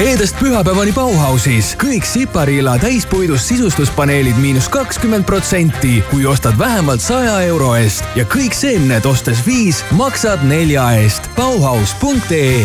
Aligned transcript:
reedest 0.00 0.38
pühapäevani 0.40 0.92
Bauhausis. 0.96 1.74
Kõik 1.80 2.06
Sipariila 2.08 2.78
täispuidust 2.80 3.50
sisustuspaneelid 3.50 4.38
miinus 4.40 4.68
kakskümmend 4.72 5.26
protsenti, 5.28 5.98
kui 6.10 6.24
ostad 6.26 6.56
vähemalt 6.58 7.04
saja 7.04 7.40
euro 7.44 7.74
eest. 7.76 8.04
Ja 8.16 8.24
kõik 8.24 8.56
seemned 8.56 9.04
ostes 9.04 9.42
viis, 9.46 9.84
maksad 9.96 10.44
nelja 10.48 10.86
eest. 11.02 11.28
Bauhaus.ee 11.36 12.64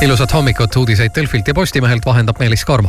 ilusat 0.00 0.32
hommikut, 0.32 0.76
uudiseid 0.76 1.12
Delfilt 1.14 1.48
ja 1.48 1.54
Postimehelt 1.54 2.06
vahendab 2.06 2.38
Meelis 2.40 2.64
Karmo 2.64 2.88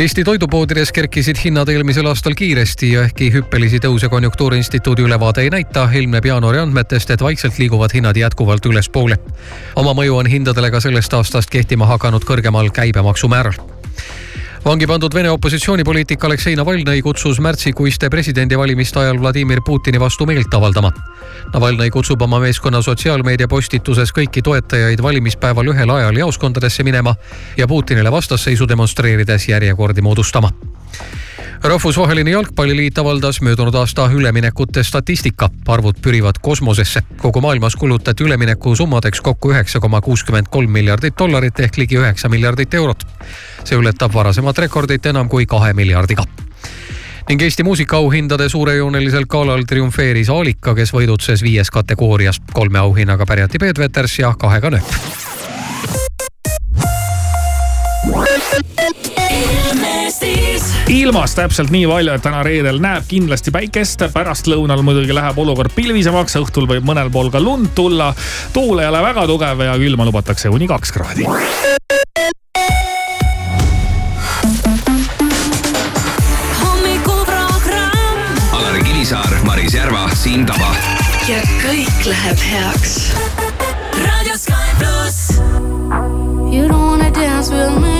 Eesti 0.00 0.22
toidupoodides 0.24 0.92
kerkisid 0.96 1.36
hinnad 1.44 1.68
eelmisel 1.68 2.06
aastal 2.08 2.32
kiiresti 2.32 2.88
ja 2.94 3.02
ehkki 3.04 3.26
hüppelisi 3.34 3.76
tõuse 3.84 4.08
Konjunktuuriinstituudi 4.08 5.04
ülevaade 5.04 5.42
ei 5.44 5.50
näita, 5.52 5.82
ilmneb 5.92 6.24
jaanuari 6.24 6.62
andmetest, 6.62 7.10
et 7.12 7.20
vaikselt 7.20 7.58
liiguvad 7.60 7.92
hinnad 7.92 8.16
jätkuvalt 8.16 8.66
ülespoole. 8.66 9.18
oma 9.76 9.92
mõju 9.92 10.16
on 10.16 10.26
hindadele 10.26 10.70
ka 10.70 10.80
sellest 10.80 11.12
aastast 11.14 11.52
kehtima 11.52 11.86
hakanud 11.86 12.24
kõrgemal 12.24 12.72
käibemaksumääral 12.72 13.60
vangi 14.64 14.86
pandud 14.86 15.14
Vene 15.14 15.30
opositsioonipoliitik 15.30 16.24
Aleksei 16.24 16.56
Navalnõi 16.58 17.00
kutsus 17.02 17.40
märtsikuiste 17.40 18.10
presidendivalimiste 18.10 19.00
ajal 19.00 19.20
Vladimir 19.20 19.62
Putini 19.66 20.00
vastu 20.00 20.26
meelt 20.28 20.54
avaldama. 20.54 20.90
Navalnõi 21.54 21.90
kutsub 21.90 22.22
oma 22.22 22.40
meeskonna 22.42 22.82
sotsiaalmeedia 22.84 23.48
postituses 23.48 24.12
kõiki 24.12 24.42
toetajaid 24.44 25.02
valimispäeval 25.02 25.72
ühel 25.72 25.94
ajal 25.96 26.20
jaoskondadesse 26.24 26.84
minema 26.84 27.14
ja 27.56 27.68
Putinile 27.68 28.12
vastasseisu 28.12 28.68
demonstreerides 28.68 29.48
järjekordi 29.48 30.04
moodustama 30.04 30.52
rahvusvaheline 31.62 32.30
jalgpalliliit 32.30 32.98
avaldas 32.98 33.40
möödunud 33.40 33.74
aasta 33.74 34.10
üleminekute 34.12 34.84
statistika. 34.84 35.50
arvud 35.68 35.94
pürivad 36.02 36.34
kosmosesse. 36.42 37.02
kogu 37.16 37.40
maailmas 37.40 37.76
kulutati 37.76 38.24
ülemineku 38.24 38.76
summadeks 38.76 39.20
kokku 39.20 39.52
üheksa 39.52 39.80
koma 39.80 40.00
kuuskümmend 40.00 40.46
kolm 40.50 40.70
miljardit 40.70 41.14
dollarit 41.18 41.60
ehk 41.60 41.76
ligi 41.76 41.96
üheksa 41.96 42.28
miljardit 42.28 42.74
eurot. 42.74 43.06
see 43.64 43.78
ületab 43.78 44.14
varasemat 44.14 44.58
rekordit 44.58 45.06
enam 45.06 45.28
kui 45.28 45.46
kahe 45.46 45.72
miljardiga 45.72 46.24
ning 47.28 47.42
Eesti 47.42 47.62
muusikaauhindade 47.62 48.48
suurejoonelisel 48.48 49.26
galal 49.26 49.62
triumfeeris 49.62 50.30
Aalika, 50.30 50.74
kes 50.74 50.92
võidutses 50.92 51.42
viies 51.42 51.70
kategoorias. 51.70 52.40
kolme 52.52 52.78
auhinnaga 52.78 53.26
pärjati 53.26 53.58
Peet 53.58 53.78
Veters 53.78 54.18
ja 54.18 54.34
kahega 54.38 54.70
Nööp 54.70 55.39
ilmast 60.90 61.38
täpselt 61.38 61.70
nii 61.70 61.86
palju, 61.88 62.12
et 62.14 62.22
täna 62.24 62.42
reedel 62.46 62.80
näeb 62.82 63.06
kindlasti 63.08 63.52
päikest, 63.54 64.02
pärastlõunal 64.14 64.82
muidugi 64.86 65.14
läheb 65.14 65.38
olukord 65.38 65.72
pilvisemaks, 65.76 66.36
õhtul 66.40 66.66
võib 66.70 66.86
mõnel 66.86 67.10
pool 67.12 67.30
ka 67.30 67.40
lund 67.40 67.72
tulla. 67.74 68.12
tuul 68.52 68.82
ei 68.82 68.88
ole 68.90 69.02
väga 69.02 69.26
tugev 69.30 69.64
ja 69.66 69.76
külma 69.78 70.06
lubatakse 70.08 70.50
kuni 70.50 70.68
kaks 70.68 70.92
kraadi. 70.92 71.26
Alari 78.52 78.82
Kivisaar, 78.84 79.34
Maris 79.44 79.74
Järva, 79.74 80.08
Siim 80.14 80.46
Taba. 80.46 80.74
ja 81.28 81.40
kõik 81.62 82.06
läheb 82.06 82.38
heaks. 82.50 83.12
raadio 83.94 84.36
Sky 84.36 84.74
pluss. 84.78 85.38
You 86.50 86.68
don't 86.68 86.86
wanna 86.86 87.10
dance 87.10 87.50
with 87.50 87.78
me, 87.78 87.99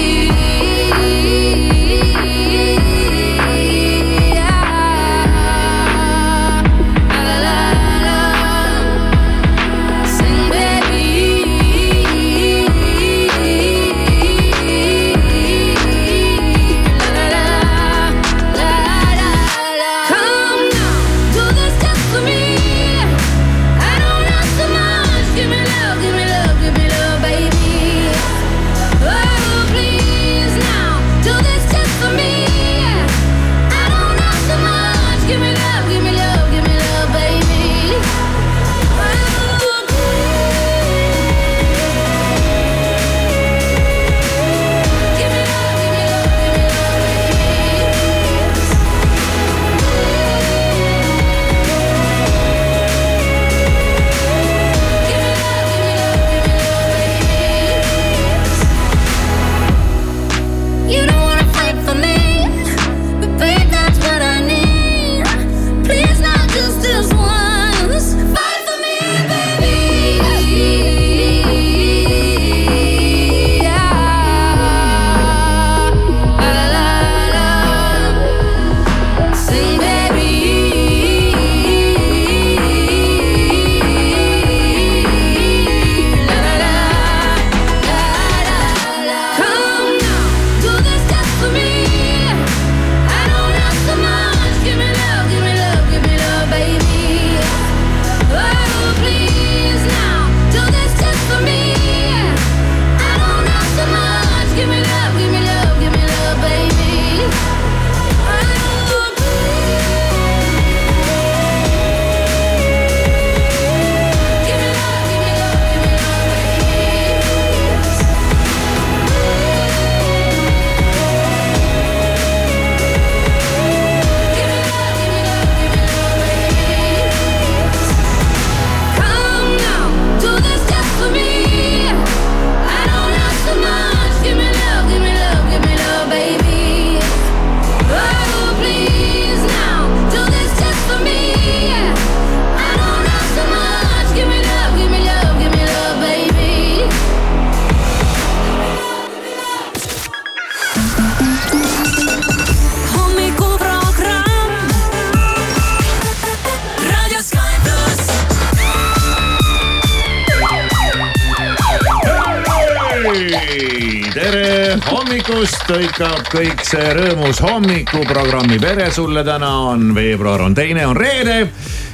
Lõikab 165.71 166.27
kõik 166.31 166.63
see 166.67 166.89
rõõmus 166.97 167.39
hommikuprogrammi 167.45 168.59
pere 168.59 168.89
sulle 168.91 169.23
täna 169.23 169.51
on 169.71 169.93
veebruar 169.95 170.43
on 170.43 170.55
teine, 170.57 170.83
on 170.89 170.97
reede 170.97 171.45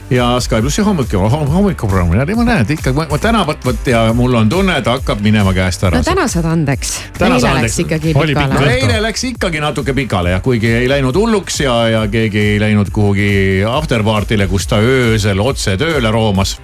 ja 0.09 0.39
Sky 0.39 0.62
plussi 0.62 0.81
hommiku, 0.81 1.18
hommikuprogramm 1.29 2.13
ja 2.15 2.25
ma 2.35 2.45
näen, 2.47 2.63
et 2.63 2.71
ikka 2.77 2.94
ma, 2.95 3.06
ma 3.12 3.19
täna 3.21 3.44
vot, 3.47 3.59
vot 3.65 3.89
ja 3.91 4.06
mul 4.15 4.35
on 4.39 4.50
tunne, 4.50 4.77
et 4.79 4.88
hakkab 4.88 5.21
minema 5.24 5.51
käest 5.56 5.83
ära 5.83 6.00
no. 6.00 6.07
täna 6.07 6.27
saad 6.31 6.47
andeks. 6.47 6.94
Eile 7.19 7.39
läks 7.57 7.79
ikkagi 7.83 8.13
pikale 8.15 8.69
eile 8.71 9.01
läks 9.03 9.25
ikkagi 9.31 9.62
natuke 9.63 9.95
pikale 9.97 10.31
jah, 10.35 10.44
kuigi 10.44 10.71
ei 10.79 10.88
läinud 10.89 11.18
hulluks 11.18 11.59
ja, 11.65 11.75
ja 11.91 12.06
keegi 12.12 12.53
ei 12.53 12.62
läinud 12.63 12.91
kuhugi 12.95 13.29
afterparty'le, 13.68 14.47
kus 14.47 14.69
ta 14.71 14.79
öösel 14.79 15.44
otse 15.44 15.75
tööle 15.79 16.12
roomas. 16.13 16.57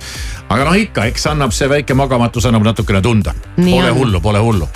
Aga 0.53 0.67
noh, 0.67 0.75
ikka, 0.77 1.07
eks 1.09 1.27
annab 1.31 1.53
see 1.55 1.67
väike 1.71 1.95
magamatus 1.97 2.45
annab 2.49 2.65
natukene 2.67 3.01
tunda. 3.03 3.33
Pole 3.57 3.89
on. 3.89 3.97
hullu, 3.97 4.21
pole 4.21 4.41
hullu. 4.43 4.67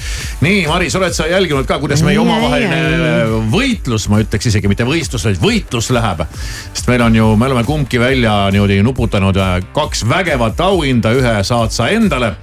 nii, 0.41 0.65
Maris, 0.69 0.95
oled 0.97 1.13
sa 1.15 1.27
jälginud 1.29 1.67
ka, 1.69 1.79
kuidas 1.81 2.03
meie 2.05 2.17
Ei, 2.17 2.21
omavaheline 2.21 3.41
võitlus, 3.51 4.07
ma 4.11 4.21
ütleks 4.23 4.49
isegi 4.49 4.69
mitte 4.71 4.87
võistlus, 4.87 5.27
vaid 5.27 5.41
võitlus 5.41 5.91
läheb. 5.93 6.23
sest 6.73 6.89
meil 6.89 7.03
on 7.05 7.15
ju, 7.15 7.27
me 7.35 7.49
oleme 7.49 7.65
kumbki 7.67 8.01
välja 8.01 8.47
niimoodi 8.53 8.79
nuputanud 8.85 9.37
äh, 9.37 9.59
kaks 9.75 10.05
vägevat 10.09 10.59
auhinda, 10.65 11.13
ühe 11.13 11.37
saad 11.43 11.75
sa 11.75 11.91
endale. 11.93 12.35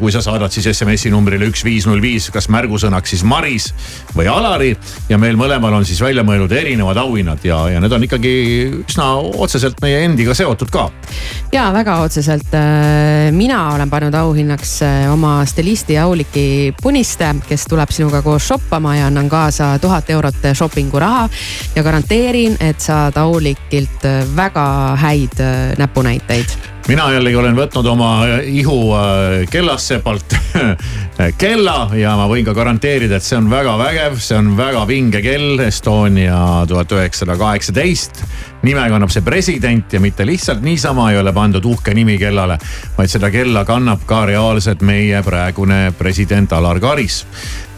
kui 0.00 0.08
sa 0.08 0.22
saadad 0.24 0.48
siis 0.48 0.64
SMS-i 0.70 1.10
numbrile 1.12 1.44
üks 1.44 1.60
viis 1.60 1.84
null 1.84 2.00
viis, 2.00 2.30
kas 2.32 2.46
märgusõnaks 2.48 3.12
siis 3.12 3.24
Maris 3.28 3.66
või 4.16 4.24
Alari 4.32 4.70
ja 5.10 5.18
meil 5.20 5.36
mõlemal 5.36 5.76
on 5.76 5.84
siis 5.84 6.00
välja 6.00 6.24
mõeldud 6.24 6.54
erinevad 6.56 6.96
auhinnad 6.96 7.44
ja, 7.44 7.58
ja 7.74 7.82
need 7.84 7.92
on 7.92 8.06
ikkagi 8.06 8.32
üsna 8.78 9.10
otseselt 9.20 9.82
meie 9.84 10.00
endiga 10.06 10.32
seotud 10.32 10.72
ka. 10.72 10.86
ja 11.52 11.68
väga 11.76 11.98
otseselt. 12.06 12.47
Mina 13.30 13.74
olen 13.74 13.90
pannud 13.90 14.14
auhinnaks 14.14 14.82
äh, 14.82 15.12
oma 15.12 15.44
stilisti 15.46 15.98
Auliki 15.98 16.74
Puniste, 16.82 17.34
kes 17.48 17.66
tuleb 17.68 17.90
sinuga 17.92 18.22
koos 18.22 18.48
shoppama 18.48 18.96
ja 18.96 19.06
annan 19.06 19.28
kaasa 19.28 19.78
tuhat 19.78 20.10
eurot 20.10 20.48
shoppingu 20.54 20.98
raha 20.98 21.28
ja 21.76 21.82
garanteerin, 21.82 22.56
et 22.60 22.80
saad 22.80 23.16
Aulikilt 23.16 24.04
äh, 24.04 24.24
väga 24.36 24.96
häid 24.96 25.40
äh, 25.40 25.78
näpunäiteid 25.78 26.77
mina 26.88 27.10
jällegi 27.12 27.36
olen 27.36 27.56
võtnud 27.56 27.86
oma 27.90 28.10
ihu 28.48 28.76
äh, 28.96 29.42
kellassepalt 29.52 30.36
kella 31.42 31.90
ja 31.98 32.14
ma 32.16 32.28
võin 32.30 32.46
ka 32.46 32.54
garanteerida, 32.56 33.18
et 33.18 33.26
see 33.26 33.36
on 33.36 33.50
väga 33.50 33.74
vägev, 33.80 34.16
see 34.22 34.38
on 34.38 34.54
väga 34.56 34.86
vinge 34.88 35.20
kell, 35.24 35.60
Estonia 35.66 36.38
tuhat 36.68 36.92
üheksasada 36.96 37.36
kaheksateist. 37.40 38.22
nime 38.62 38.88
kannab 38.90 39.12
see 39.12 39.22
president 39.22 39.92
ja 39.92 40.00
mitte 40.00 40.26
lihtsalt 40.26 40.64
niisama 40.64 41.10
ei 41.12 41.20
ole 41.20 41.32
pandud 41.32 41.64
uhke 41.64 41.94
nimi 41.94 42.16
kellale, 42.18 42.58
vaid 42.96 43.12
seda 43.12 43.30
kella 43.30 43.64
kannab 43.68 44.06
ka 44.08 44.24
reaalselt 44.26 44.82
meie 44.82 45.22
praegune 45.22 45.92
president 45.98 46.52
Alar 46.52 46.80
Karis 46.80 47.24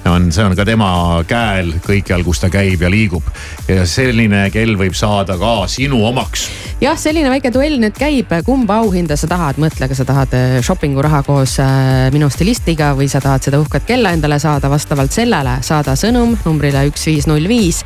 on, 0.08 0.30
see 0.32 0.44
on 0.44 0.54
ka 0.56 0.64
tema 0.64 0.88
käel 1.28 1.72
kõikjal, 1.84 2.22
kus 2.24 2.40
ta 2.42 2.50
käib 2.52 2.82
ja 2.82 2.90
liigub. 2.92 3.26
Ja 3.68 3.84
selline 3.88 4.46
kell 4.54 4.76
võib 4.80 4.96
saada 4.96 5.36
ka 5.40 5.66
sinu 5.70 6.00
omaks. 6.08 6.46
Jah, 6.80 6.96
selline 6.98 7.28
väike 7.32 7.52
duell 7.52 7.76
nüüd 7.82 7.96
käib, 7.98 8.32
kumba 8.46 8.80
auhinda 8.80 9.18
sa 9.20 9.28
tahad, 9.30 9.60
mõtle, 9.60 9.90
kas 9.90 10.00
sa 10.00 10.06
tahad 10.08 10.36
äh, 10.36 10.54
shoppingu 10.64 11.02
raha 11.04 11.20
koos 11.26 11.58
äh, 11.60 12.08
minu 12.14 12.30
stilistiga 12.32 12.94
või 12.96 13.10
sa 13.12 13.20
tahad 13.20 13.44
seda 13.44 13.60
uhket 13.60 13.84
kella 13.88 14.14
endale 14.16 14.40
saada, 14.40 14.70
vastavalt 14.72 15.12
sellele 15.12 15.58
saada 15.66 15.96
sõnum 16.00 16.32
numbrile 16.46 16.86
üks 16.88 17.04
viis 17.10 17.28
null 17.28 17.50
viis. 17.50 17.82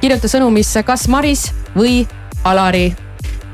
kirjuta 0.00 0.30
sõnumisse 0.30 0.84
kas 0.86 1.08
Maris 1.10 1.50
või 1.74 2.04
Alari. 2.46 2.92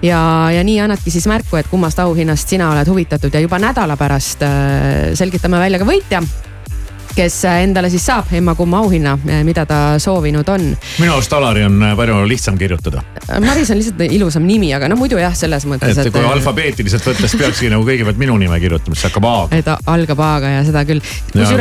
Ja, 0.03 0.51
ja 0.51 0.65
nii 0.67 0.81
annadki 0.83 1.13
siis 1.15 1.29
märku, 1.31 1.57
et 1.57 1.69
kummast 1.71 2.01
auhinnast 2.03 2.51
sina 2.51 2.73
oled 2.75 2.89
huvitatud. 2.91 3.33
Ja 3.33 3.41
juba 3.41 3.61
nädala 3.63 3.97
pärast 3.97 4.43
äh, 4.45 5.13
selgitame 5.17 5.63
välja 5.63 5.81
ka 5.81 5.89
võitja 5.89 6.25
kes 7.17 7.45
äh, 7.49 7.63
endale 7.67 7.91
siis 7.93 8.05
saab 8.07 8.33
emma-kumma 8.35 8.83
auhinna, 8.83 9.17
mida 9.47 9.65
ta 9.69 9.81
soovinud 10.03 10.49
on. 10.49 10.69
minu 10.99 11.15
arust 11.15 11.33
Alari 11.37 11.65
on 11.67 11.79
äh, 11.83 11.97
palju 11.97 12.23
lihtsam 12.29 12.59
kirjutada. 12.59 13.03
Maris 13.41 13.71
on 13.71 13.81
lihtsalt 13.81 14.03
ilusam 14.13 14.47
nimi, 14.47 14.73
aga 14.75 14.89
no 14.91 14.97
muidu 15.01 15.19
jah, 15.21 15.35
selles 15.37 15.67
mõttes, 15.69 15.97
et 15.97 16.07
et. 16.07 16.15
kui 16.15 16.25
alfabeetiliselt 16.27 17.07
võttes 17.07 17.37
peakski 17.39 17.71
nagu 17.73 17.87
kõigepealt 17.87 18.21
minu 18.21 18.37
nime 18.41 18.59
kirjutama, 18.63 18.97
siis 18.99 19.09
hakkab 19.11 19.29
A-ga. 19.29 19.61
et 19.61 19.89
algab 19.93 20.25
A-ga 20.27 20.55
ja 20.57 20.65
seda 20.67 20.85
küll. 20.89 21.03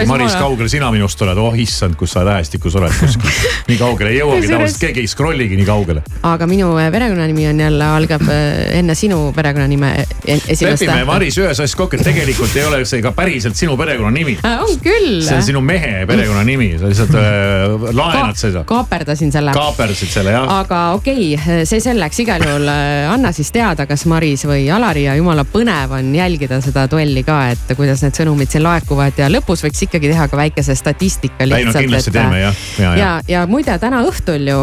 Maris, 0.09 0.35
kaugel 0.39 0.69
sina 0.71 0.91
minust 0.93 1.21
oled, 1.25 1.39
oh 1.41 1.57
issand, 1.59 1.97
kus 1.99 2.15
sa 2.15 2.25
tähestikus 2.27 2.75
oled 2.79 2.95
kuskil. 2.99 3.31
nii 3.69 3.79
kaugele 3.79 4.13
ei 4.13 4.19
jõuagi, 4.21 4.49
tavaliselt 4.51 4.83
keegi 4.85 5.05
ei 5.05 5.11
scroll'igi 5.11 5.59
nii 5.59 5.67
kaugele. 5.67 6.03
aga 6.27 6.47
minu 6.49 6.71
äh, 6.81 6.89
perekonnanimi 6.93 7.47
on 7.51 7.63
jälle, 7.65 7.91
algab 7.99 8.25
äh, 8.29 8.77
enne 8.79 8.95
sinu 8.97 9.21
perekonnanime 9.35 9.93
e- 10.01 10.39
esimest 10.39 10.85
lepime, 10.85 11.05
Maris, 11.07 11.37
ühes 11.41 11.53
asjas 11.53 11.75
kokku, 11.79 11.99
et 11.99 12.05
tegelikult 12.07 12.55
ei 12.57 12.65
ole 12.67 12.83
see 12.89 13.01
ka 13.03 13.13
päriselt 13.15 13.59
sinu 13.59 13.77
perekonnanimi. 13.79 14.37
Äh, 14.47 14.63
on 14.65 14.77
küll. 14.83 15.21
see 15.25 15.40
on 15.41 15.47
sinu 15.49 15.61
mehe 15.65 16.05
perekonnanimi, 16.09 16.69
sa 16.79 16.91
lihtsalt 16.91 17.15
äh, 17.19 17.87
laenad 17.97 18.39
seda. 18.39 18.63
kaaperdasin 18.69 19.33
selle. 19.33 19.53
kaaperdasid 19.57 20.13
selle 20.13 20.35
jah. 20.35 20.47
aga 20.61 20.81
okei 20.97 21.33
okay,, 21.35 21.65
see 21.69 21.83
selleks, 21.83 22.21
igal 22.23 22.45
juhul 22.47 22.69
äh, 22.71 23.11
anna 23.11 23.33
siis 23.35 23.51
teada, 23.53 23.85
kas 23.89 24.07
Maris 24.09 24.45
või 24.49 24.65
Alari 24.73 25.05
ja 25.09 25.17
jumala 25.19 25.45
põnev 25.47 25.97
on 25.99 26.13
jälgida 26.15 26.61
seda 26.63 26.87
duelli 26.91 27.25
ka, 27.27 27.41
et 27.55 27.75
kuidas 27.77 28.05
need 28.05 28.17
sõnumid 28.17 28.53
siin 28.53 28.65
laekuvad 28.65 29.19
ja 29.21 29.29
lõpus 29.31 29.65
võiks 29.67 29.87
ikkagi 29.87 30.13
teha 30.13 30.29
ka 30.31 30.39
väikese 30.39 30.77
statistika 30.79 31.43
ei 31.43 31.51
no 31.51 31.59
lihtsalt. 31.59 31.85
kindlasti 31.87 32.15
teeme 32.15 32.45
jah, 32.45 32.63
ja, 32.79 32.95
ja 32.95 33.01
ja, 33.01 33.11
ja 33.27 33.47
muide 33.49 33.75
täna 33.81 34.03
õhtul 34.07 34.47
ju 34.47 34.61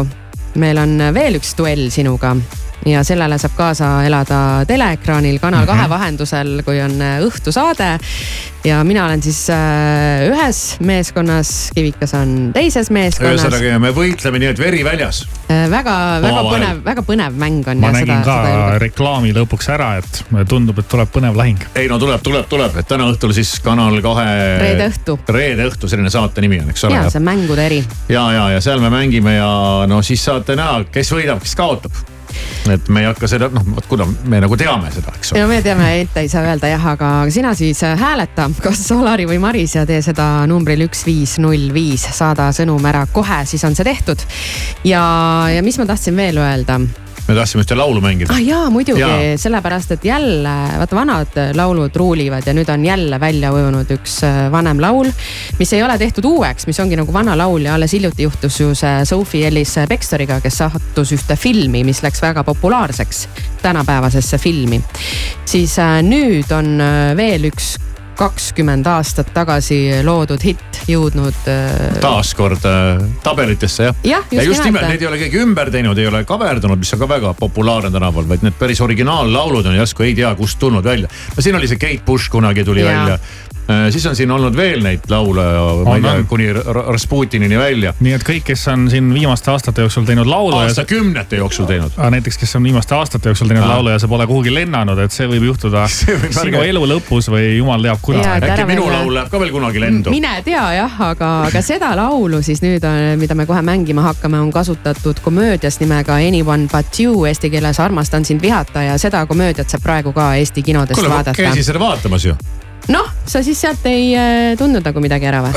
meil 0.59 0.79
on 0.81 0.97
veel 1.15 1.37
üks 1.39 1.53
duell 1.57 1.89
sinuga 1.93 2.35
ja 2.85 3.03
sellele 3.03 3.37
saab 3.39 3.55
kaasa 3.57 3.89
elada 4.07 4.39
teleekraanil 4.67 5.39
Kanal 5.39 5.65
kahe 5.65 5.77
mm 5.77 5.85
-hmm. 5.85 5.89
vahendusel, 5.89 6.61
kui 6.65 6.81
on 6.81 7.01
äh, 7.01 7.19
õhtusaade. 7.19 7.99
ja 8.63 8.83
mina 8.83 9.05
olen 9.05 9.23
siis 9.23 9.49
äh, 9.49 10.29
ühes 10.29 10.77
meeskonnas, 10.79 11.71
Kivikas 11.75 12.13
on 12.13 12.51
teises 12.53 12.89
meeskonnas. 12.89 13.41
ühesõnaga 13.41 13.79
me 13.79 13.91
võitleme 13.91 14.39
nii, 14.39 14.47
et 14.47 14.59
veri 14.59 14.83
väljas. 14.83 15.27
väga, 15.49 16.21
väga 16.21 16.39
Omavahel. 16.39 16.63
põnev, 16.63 16.83
väga 16.85 17.01
põnev 17.01 17.31
mäng 17.31 17.67
on. 17.67 17.79
ma 17.79 17.91
nägin 17.91 18.23
ka 18.23 18.77
reklaami 18.77 19.33
lõpuks 19.33 19.69
ära, 19.71 19.97
et 19.97 20.23
tundub, 20.47 20.79
et 20.79 20.87
tuleb 20.87 21.09
põnev 21.11 21.35
lahing. 21.35 21.59
ei 21.75 21.87
no 21.87 21.99
tuleb, 21.99 22.21
tuleb, 22.21 22.47
tuleb, 22.47 22.77
et 22.77 22.87
täna 22.87 23.11
õhtul 23.11 23.33
siis 23.33 23.59
Kanal 23.59 24.01
kahe. 24.01 24.59
Reede 24.59 24.87
õhtu. 24.89 25.19
reede 25.27 25.67
õhtu, 25.67 25.87
selline 25.87 26.09
saate 26.09 26.41
nimi 26.41 26.59
on, 26.59 26.69
eks 26.69 26.83
ole. 26.83 26.95
ja 26.95 27.09
see 27.09 27.19
on 27.19 27.25
mängude 27.25 27.65
eri. 27.65 27.83
ja, 28.09 28.31
ja, 28.31 28.49
ja 28.49 28.61
seal 28.61 28.79
me 28.79 28.89
mängime 28.89 29.35
ja 29.35 29.85
no 29.87 30.01
siis 30.01 30.23
saate 30.23 30.55
näha, 30.55 30.83
kes 30.91 31.11
võidab, 31.11 31.43
kes 31.43 31.55
kaotab. 31.55 31.91
Et 32.73 32.89
me 32.89 33.03
ei 33.03 33.09
hakka 33.09 33.29
seda, 33.31 33.49
noh, 33.53 33.65
vot 33.75 33.89
kuna 33.89 34.07
me 34.29 34.41
nagu 34.43 34.57
teame 34.59 34.91
seda, 34.93 35.13
eks 35.17 35.33
ole. 35.33 35.43
no 35.43 35.49
me 35.51 35.59
teame, 35.65 35.89
ette 36.03 36.23
ei 36.25 36.31
saa 36.31 36.45
öelda 36.47 36.71
jah, 36.71 36.87
aga 36.93 37.11
sina 37.33 37.53
siis 37.57 37.81
äh, 37.87 37.97
hääleta, 37.99 38.49
kas 38.63 38.85
Alari 38.95 39.27
või 39.29 39.41
Maris 39.41 39.75
ja 39.77 39.85
tee 39.89 40.01
seda 40.05 40.29
numbril 40.49 40.87
üks 40.87 41.05
viis 41.07 41.37
null 41.41 41.69
viis, 41.75 42.05
saada 42.15 42.49
sõnum 42.55 42.85
ära 42.89 43.05
kohe, 43.13 43.43
siis 43.49 43.63
on 43.67 43.77
see 43.77 43.87
tehtud. 43.87 44.25
ja, 44.87 45.03
ja 45.53 45.63
mis 45.65 45.79
ma 45.81 45.87
tahtsin 45.89 46.17
veel 46.19 46.41
öelda 46.41 46.79
me 47.29 47.35
tahtsime 47.37 47.63
ühte 47.63 47.77
laulu 47.77 48.01
mängida 48.03 48.33
ah,. 48.33 48.41
jaa, 48.41 48.69
muidugi 48.73 49.03
Jaa., 49.03 49.37
sellepärast 49.39 49.93
et 49.95 50.05
jälle, 50.09 50.53
vaata 50.81 50.97
vanad 50.97 51.39
laulud 51.55 51.95
ruulivad 51.95 52.47
ja 52.47 52.55
nüüd 52.57 52.69
on 52.73 52.85
jälle 52.85 53.19
välja 53.21 53.51
ujunud 53.53 53.91
üks 53.93 54.19
äh, 54.27 54.39
vanem 54.51 54.81
laul, 54.81 55.11
mis 55.59 55.73
ei 55.77 55.83
ole 55.85 55.97
tehtud 56.01 56.25
uueks, 56.25 56.67
mis 56.69 56.79
ongi 56.81 56.97
nagu 56.99 57.13
vana 57.13 57.37
laul 57.37 57.67
ja 57.67 57.75
alles 57.77 57.93
hiljuti 57.93 58.25
juhtus 58.25 58.59
ju 58.61 58.71
see 58.77 59.05
Sophie 59.05 59.47
Ellis 59.47 59.75
Bextoriga, 59.89 60.39
kes 60.43 60.61
sattus 60.63 61.13
ühte 61.15 61.37
filmi, 61.39 61.83
mis 61.87 62.01
läks 62.05 62.23
väga 62.25 62.43
populaarseks, 62.47 63.27
tänapäevasesse 63.61 64.37
filmi. 64.41 64.81
siis 65.45 65.77
äh, 65.79 65.99
nüüd 66.05 66.49
on 66.55 66.79
äh, 66.81 67.13
veel 67.17 67.51
üks 67.51 67.75
kakskümmend 68.19 68.87
aastat 68.89 69.31
tagasi 69.35 69.79
loodud 70.03 70.43
hitt 70.43 70.81
jõudnud 70.89 71.47
äh, 71.47 71.99
taaskord 72.03 72.65
äh, 72.67 73.01
tabelitesse 73.23 73.89
jah. 73.89 74.01
Jah, 74.03 74.25
just 74.27 74.41
ja 74.41 74.47
just 74.47 74.65
nimelt 74.67 74.89
neid 74.89 75.03
ei 75.03 75.09
ole 75.09 75.19
keegi 75.21 75.41
ümber 75.43 75.71
teinud, 75.73 75.99
ei 75.99 76.09
ole 76.09 76.23
kaverdunud, 76.27 76.81
mis 76.81 76.93
on 76.95 77.03
ka 77.03 77.09
väga 77.09 77.33
populaarne 77.39 77.91
tänapäeval, 77.95 78.27
vaid 78.33 78.43
need 78.45 78.57
päris 78.59 78.81
originaallaulud 78.83 79.69
on 79.71 79.77
järsku 79.79 80.07
ei 80.07 80.15
tea 80.17 80.33
kust 80.39 80.59
tulnud 80.59 80.83
välja. 80.83 81.11
no 81.35 81.45
siin 81.45 81.55
oli 81.59 81.69
see 81.71 81.79
Kate 81.79 82.03
Bush 82.05 82.31
kunagi 82.31 82.65
tuli 82.67 82.83
Jaa. 82.83 82.91
välja. 82.91 83.19
Siis 83.89 84.05
on 84.05 84.15
siin 84.15 84.31
olnud 84.31 84.55
veel 84.57 84.81
neid 84.83 85.05
laule, 85.09 85.43
ma 85.85 85.95
ei 85.95 86.01
tea 86.01 86.23
kuni 86.29 86.47
Rasputinini 86.53 87.57
välja. 87.57 87.93
nii 87.99 88.13
et 88.17 88.23
kõik, 88.25 88.43
kes 88.49 88.67
on 88.71 88.87
siin 88.89 89.13
viimaste 89.13 89.51
aastate 89.51 89.81
jooksul 89.85 90.07
teinud 90.07 90.27
laulu 90.29 90.57
aastakümnete 90.57 91.37
jooksul 91.41 91.65
teinud. 91.69 91.97
näiteks, 92.15 92.37
kes 92.37 92.55
on 92.55 92.63
viimaste 92.63 92.95
aastate 92.95 93.29
jooksul 93.29 93.47
teinud 93.51 93.67
laulu 93.67 93.89
ja 93.93 93.99
sa 93.99 94.07
pole 94.07 94.27
kuhugi 94.27 94.53
lennanud, 94.53 94.99
et 95.03 95.11
see 95.15 95.27
võib 95.29 95.45
juhtuda 95.51 95.85
võib 96.23 96.35
sinu 96.35 96.63
elu 96.65 96.85
lõpus 96.93 97.29
või 97.31 97.57
jumal 97.57 97.83
teab 97.85 97.99
Jaa, 97.99 98.05
kuna 98.05 98.35
et 98.37 98.47
äkki 98.49 98.65
minu 98.69 98.85
veel- 98.87 98.95
laul 98.97 99.13
läheb 99.17 99.29
ka 99.31 99.39
veel 99.43 99.51
kunagi 99.53 99.83
lendu. 99.83 100.13
mine 100.13 100.33
tea 100.45 100.65
jah, 100.79 100.99
aga, 101.09 101.31
aga 101.49 101.61
seda 101.65 101.91
laulu 101.99 102.41
siis 102.45 102.63
nüüd, 102.65 102.85
mida 103.21 103.35
me 103.35 103.45
kohe 103.49 103.61
mängima 103.65 104.07
hakkame, 104.09 104.39
on 104.39 104.51
kasutatud 104.51 105.19
komöödias 105.25 105.79
nimega 105.79 106.19
Anyone 106.19 106.67
but 106.71 106.99
you, 106.99 107.25
eesti 107.25 107.49
keeles 107.49 107.79
Armastan 107.79 108.25
sind 108.25 108.41
vihata 108.41 108.83
ja 108.83 108.97
seda 108.97 109.25
komöödiat 109.25 109.69
saab 109.69 109.83
praegu 109.83 110.13
ka 110.13 110.33
Eesti 110.39 110.63
kinodest 110.63 110.95
kuule, 110.99 111.09
ma 111.09 111.19
vaadata 111.21 111.37
käisin. 111.37 111.63
seda 111.63 111.79
vaatamas 111.79 112.25
ju. 112.25 112.35
noh, 112.89 113.09
sa 113.29 113.41
siis 113.45 113.59
sealt 113.61 113.85
ei 113.89 114.11
äh, 114.17 114.55
tundnud 114.59 114.85
nagu 114.85 115.01
midagi 115.03 115.27
ära 115.29 115.41
või? 115.45 115.53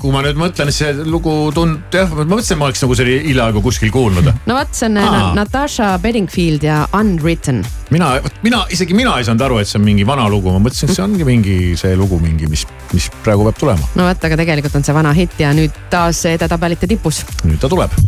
kui 0.00 0.12
ma 0.14 0.22
nüüd 0.24 0.38
mõtlen, 0.40 0.72
see 0.74 0.92
lugu 1.04 1.34
tund-, 1.54 1.92
jah, 1.94 2.10
ma 2.16 2.24
mõtlesin, 2.24 2.58
ma 2.60 2.68
oleks 2.70 2.82
nagu 2.84 2.96
selle 2.98 3.18
hiljaaegu 3.26 3.62
kuskil 3.64 3.92
kuulnud. 3.94 4.30
no 4.48 4.56
vot, 4.56 4.72
see 4.76 4.88
on 4.88 5.00
Aa. 5.02 5.10
Aa. 5.18 5.34
Natasha 5.38 5.92
Bedingfield 6.02 6.64
ja 6.66 6.82
Unwritten. 6.98 7.62
mina, 7.90 8.14
mina, 8.44 8.64
isegi 8.72 8.96
mina 8.96 9.18
ei 9.18 9.28
saanud 9.28 9.46
aru, 9.48 9.60
et 9.62 9.70
see 9.70 9.80
on 9.80 9.86
mingi 9.86 10.06
vana 10.08 10.28
lugu, 10.32 10.52
ma 10.54 10.62
mõtlesin, 10.62 10.90
et 10.90 10.96
see 10.96 11.04
ongi 11.04 11.28
mingi 11.28 11.58
see 11.80 11.96
lugu 11.98 12.20
mingi, 12.22 12.48
mis, 12.50 12.66
mis 12.94 13.10
praegu 13.24 13.46
peab 13.48 13.60
tulema. 13.60 13.92
no 13.98 14.08
vot, 14.08 14.28
aga 14.30 14.40
tegelikult 14.40 14.80
on 14.80 14.88
see 14.88 14.96
vana 14.96 15.14
hitt 15.16 15.38
ja 15.42 15.52
nüüd 15.56 15.84
taas 15.92 16.24
edetabelite 16.32 16.90
tipus. 16.90 17.24
nüüd 17.44 17.60
ta 17.62 17.70
tuleb. 17.72 18.00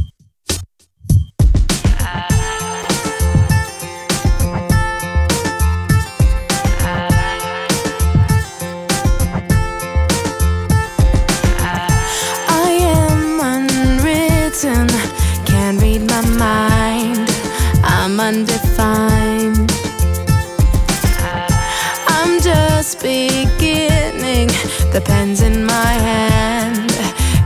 The 24.95 25.01
pen's 25.01 25.43
in 25.43 25.67
my 25.67 25.93
hand, 26.09 26.93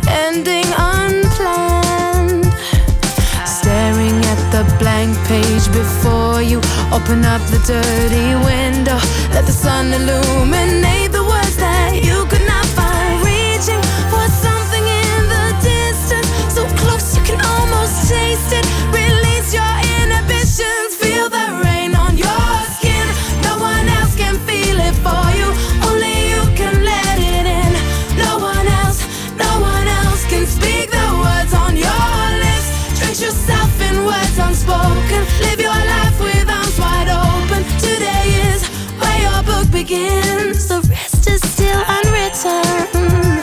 ending 0.07 0.69
unplanned. 0.76 2.45
Staring 3.47 4.21
at 4.33 4.40
the 4.52 4.64
blank 4.78 5.17
page 5.25 5.64
before 5.73 6.43
you, 6.43 6.59
open 6.93 7.25
up 7.25 7.40
the 7.49 7.59
dirty 7.64 8.37
window, 8.45 9.00
let 9.33 9.47
the 9.47 9.57
sun 9.64 9.95
illuminate 9.95 11.11
the 11.11 11.25
words 11.25 11.57
that 11.57 11.97
you 12.05 12.26
could 12.28 12.45
not 12.45 12.67
find. 12.76 13.25
Reaching 13.25 13.81
for 14.12 14.26
something 14.45 14.85
in 14.85 15.21
the 15.33 15.47
distance, 15.64 16.28
so 16.52 16.69
close 16.76 17.17
you 17.17 17.23
can 17.25 17.40
almost 17.40 18.11
taste 18.11 18.52
it. 18.52 18.88
Begins. 39.88 40.68
The 40.68 40.87
rest 40.90 41.26
is 41.28 41.40
still 41.40 41.83
unwritten. 41.88 43.42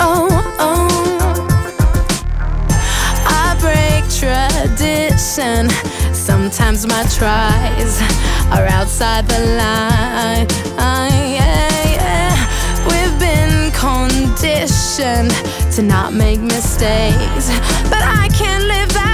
Oh, 0.00 0.28
oh. 0.60 1.46
I 3.26 3.56
break 3.60 4.04
tradition. 4.20 5.68
Sometimes 6.14 6.86
my 6.86 7.02
tries 7.16 8.00
are 8.52 8.66
outside 8.66 9.26
the 9.26 9.40
line. 9.58 10.46
Ah, 10.78 11.08
yeah, 11.26 11.90
yeah. 11.98 12.36
We've 12.86 13.18
been 13.18 13.72
conditioned 13.72 15.32
to 15.74 15.82
not 15.82 16.12
make 16.12 16.40
mistakes, 16.40 17.48
but 17.90 18.02
I 18.02 18.28
can't 18.38 18.64
live 18.64 18.92
that 18.92 19.13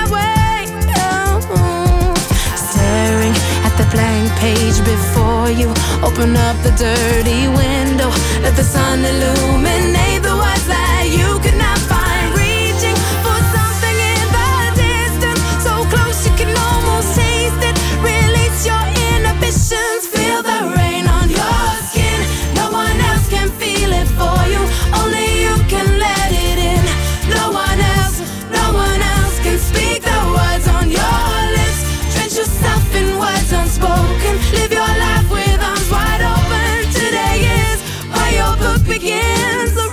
page 4.41 4.79
before 4.85 5.51
you, 5.51 5.69
open 6.03 6.35
up 6.35 6.57
the 6.65 6.73
dirty 6.73 7.47
window, 7.61 8.09
let 8.41 8.57
the 8.57 8.65
sun 8.65 9.05
illuminate 9.05 10.23
the 10.23 10.35
words 10.43 10.67
that 10.67 11.05
you 11.13 11.29
could 11.45 11.59
not 11.61 11.79
find. 11.93 12.33
Reaching 12.33 12.97
for 13.25 13.39
something 13.55 13.99
in 14.13 14.25
the 14.39 14.53
distance, 14.81 15.43
so 15.61 15.85
close 15.93 16.19
you 16.27 16.33
can 16.41 16.53
almost 16.57 17.13
taste 17.21 17.63
it. 17.69 17.77
Release 18.01 18.65
your 18.65 18.85
inhibitions, 19.13 20.09
feel 20.09 20.41
the 20.41 20.61
rain 20.77 21.05
on 21.05 21.29
your 21.29 21.65
skin. 21.93 22.21
No 22.57 22.73
one 22.73 22.97
else 23.13 23.29
can 23.29 23.49
feel 23.61 23.93
it 23.93 24.09
for 24.17 24.41
you, 24.53 24.63
only 25.01 25.30
begins. 38.91 39.90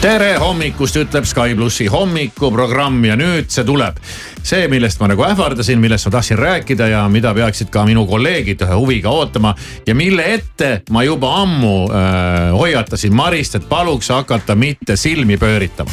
Tere 0.00 0.38
hommikust, 0.40 0.96
ütleb 0.96 1.26
Sky 1.28 1.52
plussi 1.56 1.84
hommikuprogramm 1.92 3.02
ja 3.04 3.16
nüüd 3.20 3.50
see 3.52 3.66
tuleb. 3.68 3.98
see, 4.42 4.64
millest 4.72 5.00
ma 5.00 5.10
nagu 5.10 5.24
ähvardasin, 5.26 5.80
millest 5.80 6.08
ma 6.08 6.12
tahtsin 6.14 6.38
rääkida 6.40 6.88
ja 6.88 7.02
mida 7.12 7.34
peaksid 7.36 7.68
ka 7.70 7.84
minu 7.84 8.06
kolleegid 8.08 8.64
ühe 8.64 8.78
huviga 8.80 9.12
ootama. 9.12 9.54
ja 9.86 9.94
mille 9.94 10.24
ette 10.34 10.82
ma 10.90 11.04
juba 11.04 11.34
ammu 11.42 11.76
äh, 11.92 12.56
hoiatasin 12.56 13.14
Marist, 13.14 13.60
et 13.60 13.68
paluks 13.68 14.08
hakata 14.08 14.56
mitte 14.56 14.96
silmi 14.96 15.36
pööritama. 15.36 15.90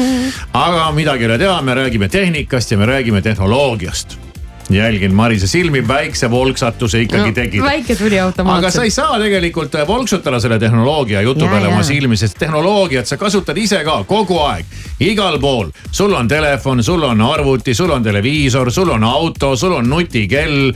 aga 0.66 0.92
midagi 0.92 1.24
ei 1.24 1.32
ole 1.32 1.38
teha, 1.38 1.60
me 1.62 1.74
räägime 1.74 2.08
tehnikast 2.08 2.70
ja 2.70 2.78
me 2.78 2.86
räägime 2.86 3.22
tehnoloogiast 3.22 4.27
jälgin 4.70 5.14
Marise 5.14 5.46
silmi, 5.46 5.80
väikse 5.88 6.30
volksatuse 6.30 7.00
ikkagi 7.02 7.30
no, 7.30 7.34
tegid. 7.34 7.62
väike 7.62 7.96
tuli 7.96 8.20
automaatselt. 8.20 8.64
aga 8.64 8.70
sa 8.70 8.82
ei 8.84 8.90
saa 8.90 9.18
tegelikult 9.18 9.74
äh, 9.74 9.86
volksutada 9.88 10.40
selle 10.40 10.58
tehnoloogia 10.58 11.22
jutu 11.22 11.44
Ja, 11.44 11.50
peale 11.50 11.68
ja. 11.68 11.72
oma 11.74 11.82
silmi, 11.82 12.16
sest 12.16 12.38
tehnoloogiat 12.38 13.06
sa 13.06 13.16
kasutad 13.16 13.56
ise 13.56 13.80
ka 13.84 14.04
kogu 14.04 14.38
aeg, 14.44 14.64
igal 15.00 15.38
pool. 15.40 15.70
sul 15.90 16.12
on 16.12 16.28
telefon, 16.28 16.82
sul 16.84 17.02
on 17.02 17.20
arvuti, 17.22 17.74
sul 17.74 17.90
on 17.90 18.02
televiisor, 18.02 18.70
sul 18.72 18.88
on 18.90 19.04
auto, 19.04 19.56
sul 19.56 19.72
on 19.72 19.88
nutikell, 19.90 20.72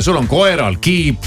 sul 0.00 0.16
on 0.16 0.26
koeral 0.28 0.76
kiip, 0.80 1.24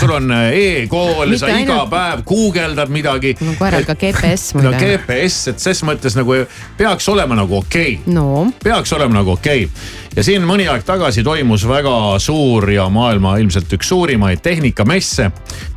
sul 0.00 0.10
on 0.10 0.30
äh, 0.32 0.50
e-kool, 0.52 1.36
sa 1.36 1.46
iga 1.48 1.56
ainult- 1.74 1.90
päev 1.90 2.24
guugeldad 2.24 2.88
midagi. 2.88 3.36
mul 3.40 3.54
koeral 3.58 3.84
ka 3.84 3.94
GPS 3.94 4.54
no 4.54 4.62
muide. 4.70 4.78
GPS, 4.96 5.48
et 5.52 5.58
ses 5.60 5.82
mõttes 5.84 6.16
nagu 6.16 6.34
peaks 6.78 7.08
olema 7.08 7.34
nagu 7.34 7.56
okei 7.58 7.98
okay 8.00 8.14
no 8.14 8.46
peaks 8.64 8.92
olema 8.92 9.20
nagu 9.20 9.30
okei 9.36 9.64
okay. 9.64 10.03
Ja 10.16 10.22
siin 10.22 10.44
mõni 10.46 10.66
aeg 10.70 10.84
tagasi 10.86 11.24
toimus 11.26 11.64
väga 11.68 12.18
suur 12.22 12.68
ja 12.70 12.86
maailma 12.92 13.34
ilmselt 13.42 13.72
üks 13.74 13.88
suurimaid 13.90 14.42
tehnikamesse. 14.44 15.30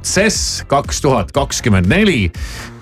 CES 0.08 0.38
kaks 0.70 1.02
tuhat 1.02 1.32
kakskümmend 1.36 1.90
neli 1.90 2.30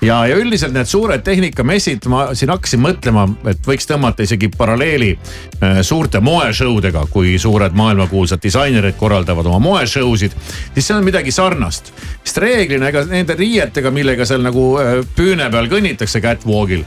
ja, 0.02 0.20
ja 0.28 0.36
üldiselt 0.38 0.76
need 0.76 0.90
suured 0.90 1.24
tehnikamessid, 1.26 2.06
ma 2.12 2.28
siin 2.36 2.52
hakkasin 2.54 2.84
mõtlema, 2.84 3.26
et 3.50 3.64
võiks 3.66 3.88
tõmmata 3.90 4.28
isegi 4.28 4.52
paralleeli 4.54 5.14
äh, 5.16 5.80
suurte 5.82 6.20
moeshow 6.22 6.78
dega, 6.84 7.06
kui 7.12 7.38
suured 7.42 7.74
maailmakuulsad 7.78 8.44
disainerid 8.44 9.00
korraldavad 9.00 9.48
oma 9.50 9.62
moeshow 9.64 10.12
sid. 10.20 10.36
siis 10.74 10.86
see 10.86 10.98
on 10.98 11.08
midagi 11.08 11.34
sarnast, 11.34 11.94
sest 12.24 12.44
reeglina 12.44 12.92
ega 12.92 13.06
nende 13.10 13.40
riietega, 13.40 13.92
millega 13.96 14.28
seal 14.28 14.44
nagu 14.46 14.74
äh, 14.82 14.94
püüne 15.16 15.50
peal 15.52 15.72
kõnnitakse 15.72 16.22
catwalk'il 16.22 16.86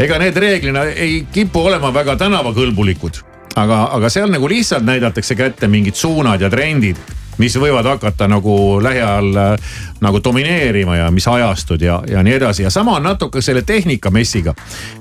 ega 0.00 0.20
need 0.20 0.36
reeglina 0.36 0.84
ei 0.90 1.24
kipu 1.32 1.62
olema 1.70 1.94
väga 1.94 2.18
tänavakõlbulikud 2.20 3.29
aga, 3.56 3.84
aga 3.96 4.10
seal 4.10 4.30
nagu 4.30 4.48
lihtsalt 4.48 4.84
näidatakse 4.86 5.34
kätte 5.34 5.68
mingid 5.68 5.94
suunad 5.98 6.40
ja 6.40 6.50
trendid, 6.50 6.96
mis 7.40 7.56
võivad 7.56 7.86
hakata 7.88 8.28
nagu 8.28 8.54
lähiajal 8.82 9.36
äh, 9.40 9.76
nagu 10.04 10.20
domineerima 10.24 10.96
ja 10.96 11.10
mis 11.10 11.28
ajastud 11.28 11.82
ja, 11.82 12.00
ja 12.08 12.22
nii 12.22 12.36
edasi 12.36 12.66
ja 12.66 12.70
sama 12.70 12.98
on 12.98 13.08
natuke 13.08 13.42
selle 13.42 13.62
tehnikamessiga. 13.62 14.54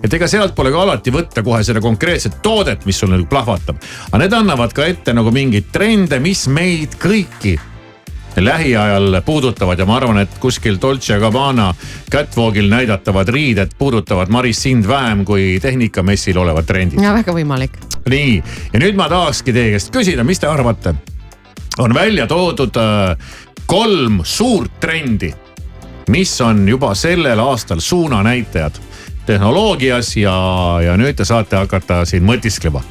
et 0.03 0.13
ega 0.13 0.27
sealt 0.27 0.55
pole 0.55 0.71
ka 0.71 0.81
alati 0.81 1.11
võtta 1.11 1.43
kohe 1.43 1.63
seda 1.63 1.81
konkreetset 1.81 2.41
toodet, 2.41 2.85
mis 2.85 2.99
sul 2.99 3.11
nagu 3.11 3.25
plahvatab, 3.29 3.81
aga 4.11 4.23
need 4.23 4.33
annavad 4.33 4.73
ka 4.73 4.85
ette 4.85 5.13
nagu 5.13 5.31
mingeid 5.31 5.71
trende, 5.71 6.19
mis 6.19 6.47
meid 6.47 6.95
kõiki 7.01 7.57
lähiajal 8.45 9.21
puudutavad 9.25 9.79
ja 9.79 9.85
ma 9.85 9.97
arvan, 9.97 10.21
et 10.23 10.39
kuskil 10.39 10.77
Dolce 10.81 11.19
Gabbana 11.19 11.73
catwalk'il 12.11 12.69
näidatavad 12.69 13.27
riided 13.27 13.75
puudutavad 13.77 14.29
Maris 14.29 14.63
sind 14.63 14.87
vähem 14.87 15.25
kui 15.25 15.59
tehnikamessil 15.61 16.37
olevad 16.37 16.65
trendid 16.65 17.01
ja 17.03 17.13
väga 17.13 17.33
võimalik. 17.35 17.77
nii, 18.09 18.41
ja 18.73 18.79
nüüd 18.79 18.97
ma 18.99 19.09
tahakski 19.09 19.53
teie 19.53 19.75
käest 19.75 19.93
küsida, 19.95 20.23
mis 20.23 20.39
te 20.39 20.47
arvate? 20.47 20.95
on 21.79 21.93
välja 21.93 22.27
toodud 22.27 22.75
äh, 22.77 23.17
kolm 23.65 24.21
suurt 24.23 24.79
trendi, 24.79 25.33
mis 26.09 26.41
on 26.41 26.67
juba 26.69 26.93
sellel 26.95 27.39
aastal 27.39 27.79
suunanäitajad 27.79 28.79
tehnoloogias 29.29 30.15
ja, 30.17 30.33
ja 30.81 30.95
nüüd 30.97 31.19
te 31.19 31.25
saate 31.25 31.59
hakata 31.59 32.01
siin 32.09 32.25
mõtisklema. 32.25 32.81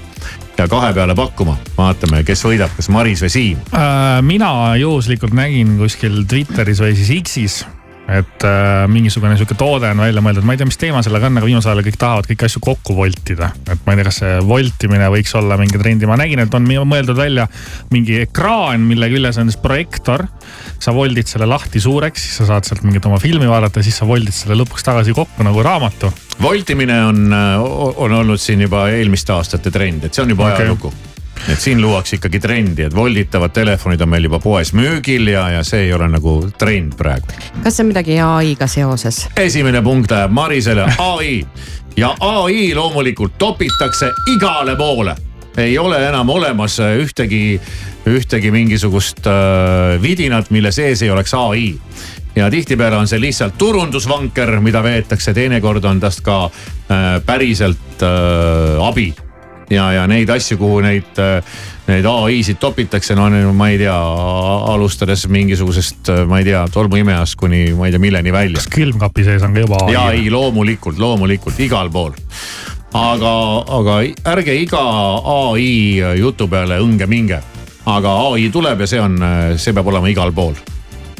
Ja 0.58 0.68
kahe 0.68 0.92
peale 0.94 1.14
pakkuma. 1.14 1.56
vaatame, 1.76 2.24
kes 2.26 2.44
võidab, 2.44 2.74
kas 2.76 2.90
Maris 2.92 3.22
või 3.24 3.32
Siim. 3.32 3.64
Äh, 3.72 4.20
mina 4.26 4.52
juhuslikult 4.80 5.36
nägin 5.36 5.76
kuskil 5.78 6.24
Twitteris 6.28 6.82
või 6.82 6.96
siis 6.98 7.14
X-is 7.22 7.60
et 8.08 8.44
äh, 8.48 8.86
mingisugune 8.88 9.36
sihuke 9.36 9.56
toode 9.58 9.90
on 9.92 10.00
välja 10.00 10.22
mõeldud, 10.24 10.46
ma 10.48 10.54
ei 10.54 10.60
tea, 10.60 10.68
mis 10.68 10.80
teema 10.80 11.02
sellega 11.04 11.28
on, 11.28 11.40
aga 11.40 11.48
viimasel 11.48 11.74
ajal 11.74 11.84
kõik 11.84 11.98
tahavad 12.00 12.28
kõiki 12.30 12.46
asju 12.46 12.62
kokku 12.64 12.96
voltida. 12.96 13.50
et 13.68 13.82
ma 13.84 13.92
ei 13.92 14.00
tea, 14.00 14.06
kas 14.08 14.20
see 14.22 14.38
voltimine 14.48 15.10
võiks 15.12 15.34
olla 15.36 15.58
mingi 15.60 15.80
trendi, 15.80 16.08
ma 16.08 16.16
nägin, 16.16 16.40
et 16.40 16.56
on 16.56 16.64
mõeldud 16.68 17.18
välja 17.18 17.44
mingi 17.92 18.22
ekraan, 18.22 18.86
mille 18.88 19.10
küljes 19.12 19.40
on 19.42 19.52
siis 19.52 19.60
projektor. 19.60 20.24
sa 20.80 20.94
voldid 20.94 21.28
selle 21.28 21.46
lahti 21.50 21.82
suureks, 21.84 22.24
siis 22.24 22.40
sa 22.40 22.48
saad 22.54 22.64
sealt 22.64 22.86
mingit 22.86 23.04
oma 23.04 23.20
filmi 23.20 23.50
vaadata, 23.50 23.82
siis 23.84 24.00
sa 24.00 24.08
voldid 24.08 24.32
selle 24.32 24.56
lõpuks 24.62 24.88
tagasi 24.88 25.12
kokku 25.12 25.44
nagu 25.44 25.62
raamatu. 25.62 26.12
voltimine 26.40 27.02
on, 27.04 27.28
on 27.96 28.18
olnud 28.22 28.40
siin 28.40 28.64
juba 28.64 28.88
eelmiste 28.88 29.36
aastate 29.36 29.70
trend, 29.74 30.08
et 30.08 30.14
see 30.14 30.24
on 30.24 30.32
juba 30.32 30.48
okay. 30.48 30.64
ajalugu 30.64 30.94
et 31.48 31.60
siin 31.60 31.80
luuakse 31.82 32.16
ikkagi 32.18 32.40
trendi, 32.40 32.84
et 32.84 32.94
volditavad 32.94 33.52
telefonid 33.56 34.00
on 34.04 34.10
meil 34.12 34.26
juba 34.28 34.40
poes 34.42 34.72
müügil 34.76 35.30
ja, 35.32 35.46
ja 35.56 35.62
see 35.64 35.86
ei 35.86 35.92
ole 35.96 36.08
nagu 36.12 36.34
trend 36.58 36.96
praegu. 36.98 37.32
kas 37.62 37.76
see 37.76 37.84
on 37.84 37.92
midagi 37.92 38.18
ai-ga 38.20 38.68
seoses? 38.68 39.24
esimene 39.36 39.82
punkt 39.82 40.12
läheb 40.12 40.34
Marisele, 40.34 40.84
ai 40.98 41.40
ja 41.96 42.14
ai 42.20 42.74
loomulikult 42.74 43.38
topitakse 43.38 44.12
igale 44.34 44.76
poole. 44.76 45.16
ei 45.56 45.78
ole 45.78 45.98
enam 46.08 46.28
olemas 46.30 46.78
ühtegi, 46.78 47.60
ühtegi 48.06 48.50
mingisugust 48.54 49.26
äh, 49.26 49.96
vidinat, 50.02 50.50
mille 50.50 50.72
sees 50.72 51.02
ei 51.02 51.10
oleks 51.10 51.34
ai 51.34 51.72
ja 52.36 52.50
tihtipeale 52.50 52.96
on 52.96 53.08
see 53.08 53.20
lihtsalt 53.20 53.56
turundusvanker, 53.58 54.60
mida 54.60 54.82
veetakse, 54.82 55.34
teinekord 55.34 55.84
on 55.84 56.00
tast 56.00 56.20
ka 56.26 56.44
äh, 56.44 57.08
päriselt 57.26 58.04
äh, 58.04 58.84
abi 58.84 59.14
ja, 59.70 59.90
ja 59.92 60.06
neid 60.10 60.30
asju, 60.30 60.58
kuhu 60.60 60.80
neid, 60.84 61.18
neid 61.88 62.08
ai-sid 62.08 62.60
topitakse, 62.60 63.16
no 63.18 63.28
ma 63.56 63.68
ei 63.72 63.78
tea, 63.80 63.96
alustades 64.72 65.26
mingisugusest, 65.32 66.12
ma 66.28 66.40
ei 66.40 66.48
tea, 66.48 66.64
tolmuimejast 66.72 67.38
kuni 67.40 67.66
ma 67.78 67.88
ei 67.88 67.94
tea 67.94 68.02
milleni 68.02 68.32
välja. 68.32 68.60
kas 68.60 68.70
külmkapi 68.72 69.26
sees 69.28 69.44
on 69.46 69.56
ka 69.56 69.66
juba 69.66 69.84
ai? 69.86 69.92
ja 69.96 70.08
ei, 70.16 70.30
loomulikult, 70.32 70.98
loomulikult 70.98 71.60
igal 71.64 71.92
pool 71.92 72.16
aga, 72.96 73.34
aga 73.78 74.00
ärge 74.32 74.56
iga 74.62 74.82
ai 75.34 76.00
jutu 76.18 76.48
peale 76.48 76.80
õnge 76.80 77.06
minge. 77.06 77.40
aga 77.88 78.16
ai 78.32 78.50
tuleb 78.52 78.80
ja 78.84 78.86
see 78.86 79.00
on, 79.00 79.16
see 79.56 79.72
peab 79.72 79.86
olema 79.86 80.08
igal 80.08 80.32
pool. 80.32 80.54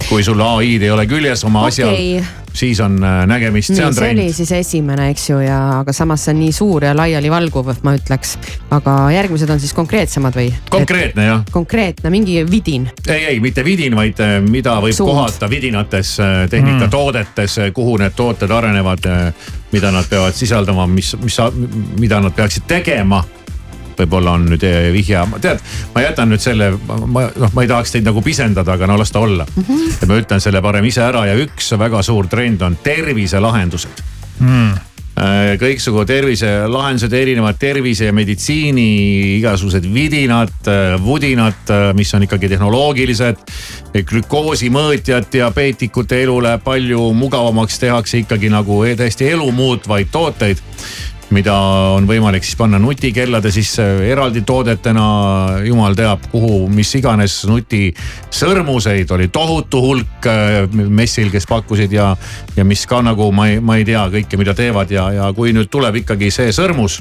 kui 0.08 0.24
sul 0.24 0.40
ai-d 0.40 0.82
ei 0.86 0.90
ole 0.90 1.06
küljes 1.06 1.44
oma 1.44 1.66
okay. 1.66 1.68
asjal 1.68 2.37
siis 2.52 2.80
on 2.80 2.98
äh, 3.04 3.22
nägemist, 3.26 3.72
see 3.74 3.84
on 3.84 3.94
trend. 3.94 4.18
see 4.18 4.26
oli 4.26 4.32
siis 4.32 4.52
esimene, 4.52 5.08
eks 5.12 5.28
ju, 5.30 5.38
ja 5.44 5.58
aga 5.80 5.92
samas 5.96 6.24
see 6.26 6.34
on 6.34 6.40
nii 6.42 6.52
suur 6.54 6.86
ja 6.88 6.94
laialivalguv, 6.96 7.72
ma 7.86 7.94
ütleks. 7.98 8.36
aga 8.74 8.96
järgmised 9.14 9.50
on 9.50 9.60
siis 9.60 9.74
konkreetsemad 9.76 10.36
või? 10.38 10.50
konkreetne 10.70 11.28
jah. 11.28 11.44
konkreetne, 11.52 12.10
mingi 12.14 12.42
vidin. 12.50 12.88
ei, 13.06 13.24
ei 13.34 13.40
mitte 13.44 13.64
vidin, 13.64 13.96
vaid 13.96 14.20
äh, 14.24 14.38
mida 14.44 14.78
võib 14.82 14.96
Suund. 14.96 15.12
kohata 15.12 15.50
vidinates, 15.50 16.16
äh, 16.20 16.44
tehnikatoodetes 16.50 17.58
mm., 17.58 17.76
kuhu 17.76 17.96
need 18.02 18.16
tooted 18.16 18.50
arenevad, 18.50 19.04
mida 19.72 19.90
nad 19.92 20.06
peavad 20.08 20.34
sisaldama, 20.34 20.86
mis, 20.90 21.12
mis, 21.22 21.36
mida 22.00 22.20
nad 22.24 22.34
peaksid 22.36 22.64
tegema 22.68 23.22
võib-olla 23.98 24.36
on 24.38 24.48
nüüd 24.52 24.66
eh, 24.66 24.90
vihje, 24.94 25.22
tead, 25.44 25.62
ma 25.94 26.04
jätan 26.04 26.32
nüüd 26.32 26.44
selle, 26.44 26.72
ma 26.88 27.28
noh, 27.28 27.54
ma 27.54 27.64
ei 27.64 27.70
tahaks 27.70 27.96
teid 27.96 28.08
nagu 28.08 28.22
pisendada, 28.24 28.76
aga 28.78 28.90
no 28.90 28.98
las 29.00 29.14
ta 29.14 29.22
olla 29.24 29.46
mm. 29.48 29.64
-hmm. 29.64 30.02
et 30.02 30.08
ma 30.08 30.20
ütlen 30.22 30.44
selle 30.44 30.62
parem 30.62 30.84
ise 30.84 31.02
ära 31.04 31.26
ja 31.26 31.38
üks 31.38 31.72
väga 31.78 32.02
suur 32.02 32.26
trend 32.26 32.62
on 32.62 32.78
terviselahendused 32.84 34.04
mm 34.40 34.88
kõiksugu 35.58 36.04
terviselahendused, 36.06 37.12
erinevad 37.12 37.58
tervise 37.58 38.08
ja 38.08 38.14
meditsiini 38.14 39.38
igasugused 39.38 39.86
vidinad, 39.94 40.70
vudinad, 41.02 41.72
mis 41.96 42.14
on 42.14 42.26
ikkagi 42.26 42.48
tehnoloogilised. 42.48 43.36
glükoosimõõtjad, 43.94 45.26
diabeetikute 45.32 46.22
elu 46.22 46.40
läheb 46.42 46.62
palju 46.62 47.12
mugavamaks, 47.14 47.78
tehakse 47.78 48.18
ikkagi 48.18 48.50
nagu 48.52 48.84
täiesti 48.96 49.30
elu 49.32 49.50
muutvaid 49.52 50.12
tooteid 50.12 50.62
mida 51.34 51.54
on 51.94 52.06
võimalik 52.08 52.44
siis 52.46 52.56
panna 52.58 52.78
nutikellade 52.80 53.50
sisse 53.52 53.84
eraldi 54.08 54.42
toodetena. 54.48 55.06
jumal 55.64 55.96
teab, 55.98 56.24
kuhu, 56.32 56.66
mis 56.72 56.94
iganes 56.96 57.42
nutisõrmuseid 57.48 59.10
oli 59.16 59.28
tohutu 59.32 59.82
hulk 59.84 60.28
äh, 60.28 60.60
messil, 60.72 61.32
kes 61.32 61.48
pakkusid 61.48 61.92
ja, 61.92 62.14
ja 62.56 62.64
mis 62.64 62.86
ka 62.88 63.02
nagu 63.04 63.30
ma 63.32 63.48
ei, 63.52 63.60
ma 63.60 63.76
ei 63.78 63.84
tea 63.88 64.06
kõike, 64.12 64.40
mida 64.40 64.54
teevad 64.56 64.92
ja, 64.94 65.10
ja 65.12 65.32
kui 65.36 65.52
nüüd 65.56 65.68
tuleb 65.72 66.00
ikkagi 66.02 66.30
see 66.32 66.52
sõrmus 66.56 67.00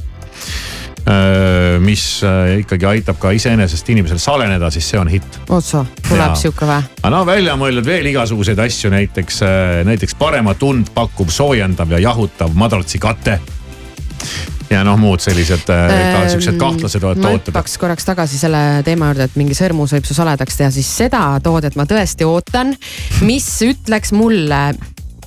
äh, 1.07 1.77
mis 1.83 2.05
äh, 2.27 2.57
ikkagi 2.65 2.89
aitab 2.91 3.21
ka 3.21 3.31
iseenesest 3.35 3.93
inimesel 3.95 4.19
saleneda, 4.19 4.71
siis 4.73 4.89
see 4.91 4.99
on 4.99 5.11
hitt. 5.11 5.39
otsa, 5.47 5.85
tuleb 6.09 6.35
sihuke 6.39 6.67
aga 6.67 7.13
no 7.13 7.23
välja 7.27 7.55
mõeldud 7.59 7.87
veel 7.87 8.11
igasuguseid 8.11 8.59
asju, 8.59 8.91
näiteks, 8.91 9.43
näiteks 9.87 10.19
paremat 10.19 10.67
und 10.67 10.91
pakkuv, 10.95 11.31
soojendav 11.31 11.95
ja 11.95 12.03
jahutav 12.09 12.51
madratsikate 12.59 13.39
ja 14.71 14.83
noh, 14.87 14.97
muud 14.99 15.23
sellised 15.23 15.69
äh, 15.71 15.87
ka 15.87 16.21
ehm, 16.23 16.29
siuksed 16.33 16.59
kahtlased 16.59 17.03
tooted. 17.03 17.23
ma 17.23 17.33
hüppaks 17.37 17.77
korraks 17.81 18.07
tagasi 18.07 18.39
selle 18.41 18.61
teema 18.87 19.11
juurde, 19.11 19.29
et 19.29 19.39
mingi 19.39 19.57
sõrmus 19.57 19.95
võib 19.95 20.07
su 20.07 20.17
saledaks 20.17 20.59
teha, 20.59 20.69
siis 20.73 20.89
seda 21.03 21.23
toodet 21.43 21.77
ma 21.79 21.87
tõesti 21.89 22.27
ootan, 22.27 22.75
mis 23.27 23.47
ütleks 23.65 24.13
mulle 24.15 24.61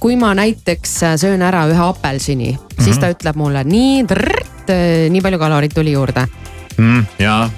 kui 0.00 0.16
ma 0.16 0.32
näiteks 0.36 0.94
söön 1.20 1.42
ära 1.44 1.66
ühe 1.68 1.82
apelsini 1.84 2.52
mm, 2.52 2.60
-hmm. 2.60 2.84
siis 2.84 2.98
ta 2.98 3.06
mhm. 3.06 3.18
ütleb 3.18 3.36
mulle 3.36 3.64
nii, 3.64 4.06
nii 5.10 5.22
palju 5.24 5.38
kaloreid 5.38 5.76
tuli 5.76 5.92
juurde 5.92 6.26
mm,. 6.76 7.04
jaa 7.18 7.50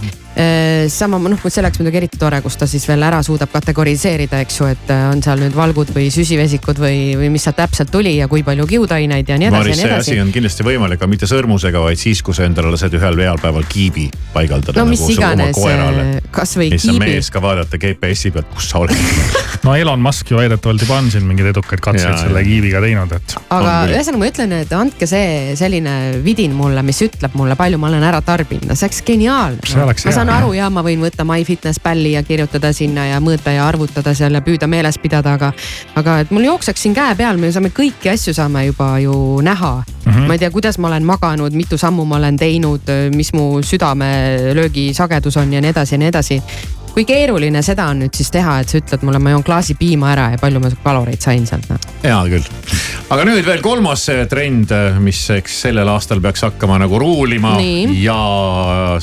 sama 0.89 1.19
noh, 1.21 1.41
see 1.45 1.61
oleks 1.61 1.81
muidugi 1.81 1.99
eriti 2.01 2.19
tore, 2.21 2.41
kus 2.45 2.57
ta 2.57 2.67
siis 2.71 2.85
veel 2.89 3.03
ära 3.05 3.21
suudab 3.25 3.51
kategoriseerida, 3.53 4.41
eks 4.45 4.59
ju, 4.61 4.69
et 4.73 4.93
äh, 4.93 5.05
on 5.13 5.23
seal 5.25 5.41
nüüd 5.43 5.55
valgud 5.57 5.93
või 5.95 6.09
süsivesikud 6.15 6.81
või, 6.83 7.01
või 7.21 7.29
mis 7.35 7.45
sealt 7.47 7.59
täpselt 7.61 7.93
tuli 7.93 8.15
ja 8.17 8.29
kui 8.31 8.45
palju 8.47 8.67
kiudaineid 8.71 9.29
ja 9.29 9.39
nii 9.41 9.51
edasi 9.51 9.59
Maris, 9.59 9.77
ja 9.77 9.87
nii 9.87 9.91
edasi. 9.91 10.09
see 10.09 10.17
asi 10.17 10.25
on 10.25 10.33
kindlasti 10.35 10.67
võimalik, 10.67 11.03
aga 11.03 11.11
mitte 11.13 11.29
sõrmusega, 11.31 11.83
vaid 11.85 12.01
siis, 12.01 12.23
kui 12.25 12.37
sa 12.37 12.47
endale 12.49 12.73
lased 12.73 12.97
ühel 12.97 13.19
vealpäeval 13.19 13.67
kiibi 13.69 14.09
paigaldada. 14.33 14.81
no 14.81 14.89
mis 14.89 15.03
nagu 15.05 15.17
iganes, 15.17 15.61
äh, 15.69 16.31
kasvõi 16.35 16.71
kiibi. 16.71 16.81
siis 16.81 16.95
on 16.95 17.03
mees 17.05 17.31
ka 17.33 17.43
vaadata 17.45 17.81
GPS-i 17.83 18.33
pealt, 18.35 18.51
kus 18.55 18.71
sa 18.73 18.83
oled 18.83 18.97
no 19.67 19.77
Elon 19.77 20.03
Musk 20.03 20.33
ju 20.33 20.41
väidetavalt 20.41 20.87
juba 20.87 20.99
on 21.03 21.11
siin 21.13 21.29
mingeid 21.29 21.53
edukaid 21.53 21.83
katseid 21.85 22.19
selle 22.25 22.45
kiibiga 22.47 22.83
teinud, 22.85 23.13
et. 23.19 23.37
aga 23.53 23.77
ühesõnaga 23.91 24.23
ma 24.23 24.31
ütlen, 24.33 24.57
et 24.63 24.75
andke 24.77 25.09
see 25.11 25.57
selline 25.59 25.97
vidin 26.25 26.57
mulle, 26.57 26.83
mis 26.87 27.03
ütleb 27.05 27.37
mulle, 27.39 27.57
palju 27.59 27.81
ma 27.83 27.91
olen 27.93 28.09
ära 28.09 28.23
tarbinud, 28.25 28.67
no 28.71 28.79
see 28.79 28.89
oleks 28.89 29.05
geniaalne. 29.07 29.69
see 29.69 29.85
oleks 29.85 30.09
hea 30.09 30.22
saan 30.23 30.37
aru 30.39 30.53
ja 30.55 30.69
ma 30.71 30.85
võin 30.87 31.01
võtta 31.03 31.25
MyFitnessPalli 31.27 32.13
ja 32.13 32.21
kirjutada 32.23 32.69
sinna 32.77 33.09
ja 33.09 33.17
mõõta 33.19 33.51
ja 33.57 33.65
arvutada 33.67 34.13
seal 34.15 34.37
ja 34.37 34.43
püüda 34.45 34.69
meeles 34.71 34.95
pidada, 35.03 35.33
aga. 35.35 35.49
aga 35.99 36.19
et 36.23 36.31
mul 36.31 36.47
jookseks 36.47 36.85
siin 36.85 36.95
käe 36.95 37.17
peal, 37.19 37.41
me 37.43 37.51
saame 37.51 37.73
kõiki 37.75 38.13
asju 38.13 38.35
saame 38.37 38.63
juba 38.69 38.93
ju 39.03 39.41
näha 39.43 39.73
mm. 39.83 40.13
-hmm. 40.13 40.29
ma 40.29 40.37
ei 40.37 40.39
tea, 40.39 40.51
kuidas 40.55 40.79
ma 40.79 40.93
olen 40.93 41.03
maganud, 41.03 41.53
mitu 41.59 41.79
sammu 41.79 42.05
ma 42.05 42.21
olen 42.23 42.39
teinud, 42.39 42.93
mis 43.17 43.33
mu 43.35 43.63
südamelöögi 43.63 44.93
sagedus 44.95 45.37
on 45.37 45.53
ja 45.53 45.61
nii 45.61 45.75
edasi 45.75 45.95
ja 45.95 45.99
nii 45.99 46.09
edasi 46.15 46.43
kui 46.93 47.05
keeruline 47.09 47.63
seda 47.65 47.87
on 47.93 48.03
nüüd 48.05 48.17
siis 48.17 48.29
teha, 48.33 48.59
et 48.63 48.73
sa 48.73 48.81
ütled 48.81 49.05
mulle, 49.07 49.21
ma 49.23 49.33
joon 49.33 49.45
klaasi 49.47 49.77
piima 49.81 50.13
ära 50.13 50.29
ja 50.35 50.41
palju 50.41 50.61
ma 50.61 50.71
kaloreid 50.85 51.25
sain 51.25 51.47
sealt 51.49 51.69
no?? 51.73 51.79
hea 52.03 52.19
küll, 52.29 52.49
aga 53.15 53.25
nüüd 53.29 53.47
veel 53.47 53.63
kolmas 53.65 54.05
trend, 54.29 54.75
mis 55.05 55.23
eks 55.33 55.63
sellel 55.67 55.89
aastal 55.93 56.21
peaks 56.25 56.45
hakkama 56.49 56.77
nagu 56.83 57.01
ruulima 57.01 57.55
nii. 57.61 58.03
ja 58.05 58.19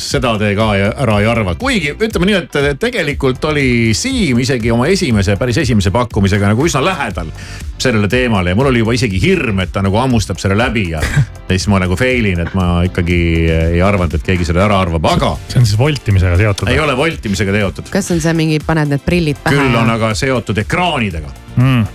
seda 0.01 0.35
te 0.41 0.51
ka 0.57 0.69
ära 0.89 1.19
ei 1.23 1.29
arva, 1.31 1.55
kuigi 1.59 1.95
ütleme 1.95 2.29
nii, 2.29 2.43
et 2.43 2.81
tegelikult 2.81 3.49
oli 3.49 3.67
Siim 3.97 4.43
isegi 4.43 4.71
oma 4.73 4.89
esimese, 4.91 5.37
päris 5.39 5.61
esimese 5.63 5.93
pakkumisega 5.95 6.53
nagu 6.53 6.69
üsna 6.69 6.83
lähedal 6.85 7.33
sellele 7.79 8.07
teemale 8.11 8.53
ja 8.53 8.59
mul 8.59 8.69
oli 8.69 8.83
juba 8.83 8.93
isegi 8.93 9.21
hirm, 9.23 9.63
et 9.63 9.71
ta 9.73 9.81
nagu 9.81 9.97
hammustab 9.97 10.39
selle 10.41 10.57
läbi 10.59 10.89
ja, 10.91 11.01
ja 11.01 11.23
siis 11.55 11.67
ma 11.71 11.79
nagu 11.81 11.97
fail 11.99 12.27
in, 12.29 12.43
et 12.43 12.53
ma 12.57 12.83
ikkagi 12.87 13.19
ei 13.49 13.81
arvanud, 13.81 14.13
et 14.13 14.25
keegi 14.25 14.47
selle 14.47 14.61
ära 14.65 14.81
arvab, 14.83 15.07
aga. 15.09 15.33
see 15.49 15.61
on 15.61 15.67
siis 15.69 15.79
voltimisega 15.79 16.37
seotud? 16.37 16.69
ei 16.69 16.79
ole 16.83 16.97
voltimisega 16.99 17.55
seotud 17.55 17.78
seotud. 17.79 17.93
kas 17.93 18.11
on 18.11 18.21
see 18.21 18.33
mingi, 18.37 18.59
paned 18.65 18.91
need 18.91 19.05
prillid 19.05 19.39
pähe? 19.43 19.55
küll 19.55 19.77
on 19.79 19.89
aga 19.89 20.13
seotud 20.17 20.57
ekraanidega 20.63 21.31
mm.. 21.55 21.85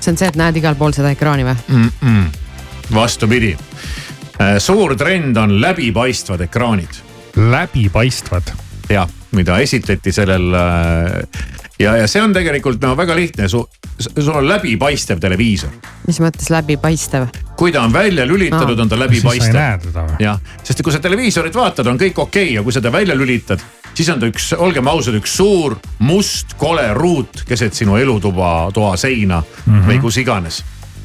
see 0.00 0.12
on 0.12 0.20
see, 0.20 0.28
et 0.28 0.38
näed 0.40 0.60
igal 0.60 0.78
pool 0.78 0.94
seda 0.96 1.12
ekraani 1.14 1.46
või 1.46 1.56
mm? 1.68 1.90
-mm. 2.00 2.92
vastupidi, 2.94 3.54
äh, 4.38 4.58
suur 4.58 4.96
trend 4.96 5.36
on 5.36 5.60
läbipaistvad 5.60 6.46
ekraanid. 6.48 7.02
läbipaistvad? 7.36 8.54
jah, 8.90 9.08
mida 9.32 9.58
esitleti 9.58 10.12
sellel 10.12 10.54
äh, 10.54 11.42
ja, 11.82 11.96
ja 12.00 12.08
see 12.10 12.22
on 12.22 12.34
tegelikult 12.34 12.82
no 12.82 12.94
väga 12.98 13.16
lihtne, 13.16 13.48
su, 13.50 13.62
sul 13.98 14.32
on 14.34 14.48
läbipaistev 14.48 15.20
televiisor. 15.22 15.70
mis 16.06 16.20
mõttes 16.22 16.50
läbipaistev? 16.52 17.28
kui 17.58 17.72
ta 17.74 17.84
on 17.86 17.94
välja 17.94 18.26
lülitatud 18.28 18.76
no., 18.76 18.86
on 18.86 18.92
ta 18.92 18.98
läbipaistev. 19.00 19.88
jah, 20.22 20.40
sest 20.62 20.82
kui 20.82 20.94
sa 20.94 21.00
televiisorit 21.02 21.56
vaatad, 21.56 21.88
on 21.90 22.00
kõik 22.00 22.18
okei 22.18 22.50
okay, 22.50 22.58
ja 22.58 22.66
kui 22.66 22.74
sa 22.74 22.82
ta 22.84 22.92
välja 22.92 23.16
lülitad, 23.18 23.62
siis 23.94 24.10
on 24.12 24.22
ta 24.22 24.30
üks, 24.30 24.52
olgem 24.58 24.92
ausad, 24.92 25.16
üks 25.20 25.36
suur 25.40 25.78
must 26.04 26.56
kole 26.60 26.86
ruut 26.98 27.44
keset 27.48 27.74
sinu 27.76 27.98
elutuba, 28.00 28.70
toa 28.74 28.96
seina 28.96 29.42
mm 29.42 29.72
-hmm. 29.72 29.88
või 29.90 30.00
kus 30.00 30.22
iganes 30.22 30.62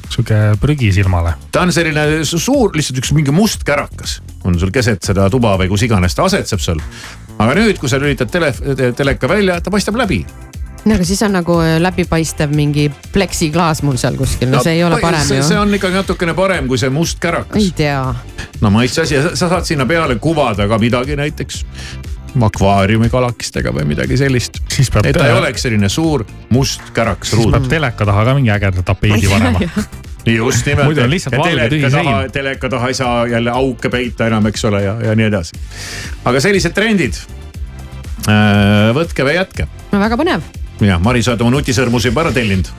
sihuke 0.08 0.56
prügi 0.60 0.92
silmale. 0.92 1.34
ta 1.52 1.60
on 1.60 1.72
selline 1.72 2.24
su- 2.24 2.38
suur, 2.40 2.72
lihtsalt 2.74 2.98
üks 2.98 3.12
mingi 3.12 3.30
must 3.30 3.64
kärakas 3.64 4.20
on 4.48 4.58
sul 4.58 4.72
keset 4.74 5.02
seda 5.04 5.28
tuba 5.32 5.54
või 5.60 5.70
kus 5.70 5.84
iganes 5.86 6.16
ta 6.16 6.26
asetseb 6.28 6.62
seal. 6.62 6.80
aga 7.38 7.54
nüüd, 7.58 7.78
kui 7.80 7.90
sa 7.90 8.00
lülitad 8.00 8.30
tele, 8.32 8.52
teleka 8.96 9.28
välja, 9.30 9.60
ta 9.60 9.70
paistab 9.70 9.98
läbi. 10.00 10.24
No 10.84 10.94
aga 10.94 11.06
siis 11.06 11.22
on 11.26 11.34
nagu 11.38 11.58
äh, 11.64 11.76
läbipaistev 11.82 12.52
mingi 12.54 12.88
pleksiklaas 13.12 13.82
mul 13.86 13.98
seal 14.00 14.18
kuskil, 14.18 14.50
no 14.52 14.62
see 14.64 14.78
ei 14.78 14.84
ole 14.86 15.00
parem 15.02 15.24
see, 15.26 15.42
see 15.42 15.56
ju. 15.56 15.62
on 15.62 15.74
ikkagi 15.78 15.98
natukene 16.00 16.34
parem 16.38 16.68
kui 16.70 16.80
see 16.80 16.92
must 16.94 17.20
kärakas 17.22 17.62
ei. 17.62 17.72
tea, 17.76 18.02
no 18.60 18.74
maitse 18.74 19.02
asi 19.04 19.18
ja 19.18 19.24
sa, 19.28 19.34
sa 19.36 19.50
saad 19.56 19.68
sinna 19.68 19.86
peale 19.88 20.18
kuvada 20.22 20.68
ka 20.70 20.78
midagi 20.82 21.18
näiteks 21.18 21.64
akvaariumi 22.44 23.08
kalakistega 23.10 23.72
või 23.74 23.86
midagi 23.88 24.18
sellist. 24.20 24.60
siis 24.72 24.90
peab 24.92 25.08
et 25.08 25.16
ta 25.16 25.26
ei 25.26 25.36
oleks 25.36 25.64
selline 25.66 25.88
suur 25.92 26.24
must 26.54 26.92
kärakas 26.94 27.32
siis 27.32 27.40
ruud 27.40 27.56
peab. 27.56 27.70
teleka 27.70 28.06
taha 28.08 28.26
ka 28.28 28.36
mingi 28.36 28.52
ägeda 28.54 28.84
tapeedi 28.86 29.30
panema. 29.30 29.62
just 30.28 30.66
nimelt. 30.66 30.86
Muidu 30.90 31.02
on 31.02 31.10
lihtsalt 31.10 31.38
valge 31.38 31.68
tühi 31.72 31.90
sein., 31.90 32.30
teleka 32.32 32.68
taha 32.68 32.92
ei 32.92 32.94
saa 32.94 33.26
jälle 33.26 33.50
auke 33.50 33.88
peita 33.88 34.26
enam, 34.28 34.46
eks 34.50 34.64
ole, 34.68 34.82
ja, 34.84 34.94
ja 35.02 35.16
nii 35.16 35.28
edasi. 35.30 35.58
aga 36.24 36.40
sellised 36.40 36.76
trendid. 36.76 37.20
võtke 38.94 39.24
või 39.24 39.38
jätke. 39.38 39.68
no 39.92 40.00
väga 40.02 40.20
põnev. 40.20 40.48
Ja 40.80 40.98
Mari, 41.02 41.22
sa 41.22 41.32
oled 41.32 41.42
oma 41.42 41.54
nutisõrmusi 41.56 42.10
juba 42.10 42.24
ära 42.26 42.32
tellinud. 42.34 42.70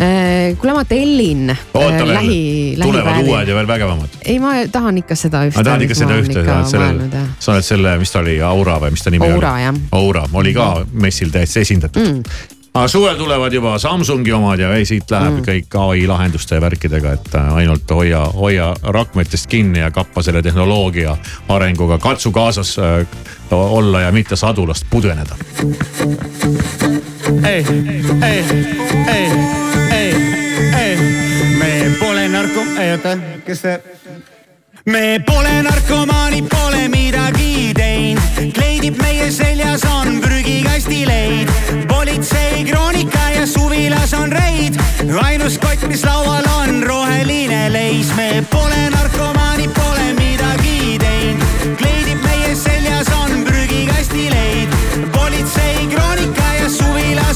kuule, 0.59 0.75
ma 0.75 0.83
tellin 0.88 1.49
äh, 1.53 1.63
oota 1.73 2.03
veel 2.03 2.13
lähi,, 2.13 2.43
tulevad 2.81 3.23
uued 3.23 3.51
ja 3.51 3.57
veel 3.57 3.67
vägevamad. 3.67 4.19
ei, 4.25 4.38
ma 4.43 4.53
tahan 4.71 5.01
ikka 5.01 5.17
seda 5.19 5.43
ühte. 5.47 5.57
ma 5.59 5.65
tahan 5.67 5.88
ikka 5.88 5.97
seda 5.97 6.19
ühte, 6.21 6.45
sa 6.45 6.59
oled 6.59 6.71
sellel, 6.71 7.01
sa 7.39 7.55
oled 7.55 7.67
selle, 7.67 7.97
mis 8.01 8.13
ta 8.13 8.21
oli, 8.23 8.38
Aura 8.45 8.77
või 8.83 8.95
mis 8.95 9.03
ta 9.03 9.13
nimi 9.13 9.27
Aura, 9.27 9.55
oli? 9.57 9.65
jah. 9.67 9.81
Aura, 9.99 10.23
oli 10.33 10.55
ka 10.55 10.69
messil 10.93 11.33
täiesti 11.33 11.63
esindatud 11.65 12.05
mm.. 12.05 12.39
aga 12.73 12.88
suvel 12.91 13.19
tulevad 13.19 13.53
juba 13.53 13.75
Samsungi 13.81 14.33
omad 14.38 14.63
ja 14.63 14.71
ei, 14.77 14.88
siit 14.88 15.12
läheb 15.12 15.41
mm. 15.41 15.45
kõik 15.49 15.79
ai 15.83 16.07
lahenduste 16.07 16.55
ja 16.55 16.63
värkidega, 16.63 17.17
et 17.19 17.35
äh, 17.35 17.51
ainult 17.63 17.91
hoia, 17.91 18.23
hoia 18.35 18.71
rakmetest 18.95 19.51
kinni 19.51 19.83
ja 19.83 19.91
kappa 19.91 20.23
selle 20.23 20.43
tehnoloogia 20.45 21.17
arenguga, 21.51 21.99
katsu 21.99 22.31
kaasas 22.31 22.77
äh, 22.79 23.03
olla 23.51 24.07
ja 24.07 24.12
mitte 24.15 24.39
sadulast 24.39 24.85
pudeneda. 24.89 25.35
ei, 27.43 27.65
ei, 28.23 28.45
ei, 29.07 29.31
ei, 29.91 30.15
ei, 30.79 30.97
me 31.57 31.95
pole 31.99 32.27
narko, 32.27 32.59
oota, 32.59 33.17
kes 33.45 33.61
see? 33.61 33.77
me 34.85 35.19
pole 35.25 35.61
narkomaanid, 35.63 36.49
pole 36.49 36.87
midagi 36.89 37.73
teinud, 37.77 38.53
kleidib 38.55 38.97
meie 39.01 39.29
seljas 39.31 39.85
on 39.85 40.17
prügikasti 40.23 41.03
leid, 41.05 41.53
politsei 41.91 42.65
kroonika 42.65 43.29
ja 43.35 43.45
suvilas 43.47 44.13
on 44.17 44.31
reid, 44.33 44.81
ainus 45.21 45.59
kott, 45.61 45.85
mis 45.87 46.03
laual 46.03 46.49
on 46.57 46.83
roheline 46.83 47.67
leis, 47.73 48.09
me 48.17 48.43
pole 48.49 48.89
narkomaanid, 48.95 49.73
pole 49.77 50.13
midagi 50.17 50.97
teinud, 51.05 51.77
kleidib 51.77 52.25
meie 52.25 52.55
seljas 52.57 53.13
on 53.21 53.43
prügikasti 53.45 54.29
leid, 54.33 54.79
politsei 55.13 55.85
kroonika 55.93 56.48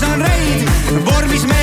ja 0.04 0.10
suvilas 0.10 0.14
on 0.14 0.22
reid, 0.22 0.70
vormis 1.06 1.46
mehed 1.46 1.63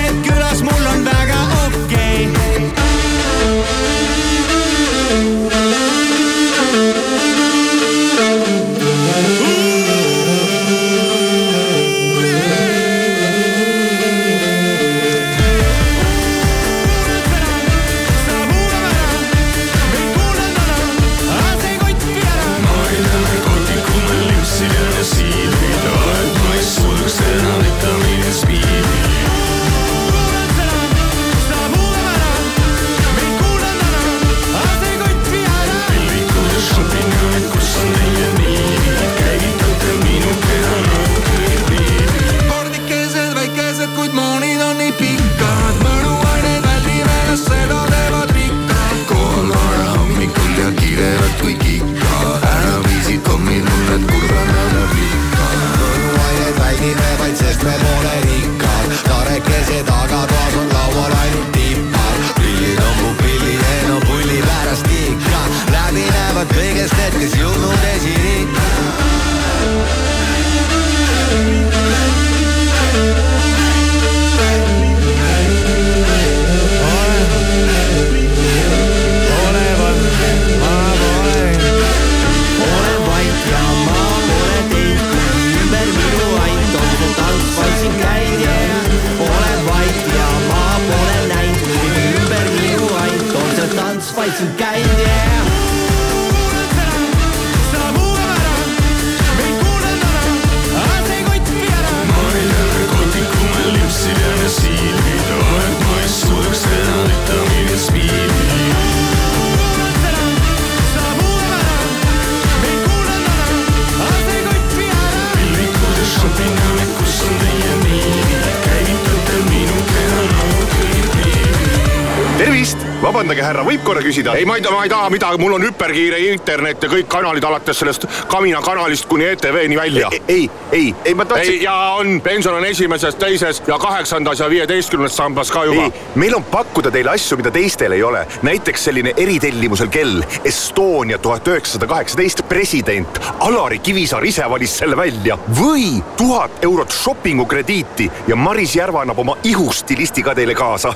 korra 123.91 124.03
küsida? 124.07 124.35
ei, 124.39 124.47
ma 124.47 124.57
ei 124.57 124.63
taha, 124.63 124.77
ma 124.77 124.87
ei 124.87 124.93
taha 124.93 125.11
midagi, 125.11 125.39
mul 125.43 125.57
on 125.59 125.65
hüperkiire 125.67 126.19
internet 126.31 126.85
ja 126.85 126.91
kõik 126.93 127.09
kanalid 127.11 127.45
alates 127.47 127.81
sellest 127.83 128.07
Kamina 128.31 128.61
kanalist 128.63 129.09
kuni 129.11 129.27
ETV-ni 129.33 129.77
välja. 129.79 130.11
ei, 130.29 130.51
ei, 130.73 130.95
ei 131.05 131.15
ma 131.15 131.25
tahtsin. 131.25 131.63
ja 131.63 131.75
on, 131.99 132.21
pension 132.21 132.55
on 132.55 132.65
esimeses, 132.65 133.15
teises 133.19 133.63
ja 133.67 133.79
kaheksandas 133.79 134.41
ja 134.41 134.51
viieteistkümnes 134.51 135.17
sambas 135.17 135.51
ka 135.51 135.65
juba. 135.65 135.91
meil 136.15 136.37
on 136.37 136.45
pakkuda 136.45 136.93
teile 136.95 137.15
asju, 137.15 137.41
mida 137.41 137.51
teistel 137.51 137.97
ei 137.97 138.03
ole. 138.03 138.27
näiteks 138.43 138.85
selline 138.85 139.15
eritellimusel 139.17 139.91
kell 139.91 140.23
Estonia 140.45 141.19
tuhat 141.19 141.49
üheksasada 141.49 141.87
kaheksateist 141.91 142.45
president 142.49 143.21
Alari 143.41 143.79
Kivisaar 143.79 144.25
ise 144.25 144.47
valis 144.51 144.77
selle 144.83 144.97
välja 144.97 145.39
või 145.59 145.99
tuhat 146.17 146.63
eurot 146.65 146.95
shopping'u 146.95 147.47
krediiti 147.47 148.11
ja 148.29 148.37
Maris 148.37 148.77
Järva 148.77 149.03
annab 149.03 149.19
oma 149.19 149.37
ihustilisti 149.45 150.23
ka 150.23 150.35
teile 150.35 150.55
kaasa. 150.55 150.95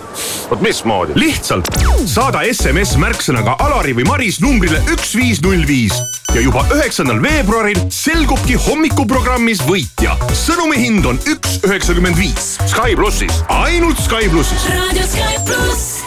vot 0.50 0.60
mismoodi? 0.60 1.12
lihtsalt 1.18 1.70
saada 2.06 2.44
SMS 2.52 2.83
märksõnaga 3.00 3.54
Alari 3.64 3.94
või 3.96 4.04
Maris 4.04 4.36
numbrile 4.44 4.76
üks 4.92 5.14
viis 5.16 5.38
null 5.40 5.62
viis 5.64 5.94
ja 6.34 6.42
juba 6.44 6.60
üheksandal 6.74 7.22
veebruaril 7.22 7.78
selgubki 7.94 8.58
hommikuprogrammis 8.60 9.62
võitja. 9.64 10.12
sõnumi 10.36 10.76
hind 10.82 11.08
on 11.08 11.20
üks 11.30 11.56
üheksakümmend 11.64 12.18
viis. 12.20 12.58
Sky 12.68 12.92
plussis, 12.98 13.40
ainult 13.48 13.96
Sky 14.04 14.28
plussis. 14.28 14.68
raadio 14.68 15.08
Sky 15.08 15.40
pluss. 15.48 16.04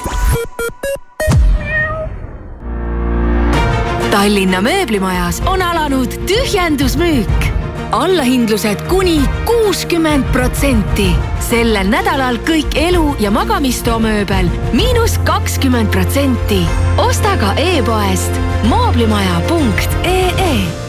Tallinna 4.13 4.61
mööblimajas 4.61 5.41
on 5.49 5.61
alanud 5.65 6.13
tühjendusmüük. 6.29 7.46
Allahindlused 7.91 8.81
kuni 8.87 9.21
kuuskümmend 9.45 10.23
protsenti. 10.31 11.15
sellel 11.39 11.87
nädalal 11.87 12.37
kõik 12.37 12.75
elu- 12.75 13.15
ja 13.19 13.31
magamistoa 13.31 13.99
mööbel 13.99 14.49
miinus 14.73 15.17
kakskümmend 15.17 15.91
protsenti. 15.91 16.61
osta 16.97 17.37
ka 17.37 17.53
e-poest 17.53 18.31
mooblimaja.ee 18.63 20.87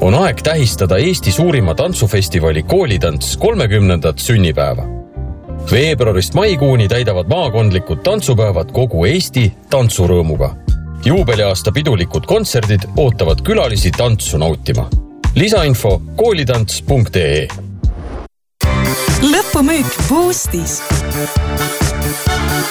on 0.00 0.14
aeg 0.14 0.42
tähistada 0.42 0.96
Eesti 0.96 1.32
suurima 1.32 1.74
tantsufestivali 1.74 2.62
Koolitants 2.62 3.36
kolmekümnendat 3.36 4.18
sünnipäeva. 4.18 4.82
veebruarist 5.70 6.34
maikuuni 6.34 6.88
täidavad 6.88 7.28
maakondlikud 7.28 7.98
tantsupäevad 8.02 8.72
kogu 8.72 9.04
Eesti 9.04 9.52
tantsurõõmuga. 9.70 10.54
Juubeliaasta 11.06 11.72
pidulikud 11.72 12.26
kontserdid 12.26 12.80
ootavad 12.96 13.42
külalisi 13.42 13.90
tantsu 13.90 14.38
nautima. 14.38 14.88
lisainfo 15.34 16.02
koolitants.ee. 16.16 17.48
lõpumüük 19.22 19.86
Boostis 20.08 20.82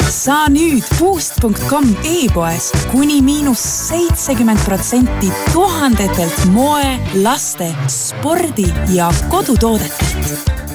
saa 0.10 0.50
nüüd 0.50 0.84
Boost.com 1.00 1.88
e-poes 2.04 2.72
kuni 2.92 3.22
miinus 3.22 3.64
seitsekümmend 3.90 4.60
protsenti 4.66 5.32
tuhandetelt 5.54 6.46
moe, 6.52 6.96
laste, 7.24 7.72
spordi 7.88 8.68
ja 8.94 9.12
kodutoodetelt. 9.30 10.75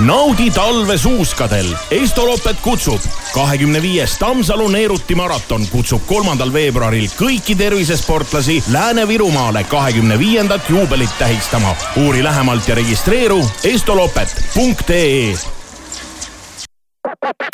naudi 0.00 0.50
talve 0.50 0.98
suuskadel, 0.98 1.76
Estoloppet 1.90 2.60
kutsub. 2.60 3.00
kahekümne 3.34 3.82
viies 3.82 4.18
Tammsalu 4.18 4.68
Neeruti 4.68 5.14
maraton 5.14 5.66
kutsub 5.68 6.02
kolmandal 6.06 6.52
veebruaril 6.52 7.08
kõiki 7.18 7.56
tervisesportlasi 7.56 8.62
Lääne-Virumaale 8.72 9.64
kahekümne 9.64 10.18
viiendat 10.18 10.70
juubelit 10.70 11.18
tähistama. 11.18 11.76
uuri 11.96 12.24
lähemalt 12.24 12.68
ja 12.68 12.74
registreeru 12.74 13.44
estoloppet.ee 13.64 15.53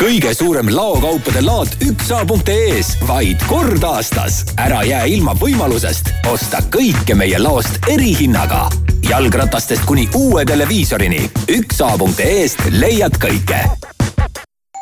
kõige 0.00 0.30
suurem 0.34 0.70
laokaupade 0.72 1.42
laat 1.44 1.74
üksa.ee-s 1.84 2.96
vaid 3.08 3.42
kord 3.48 3.84
aastas. 3.84 4.44
ära 4.56 4.80
jää 4.84 5.04
ilma 5.04 5.34
võimalusest 5.36 6.08
osta 6.32 6.62
kõike 6.72 7.14
meie 7.14 7.38
laost 7.38 7.78
erihinnaga. 7.88 8.68
jalgratastest 9.08 9.84
kuni 9.84 10.08
uue 10.14 10.44
televiisorini. 10.44 11.30
üksa.ee-st 11.48 12.72
leiad 12.80 13.20
kõike 13.20 13.64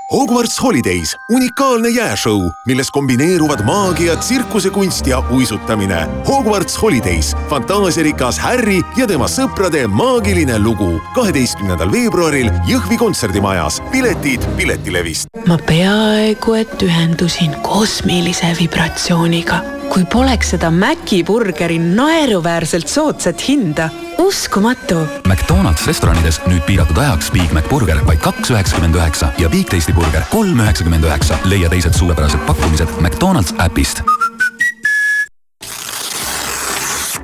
Hogwarts 0.09 0.55
Holidays, 0.57 1.11
unikaalne 1.29 1.91
jääšõu, 1.93 2.47
milles 2.65 2.89
kombineeruvad 2.97 3.61
maagia, 3.69 4.15
tsirkusekunst 4.17 5.07
ja 5.07 5.19
uisutamine. 5.37 5.99
Hogwarts 6.25 6.79
Holidays, 6.81 7.35
fantaasiarikas 7.51 8.39
Harry 8.41 8.79
ja 8.97 9.05
tema 9.07 9.29
sõprade 9.29 9.85
maagiline 9.85 10.57
lugu. 10.65 10.95
kaheteistkümnendal 11.13 11.93
veebruaril 11.93 12.49
Jõhvi 12.65 12.97
kontserdimajas. 12.97 13.83
piletid 13.93 14.49
Piletilevist. 14.57 15.29
ma 15.47 15.59
peaaegu 15.59 16.55
et 16.55 16.83
ühendusin 16.83 17.61
kosmilise 17.63 18.57
vibratsiooniga 18.61 19.61
kui 19.93 20.05
poleks 20.05 20.51
seda 20.55 20.71
Maci 20.71 21.23
burgeri 21.25 21.79
naeruväärselt 21.79 22.89
soodsat 22.89 23.49
hinda. 23.49 23.89
Uskumatu. 24.19 24.99
McDonalds 25.27 25.87
restoranides 25.87 26.41
nüüd 26.47 26.63
piiratud 26.67 26.99
ajaks 26.99 27.31
Big 27.33 27.53
Mac 27.55 27.69
burger 27.71 28.01
vaid 28.07 28.21
kaks 28.23 28.51
üheksakümmend 28.51 28.95
üheksa 28.99 29.31
ja 29.39 29.49
Big 29.49 29.71
Tasty 29.71 29.93
burger 29.93 30.23
kolm 30.31 30.61
üheksakümmend 30.61 31.05
üheksa. 31.05 31.39
leia 31.45 31.69
teised 31.69 31.95
suurepärased 31.95 32.41
pakkumised 32.47 32.89
McDonalds 33.01 33.55
äpist. 33.59 34.03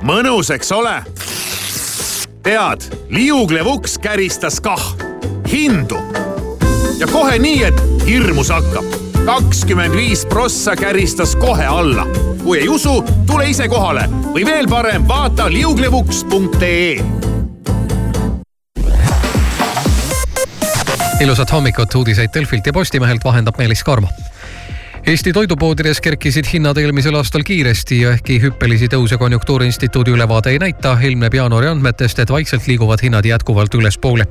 mõnus, 0.01 0.53
eks 0.53 0.71
ole? 0.71 1.03
tead, 2.43 2.85
liuglev 3.09 3.67
uks 3.67 3.97
käristas 3.97 4.59
kah 4.61 4.93
hindu 5.51 5.99
ja 6.99 7.07
kohe 7.07 7.39
nii, 7.39 7.63
et 7.63 8.07
hirmus 8.07 8.49
hakkab. 8.49 8.85
kakskümmend 9.25 9.95
viis 9.95 10.25
prossa 10.25 10.75
käristas 10.75 11.35
kohe 11.35 11.65
alla 11.65 12.34
kui 12.45 12.59
ei 12.59 12.69
usu, 12.69 12.99
tule 13.25 13.49
ise 13.49 13.65
kohale 13.67 14.05
või 14.29 14.45
veel 14.45 14.67
parem, 14.69 15.07
vaata 15.07 15.47
liuglevuks.ee 15.49 17.01
ilusat 21.21 21.51
hommikut, 21.51 21.95
uudiseid 21.95 22.29
Delfilt 22.33 22.67
ja 22.67 22.73
Postimehelt 22.73 23.23
vahendab 23.23 23.57
Meelis 23.57 23.83
Karmo. 23.83 24.07
Eesti 25.07 25.33
toidupoodides 25.33 26.01
kerkisid 26.01 26.45
hinnad 26.53 26.77
eelmisel 26.77 27.15
aastal 27.15 27.41
kiiresti 27.45 28.01
ja 28.01 28.13
ehkki 28.13 28.39
hüppelisi 28.41 28.89
tõuse 28.93 29.17
Konjunktuuriinstituudi 29.17 30.13
ülevaade 30.13 30.53
ei 30.53 30.59
näita, 30.59 30.97
ilmneb 31.01 31.33
jaanuari 31.33 31.71
andmetest, 31.71 32.19
et 32.19 32.29
vaikselt 32.29 32.67
liiguvad 32.67 33.01
hinnad 33.01 33.25
jätkuvalt 33.25 33.73
ülespoole. 33.73 34.25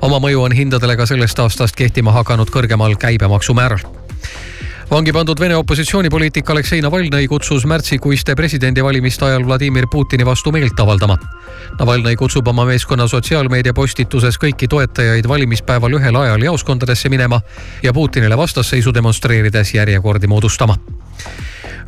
oma 0.00 0.18
mõju 0.18 0.42
on 0.42 0.52
hindadele 0.52 0.96
ka 0.96 1.06
sellest 1.06 1.38
aastast 1.38 1.76
kehtima 1.76 2.12
hakanud 2.12 2.50
kõrgemal 2.50 2.96
käibemaksumääral 2.96 3.86
vangi 4.90 5.12
pandud 5.12 5.40
Vene 5.40 5.56
opositsioonipoliitik 5.56 6.50
Aleksei 6.50 6.82
Navalnõi 6.82 7.26
kutsus 7.30 7.64
märtsikuiste 7.68 8.34
presidendivalimiste 8.36 9.24
ajal 9.26 9.46
Vladimir 9.46 9.86
Putini 9.90 10.26
vastu 10.26 10.52
meelt 10.52 10.80
avaldama. 10.80 11.16
Navalnõi 11.78 12.16
kutsub 12.16 12.48
oma 12.48 12.66
meeskonna 12.68 13.06
sotsiaalmeedia 13.08 13.74
postituses 13.74 14.38
kõiki 14.40 14.68
toetajaid 14.68 15.28
valimispäeval 15.28 15.98
ühel 16.00 16.20
ajal 16.24 16.48
jaoskondadesse 16.50 17.08
minema 17.08 17.40
ja 17.82 17.92
Putinile 17.92 18.36
vastasseisu 18.36 18.94
demonstreerides 18.94 19.74
järjekordi 19.74 20.26
moodustama 20.26 20.78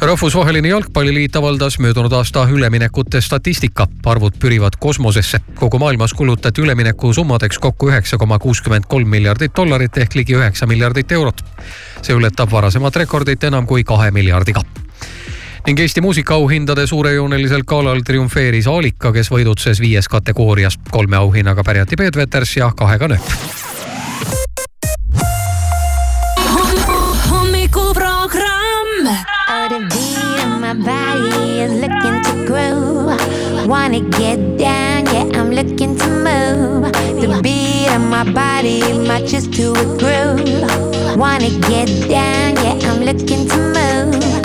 rahvusvaheline 0.01 0.69
jalgpalliliit 0.69 1.37
avaldas 1.37 1.79
möödunud 1.79 2.13
aasta 2.13 2.49
üleminekute 2.51 3.21
statistika. 3.21 3.87
arvud 4.07 4.33
pürivad 4.39 4.73
kosmosesse. 4.79 5.41
kogu 5.55 5.79
maailmas 5.79 6.15
kulutati 6.15 6.61
ülemineku 6.61 7.13
summadeks 7.13 7.59
kokku 7.59 7.89
üheksa 7.89 8.19
koma 8.19 8.39
kuuskümmend 8.39 8.85
kolm 8.89 9.09
miljardit 9.09 9.53
dollarit 9.57 9.97
ehk 9.97 10.15
ligi 10.15 10.35
üheksa 10.35 10.67
miljardit 10.67 11.13
eurot. 11.13 11.45
see 12.03 12.17
ületab 12.17 12.51
varasemat 12.51 12.97
rekordit 12.97 13.45
enam 13.45 13.67
kui 13.67 13.85
kahe 13.85 14.11
miljardiga 14.11 14.61
ning 15.67 15.81
Eesti 15.81 16.01
muusikaauhindade 16.01 16.87
suurejoonelisel 16.87 17.63
galal 17.65 18.01
triumfeeris 18.05 18.67
Aalika, 18.67 19.13
kes 19.13 19.31
võidutses 19.31 19.81
viies 19.81 20.09
kategoorias. 20.09 20.79
kolme 20.91 21.17
auhinnaga 21.17 21.65
pärjati 21.65 21.97
Peet 21.97 22.17
Veters 22.17 22.57
ja 22.57 22.73
kahega 22.77 23.09
Nööp. 23.09 23.84
My 30.75 30.85
body 30.85 31.61
is 31.61 31.73
looking 31.73 32.23
to 32.23 32.47
groove. 32.47 33.69
Wanna 33.69 34.01
get 34.01 34.59
down, 34.59 35.07
yeah, 35.07 35.39
I'm 35.39 35.51
looking 35.51 35.97
to 35.97 36.07
move. 36.09 36.93
The 37.21 37.41
beat 37.43 37.89
of 37.95 38.03
my 38.03 38.25
body 38.33 38.81
matches 39.07 39.47
to 39.49 39.73
a 39.73 39.85
groove. 39.99 41.17
Wanna 41.17 41.51
get 41.69 41.89
down, 42.09 42.57
yeah, 42.57 42.91
I'm 42.91 43.03
looking 43.03 43.49
to 43.49 43.57
move. 43.57 44.44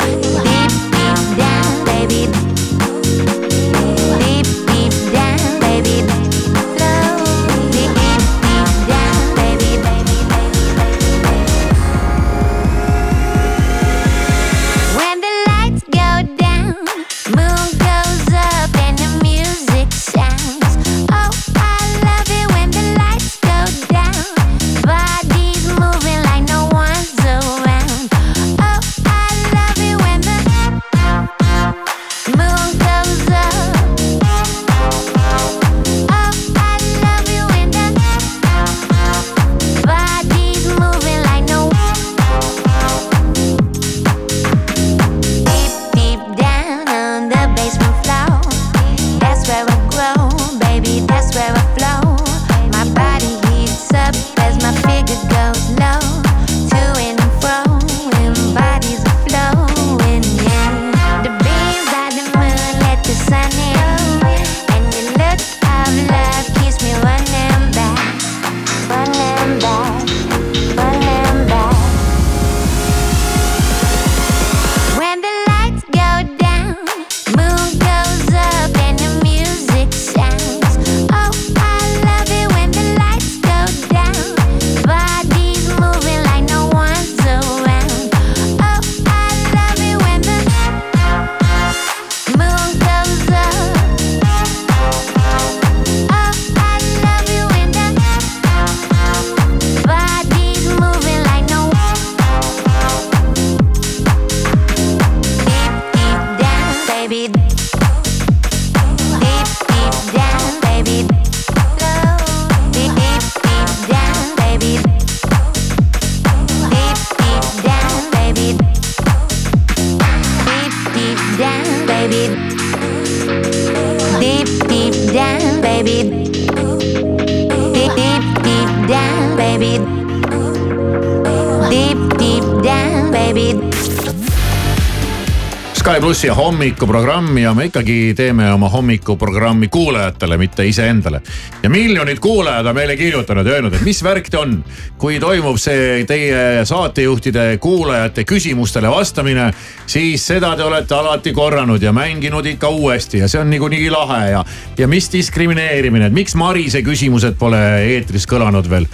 Hommikuprogrammi 136.60 137.42
ja 137.42 137.54
me 137.56 137.70
ikkagi 137.70 138.14
teeme 138.16 138.50
oma 138.52 138.68
hommikuprogrammi 138.70 139.68
kuulajatele, 139.68 140.38
mitte 140.38 140.66
iseendale. 140.68 141.22
ja 141.64 141.70
miljonid 141.70 142.20
kuulajad 142.20 142.66
on 142.66 142.76
meile 142.76 142.98
kirjutanud 142.98 143.48
ja 143.48 143.54
öelnud, 143.54 143.74
et 143.74 143.82
mis 143.82 144.04
värk 144.04 144.28
ta 144.30 144.40
on. 144.40 144.58
kui 144.98 145.20
toimub 145.20 145.56
see 145.58 146.04
teie 146.04 146.66
saatejuhtide 146.66 147.58
kuulajate 147.58 148.24
küsimustele 148.28 148.92
vastamine, 148.92 149.54
siis 149.86 150.28
seda 150.28 150.52
te 150.56 150.64
olete 150.64 150.96
alati 150.96 151.32
korranud 151.34 151.82
ja 151.82 151.94
mänginud 151.96 152.46
ikka 152.46 152.70
uuesti 152.70 153.24
ja 153.24 153.28
see 153.28 153.40
on 153.40 153.50
niikuinii 153.50 153.90
lahe 153.90 154.30
ja, 154.32 154.44
ja 154.78 154.88
mis 154.88 155.08
diskrimineerimine, 155.14 156.12
et 156.12 156.14
miks 156.14 156.36
Marise 156.36 156.84
küsimused 156.84 157.40
pole 157.40 157.62
eetris 157.86 158.28
kõlanud 158.28 158.70
veel. 158.70 158.88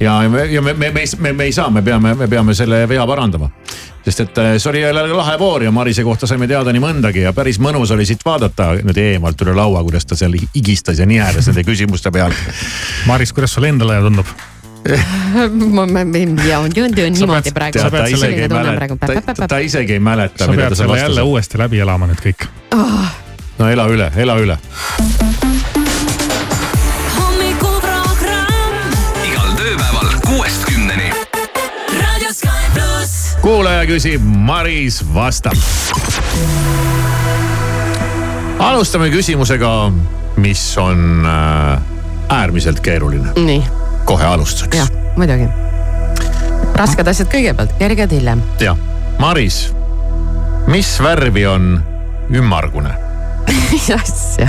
ja, 0.00 0.22
ja 0.22 0.30
me, 0.30 0.48
me, 0.48 0.72
me, 0.72 0.90
me, 0.90 1.04
me, 1.18 1.32
me 1.32 1.44
ei 1.44 1.52
saa, 1.52 1.68
me 1.70 1.82
peame, 1.82 2.14
me 2.14 2.28
peame 2.28 2.54
selle 2.54 2.86
vea 2.88 3.06
parandama 3.06 3.52
sest 4.04 4.20
et 4.24 4.38
äh, 4.38 4.52
see 4.58 4.70
oli 4.70 4.80
jälle 4.80 5.06
lahe 5.12 5.38
voor 5.38 5.62
ja 5.62 5.70
Marise 5.70 6.04
kohta 6.04 6.26
saime 6.26 6.48
teada 6.48 6.72
nii 6.72 6.82
mõndagi 6.82 7.24
ja 7.26 7.32
päris 7.36 7.60
mõnus 7.60 7.92
oli 7.94 8.06
siit 8.08 8.24
vaadata 8.24 8.72
niimoodi 8.78 9.08
eemalt 9.14 9.42
üle 9.44 9.56
laua, 9.56 9.82
kuidas 9.84 10.08
ta 10.08 10.16
seal 10.16 10.36
higistas 10.54 10.98
ja 10.98 11.06
nihedas 11.06 11.50
nende 11.50 11.64
küsimuste 11.68 12.12
peal. 12.14 12.32
Maris, 13.06 13.34
kuidas 13.36 13.52
sulle 13.56 13.68
endale 13.72 14.00
tundub? 14.06 14.32
ma, 15.76 15.86
ma, 15.86 16.04
ja 16.48 16.58
on 16.58 16.72
niimoodi 16.72 17.52
praegu. 17.52 17.78
ta 17.78 18.06
isegi 18.06 18.42
ei 18.42 18.48
mäleta, 18.48 18.96
ta, 19.36 19.48
ta 19.48 19.58
isegi 19.58 19.92
ei 19.92 20.00
mäleta. 20.00 20.44
sa 20.44 20.52
pead 20.52 20.74
selle 20.74 20.98
jälle 20.98 21.22
uuesti 21.22 21.60
läbi 21.60 21.84
elama 21.84 22.08
nüüd 22.10 22.24
kõik 22.24 22.48
oh.. 22.74 23.06
no 23.58 23.68
ela 23.68 23.88
üle, 23.92 24.12
ela 24.16 24.40
üle. 24.40 24.58
Kuulaja 33.42 33.86
küsib, 33.88 34.22
Maris 34.24 35.00
vastab. 35.14 35.56
alustame 38.58 39.08
küsimusega, 39.10 39.92
mis 40.36 40.78
on 40.78 41.26
äh, 41.26 41.80
äärmiselt 42.28 42.80
keeruline. 42.80 43.32
nii, 43.36 43.62
kohe 44.04 44.24
alustuseks. 44.24 44.76
jah, 44.76 44.90
muidugi. 45.16 45.48
rasked 46.74 47.08
asjad 47.08 47.30
kõigepealt, 47.32 47.72
kerged 47.78 48.12
hiljem. 48.12 48.42
jah, 48.60 48.76
Maris, 49.18 49.70
mis 50.68 50.92
värvi 51.02 51.46
on 51.46 51.72
ümmargune? 52.34 52.92
mis 53.72 53.90
asja? 54.00 54.48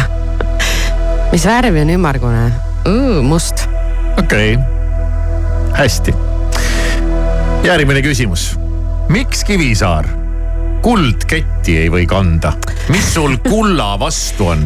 mis 1.31 1.45
värvi 1.45 1.81
on 1.81 1.95
ümmargune? 1.95 2.49
must. 3.23 3.67
okei 4.19 4.55
okay., 4.55 4.65
hästi. 5.79 6.13
järgmine 7.63 8.01
küsimus. 8.01 8.60
Miks 9.11 9.43
Kivisaar 9.43 10.05
kuldketti 10.81 11.73
ei 11.81 11.89
või 11.91 12.05
kanda? 12.07 12.53
mis 12.93 13.09
sul 13.13 13.33
kulla 13.43 13.97
vastu 13.99 14.47
on? 14.53 14.61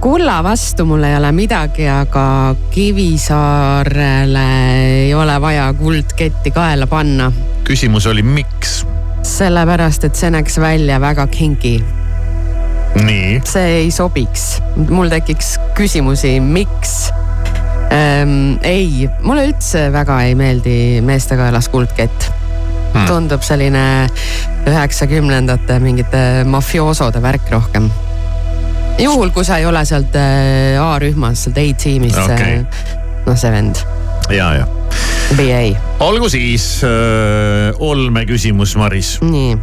kulla 0.00 0.38
vastu 0.44 0.86
mul 0.88 1.04
ei 1.04 1.16
ole 1.18 1.32
midagi, 1.36 1.84
aga 1.92 2.54
Kivisaarele 2.72 4.46
ei 5.02 5.12
ole 5.14 5.36
vaja 5.40 5.68
kuldketti 5.76 6.54
kaela 6.56 6.88
panna. 6.88 7.28
küsimus 7.68 8.08
oli, 8.08 8.24
miks? 8.24 8.86
sellepärast, 9.28 10.08
et 10.08 10.16
see 10.16 10.32
näeks 10.32 10.56
välja 10.62 11.00
väga 11.00 11.26
kingi. 11.28 11.76
nii, 12.96 13.40
see 13.44 13.78
ei 13.82 13.90
sobiks, 13.92 14.62
mul 14.88 15.12
tekiks 15.12 15.58
küsimusi, 15.76 16.38
miks 16.40 17.10
ähm,. 17.92 18.56
ei, 18.64 19.04
mulle 19.20 19.50
üldse 19.52 19.90
väga 19.92 20.22
ei 20.30 20.38
meeldi 20.38 20.78
meeste 21.04 21.36
kaelas 21.36 21.68
kuldkett 21.68 22.32
hmm.. 22.92 23.06
tundub 23.06 23.42
selline 23.46 23.84
üheksakümnendate 24.68 25.78
mingite 25.82 26.22
mafioosode 26.48 27.22
värk 27.22 27.50
rohkem. 27.50 27.90
juhul, 28.98 29.30
kui 29.30 29.44
sa 29.44 29.58
ei 29.58 29.66
ole 29.66 29.84
sealt 29.88 30.16
äh, 30.16 30.80
A-rühmas, 30.82 31.46
sealt 31.46 31.58
A-tiimist 31.58 32.22
okay., 32.24 32.62
noh 33.26 33.38
see 33.38 33.52
vend, 33.54 33.82
ja, 34.30 34.52
ja. 34.60 34.68
BA, 35.36 35.62
olgu 36.04 36.28
siis 36.28 36.82
äh, 36.84 37.72
olmeküsimus, 37.78 38.76
Maris. 38.76 39.16
nii. 39.24 39.56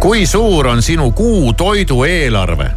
kui 0.00 0.26
suur 0.26 0.72
on 0.72 0.82
sinu 0.82 1.12
kuu 1.12 1.52
toidueelarve? 1.52 2.70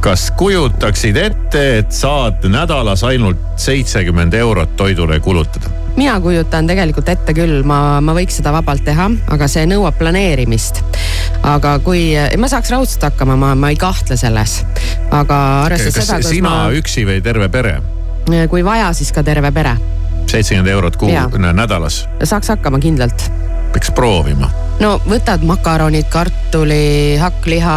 kas 0.00 0.30
kujutaksid 0.38 1.16
ette, 1.16 1.64
et 1.78 1.92
saad 1.92 2.46
nädalas 2.48 3.02
ainult 3.04 3.40
seitsekümmend 3.58 4.34
eurot 4.38 4.76
toidule 4.76 5.20
kulutada? 5.20 5.77
Mina 5.98 6.20
kujutan 6.22 6.68
tegelikult 6.70 7.08
ette 7.10 7.34
küll, 7.36 7.62
ma, 7.66 7.98
ma 8.04 8.14
võiks 8.16 8.38
seda 8.38 8.52
vabalt 8.54 8.84
teha, 8.86 9.08
aga 9.34 9.48
see 9.50 9.66
nõuab 9.68 9.98
planeerimist. 9.98 10.82
aga 11.42 11.78
kui, 11.84 12.12
ma 12.38 12.50
saaks 12.50 12.70
raudselt 12.74 13.08
hakkama, 13.08 13.36
ma, 13.40 13.54
ma 13.58 13.72
ei 13.74 13.78
kahtle 13.80 14.18
selles. 14.20 14.60
aga 15.10 15.40
arvestades 15.66 16.06
seda, 16.06 16.20
kas 16.22 16.32
sina 16.34 16.54
ma, 16.54 16.70
üksi 16.78 17.06
või 17.08 17.22
terve 17.24 17.50
pere? 17.52 17.78
kui 18.52 18.64
vaja, 18.64 18.92
siis 18.96 19.10
ka 19.14 19.24
terve 19.26 19.52
pere. 19.54 19.74
seitsekümmend 20.28 20.72
eurot 20.76 21.00
kuu 21.00 21.12
nädalas, 21.52 22.04
saaks 22.22 22.54
hakkama 22.54 22.80
kindlalt. 22.82 23.30
peaks 23.74 23.90
proovima. 23.96 24.50
No 24.78 24.92
võtad 25.08 25.42
makaronid, 25.46 26.06
kartuli, 26.12 27.16
hakkliha, 27.20 27.76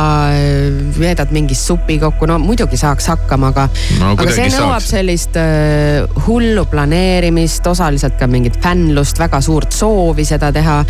veedad 0.99 1.31
mingi 1.33 1.55
supi 1.57 1.97
kokku, 2.01 2.27
no 2.29 2.37
muidugi 2.41 2.77
saaks 2.77 3.07
hakkama, 3.11 3.51
aga 3.51 3.67
No 3.99 4.11
aga 4.13 4.27
see 4.33 4.47
nõuab 4.53 4.79
saaks. 4.79 4.89
sellist 4.93 5.37
äh, 5.39 6.25
hullu 6.27 6.65
planeerimist, 6.69 7.65
osaliselt 7.67 8.17
ka 8.19 8.27
mingit 8.29 8.59
fännlust, 8.63 9.19
väga 9.21 9.41
suurt 9.41 9.73
soovi 9.75 10.25
seda 10.27 10.51
teha, 10.53 10.81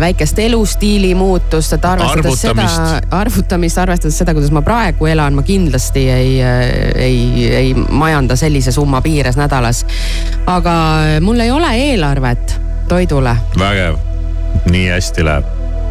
väikest 0.00 0.38
elustiili 0.42 1.14
muutust, 1.18 1.76
et 1.76 1.84
arvestades 1.84 2.40
seda 2.40 2.66
Arvutamist., 2.66 3.12
arvutamist, 3.14 3.78
arvestades 3.84 4.18
seda, 4.18 4.34
kuidas 4.36 4.52
ma 4.54 4.62
praegu 4.66 5.06
elan, 5.10 5.38
ma 5.38 5.44
kindlasti 5.46 6.06
ei, 6.10 6.34
ei, 6.42 7.20
ei 7.62 7.74
majanda 7.74 8.36
sellise 8.38 8.72
summa 8.74 9.02
piires 9.04 9.38
nädalas. 9.40 9.84
aga 10.46 10.74
mul 11.24 11.40
ei 11.40 11.50
ole 11.50 11.70
eelarvet 11.90 12.58
toidule 12.88 13.36
vägev, 13.58 13.96
nii 14.70 14.88
hästi 14.88 15.24
läheb. 15.24 15.44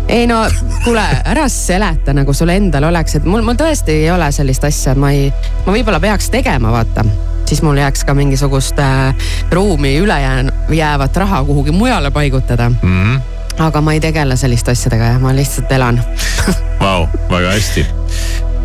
ei 0.07 0.27
no 0.27 0.43
kuule, 0.83 1.03
ära 1.25 1.47
seleta 1.49 2.13
nagu 2.13 2.33
sul 2.33 2.51
endal 2.51 2.83
oleks, 2.89 3.15
et 3.15 3.25
mul, 3.25 3.43
mul 3.45 3.57
tõesti 3.59 3.95
ei 4.03 4.09
ole 4.11 4.31
sellist 4.35 4.63
asja, 4.67 4.95
ma 4.99 5.13
ei, 5.15 5.29
ma 5.65 5.75
võib-olla 5.75 5.99
peaks 6.03 6.29
tegema, 6.33 6.71
vaata. 6.73 7.05
siis 7.45 7.61
mul 7.63 7.79
jääks 7.79 8.03
ka 8.07 8.15
mingisugust 8.17 8.79
äh, 8.79 9.29
ruumi 9.51 9.95
ülejäävat 9.99 11.17
raha 11.17 11.43
kuhugi 11.43 11.71
mujale 11.71 12.11
paigutada. 12.11 12.69
Mm 12.69 12.77
-hmm. 13.03 13.21
aga 13.63 13.81
ma 13.81 13.93
ei 13.93 13.99
tegele 13.99 14.37
selliste 14.37 14.71
asjadega 14.71 15.03
jah, 15.03 15.19
ma 15.21 15.35
lihtsalt 15.35 15.71
elan. 15.71 16.01
Vau, 16.83 17.07
väga 17.29 17.51
hästi. 17.51 17.85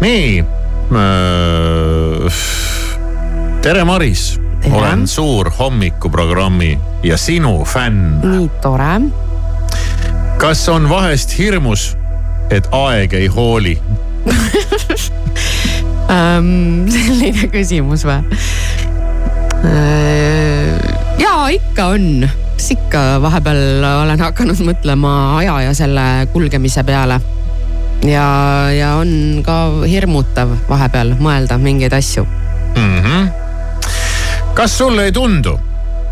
nii. 0.01 0.45
tere, 3.63 3.85
Maris. 3.85 4.41
olen 4.73 5.09
suur 5.09 5.51
hommikuprogrammi 5.59 6.79
ja 7.03 7.17
sinu 7.17 7.65
fänn. 7.65 8.21
nii 8.23 8.51
tore. 8.63 9.01
Kas 10.39 10.69
on 10.69 10.87
vahest 10.89 11.33
hirmus, 11.39 11.97
et 12.55 12.67
aeg 12.73 13.15
ei 13.19 13.27
hooli? 13.27 13.75
ähm,. 16.15 16.87
selline 16.93 17.49
küsimus 17.51 18.05
või? 18.07 18.23
ja 21.19 21.33
ikka 21.51 21.89
on, 21.97 22.29
kas 22.55 22.71
ikka 22.77 23.03
vahepeal 23.25 23.83
olen 23.83 24.23
hakanud 24.23 24.63
mõtlema 24.69 25.13
aja 25.41 25.59
ja 25.67 25.75
selle 25.75 26.07
kulgemise 26.33 26.87
peale. 26.87 27.19
ja, 28.07 28.29
ja 28.71 28.95
on 29.03 29.43
ka 29.43 29.59
hirmutav 29.91 30.55
vahepeal 30.71 31.17
mõelda 31.19 31.59
mingeid 31.59 31.99
asju. 31.99 32.27
mm. 32.77 32.99
-hmm. 33.03 33.29
kas 34.55 34.79
sulle 34.79 35.11
ei 35.11 35.13
tundu, 35.13 35.59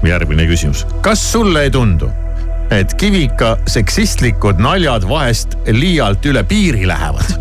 järgmine 0.03 0.51
küsimus, 0.51 0.87
kas 1.01 1.33
sulle 1.33 1.63
ei 1.63 1.71
tundu, 1.71 2.11
et 2.71 2.95
Kivika 2.99 3.57
seksistlikud 3.71 4.61
naljad 4.63 5.05
vahest 5.09 5.55
liialt 5.71 6.27
üle 6.27 6.43
piiri 6.45 6.87
lähevad? 6.89 7.37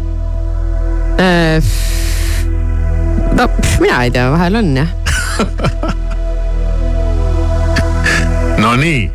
no 3.35 3.47
pff, 3.47 3.79
mina 3.81 4.03
ei 4.03 4.11
tea, 4.11 4.29
vahel 4.31 4.55
on 4.61 4.77
jah. 4.77 4.89
Nonii, 8.65 9.11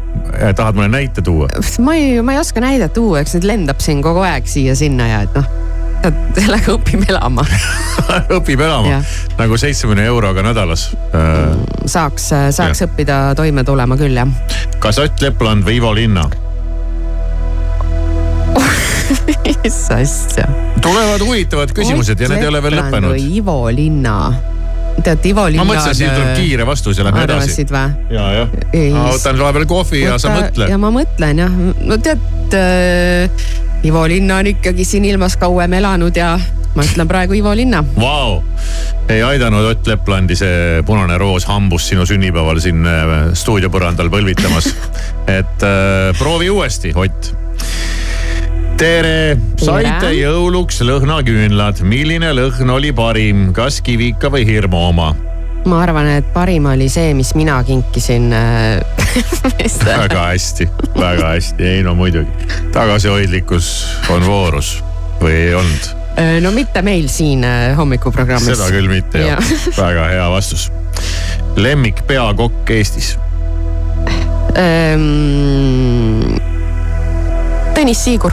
tahad 0.56 0.76
mõne 0.76 0.88
näite 0.96 1.22
tuua? 1.24 1.48
ma 1.84 1.94
ei, 1.96 2.20
ma 2.24 2.32
ei 2.36 2.40
oska 2.42 2.60
näidet 2.64 2.92
tuua, 2.96 3.20
eks 3.22 3.36
neid 3.38 3.48
lendab 3.52 3.80
siin 3.84 4.02
kogu 4.04 4.20
aeg 4.26 4.48
siia-sinna 4.50 5.08
ja 5.08 5.22
et 5.26 5.32
noh, 5.36 5.59
sellega 6.02 6.74
õpib 6.74 7.04
elama. 7.08 7.44
õpib 8.38 8.60
elama 8.64 9.00
nagu 9.38 9.58
seitsmekümne 9.60 10.04
euroga 10.08 10.44
nädalas 10.44 10.90
äh,. 11.16 11.56
saaks, 11.88 12.30
saaks 12.56 12.84
õppida 12.88 13.22
toime 13.38 13.64
tulema 13.64 13.98
küll 14.00 14.16
jah. 14.16 14.28
kas 14.82 15.00
Ott 15.02 15.20
Lepland 15.24 15.66
või 15.66 15.80
Ivo 15.80 15.92
Linna? 15.96 16.28
mis 19.64 19.80
asja? 19.94 20.48
tulevad 20.82 21.20
huvitavad 21.24 21.72
küsimused 21.76 22.20
ja 22.20 22.30
need 22.30 22.44
ei 22.44 22.48
ole 22.48 22.62
veel 22.64 22.78
lõppenud. 22.80 23.16
Ivo 23.20 23.58
Linna. 23.74 24.16
tead 25.04 25.26
Ivo 25.30 25.46
Linna. 25.48 25.64
ma 25.64 25.74
mõtlesin, 25.74 25.98
siin 26.02 26.12
tuleb 26.14 26.36
kiire 26.38 26.66
vastus 26.68 26.98
ja 27.00 27.06
lähme 27.06 27.24
edasi. 27.26 27.50
arvasid 27.50 27.72
või? 27.74 28.14
ja, 28.16 28.28
jah. 28.40 28.54
Ma 28.96 29.08
võtan 29.14 29.42
vahepeal 29.44 29.66
kohvi 29.70 30.04
ja 30.04 30.20
sa 30.22 30.32
mõtle. 30.34 30.70
ja 30.70 30.78
ma 30.80 30.92
mõtlen 30.94 31.44
jah, 31.44 31.58
no 31.90 32.00
tead 32.04 32.56
äh, 32.56 33.44
Ivo 33.84 34.08
Linna 34.08 34.36
on 34.36 34.46
ikkagi 34.46 34.84
siin 34.84 35.04
ilmas 35.08 35.36
kauem 35.40 35.72
elanud 35.72 36.16
ja 36.16 36.34
ma 36.74 36.84
ütlen 36.84 37.08
praegu 37.08 37.32
Ivo 37.38 37.54
Linna. 37.56 37.80
Vau, 37.96 38.42
ei 39.08 39.22
aidanud 39.24 39.64
Ott 39.70 39.88
Leplandi 39.88 40.36
see 40.36 40.82
punane 40.86 41.16
roos 41.18 41.46
hambus 41.48 41.88
sinu 41.88 42.04
sünnipäeval 42.06 42.60
siin 42.60 42.84
äh, 42.84 43.14
stuudiopõrandal 43.32 44.12
põlvitamas. 44.12 44.68
et 45.38 45.64
äh, 45.64 46.10
proovi 46.18 46.50
uuesti, 46.52 46.92
Ott. 46.92 47.32
tere, 48.80 49.38
saite 49.60 50.12
jõuluks 50.16 50.84
lõhnaküünlad, 50.84 51.80
milline 51.80 52.34
lõhn 52.36 52.76
oli 52.76 52.92
parim, 52.96 53.50
kas 53.56 53.80
kivika 53.84 54.28
või 54.32 54.44
hirmu 54.48 54.86
oma? 54.92 55.12
Ma 55.68 55.80
arvan, 55.84 56.08
et 56.18 56.28
parim 56.34 56.66
oli 56.70 56.88
see, 56.92 57.12
mis 57.16 57.32
mina 57.36 57.58
kinkisin 57.66 58.30
äh, 58.32 58.80
väga 59.86 60.26
hästi, 60.30 60.68
väga 60.96 61.32
hästi, 61.34 61.66
ei 61.66 61.82
no 61.86 61.94
muidugi. 61.98 62.48
tagasihoidlikkus 62.72 63.70
on 64.14 64.26
voorus 64.26 64.76
või 65.20 65.34
ei 65.34 65.54
olnud? 65.54 65.90
Äh, 66.20 66.36
no 66.44 66.52
mitte 66.56 66.82
meil 66.86 67.08
siin 67.12 67.44
äh, 67.44 67.72
hommikuprogrammis. 67.76 68.52
seda 68.54 68.70
küll 68.72 68.88
mitte 68.90 69.24
jah 69.24 69.36
ja. 69.36 69.64
väga 69.84 70.08
hea 70.14 70.30
vastus. 70.32 70.70
lemmik 71.56 72.04
peakokk 72.08 72.70
Eestis? 72.76 73.16
ähm, 74.58 76.38
Tõnis 77.76 78.04
Siigur. 78.04 78.32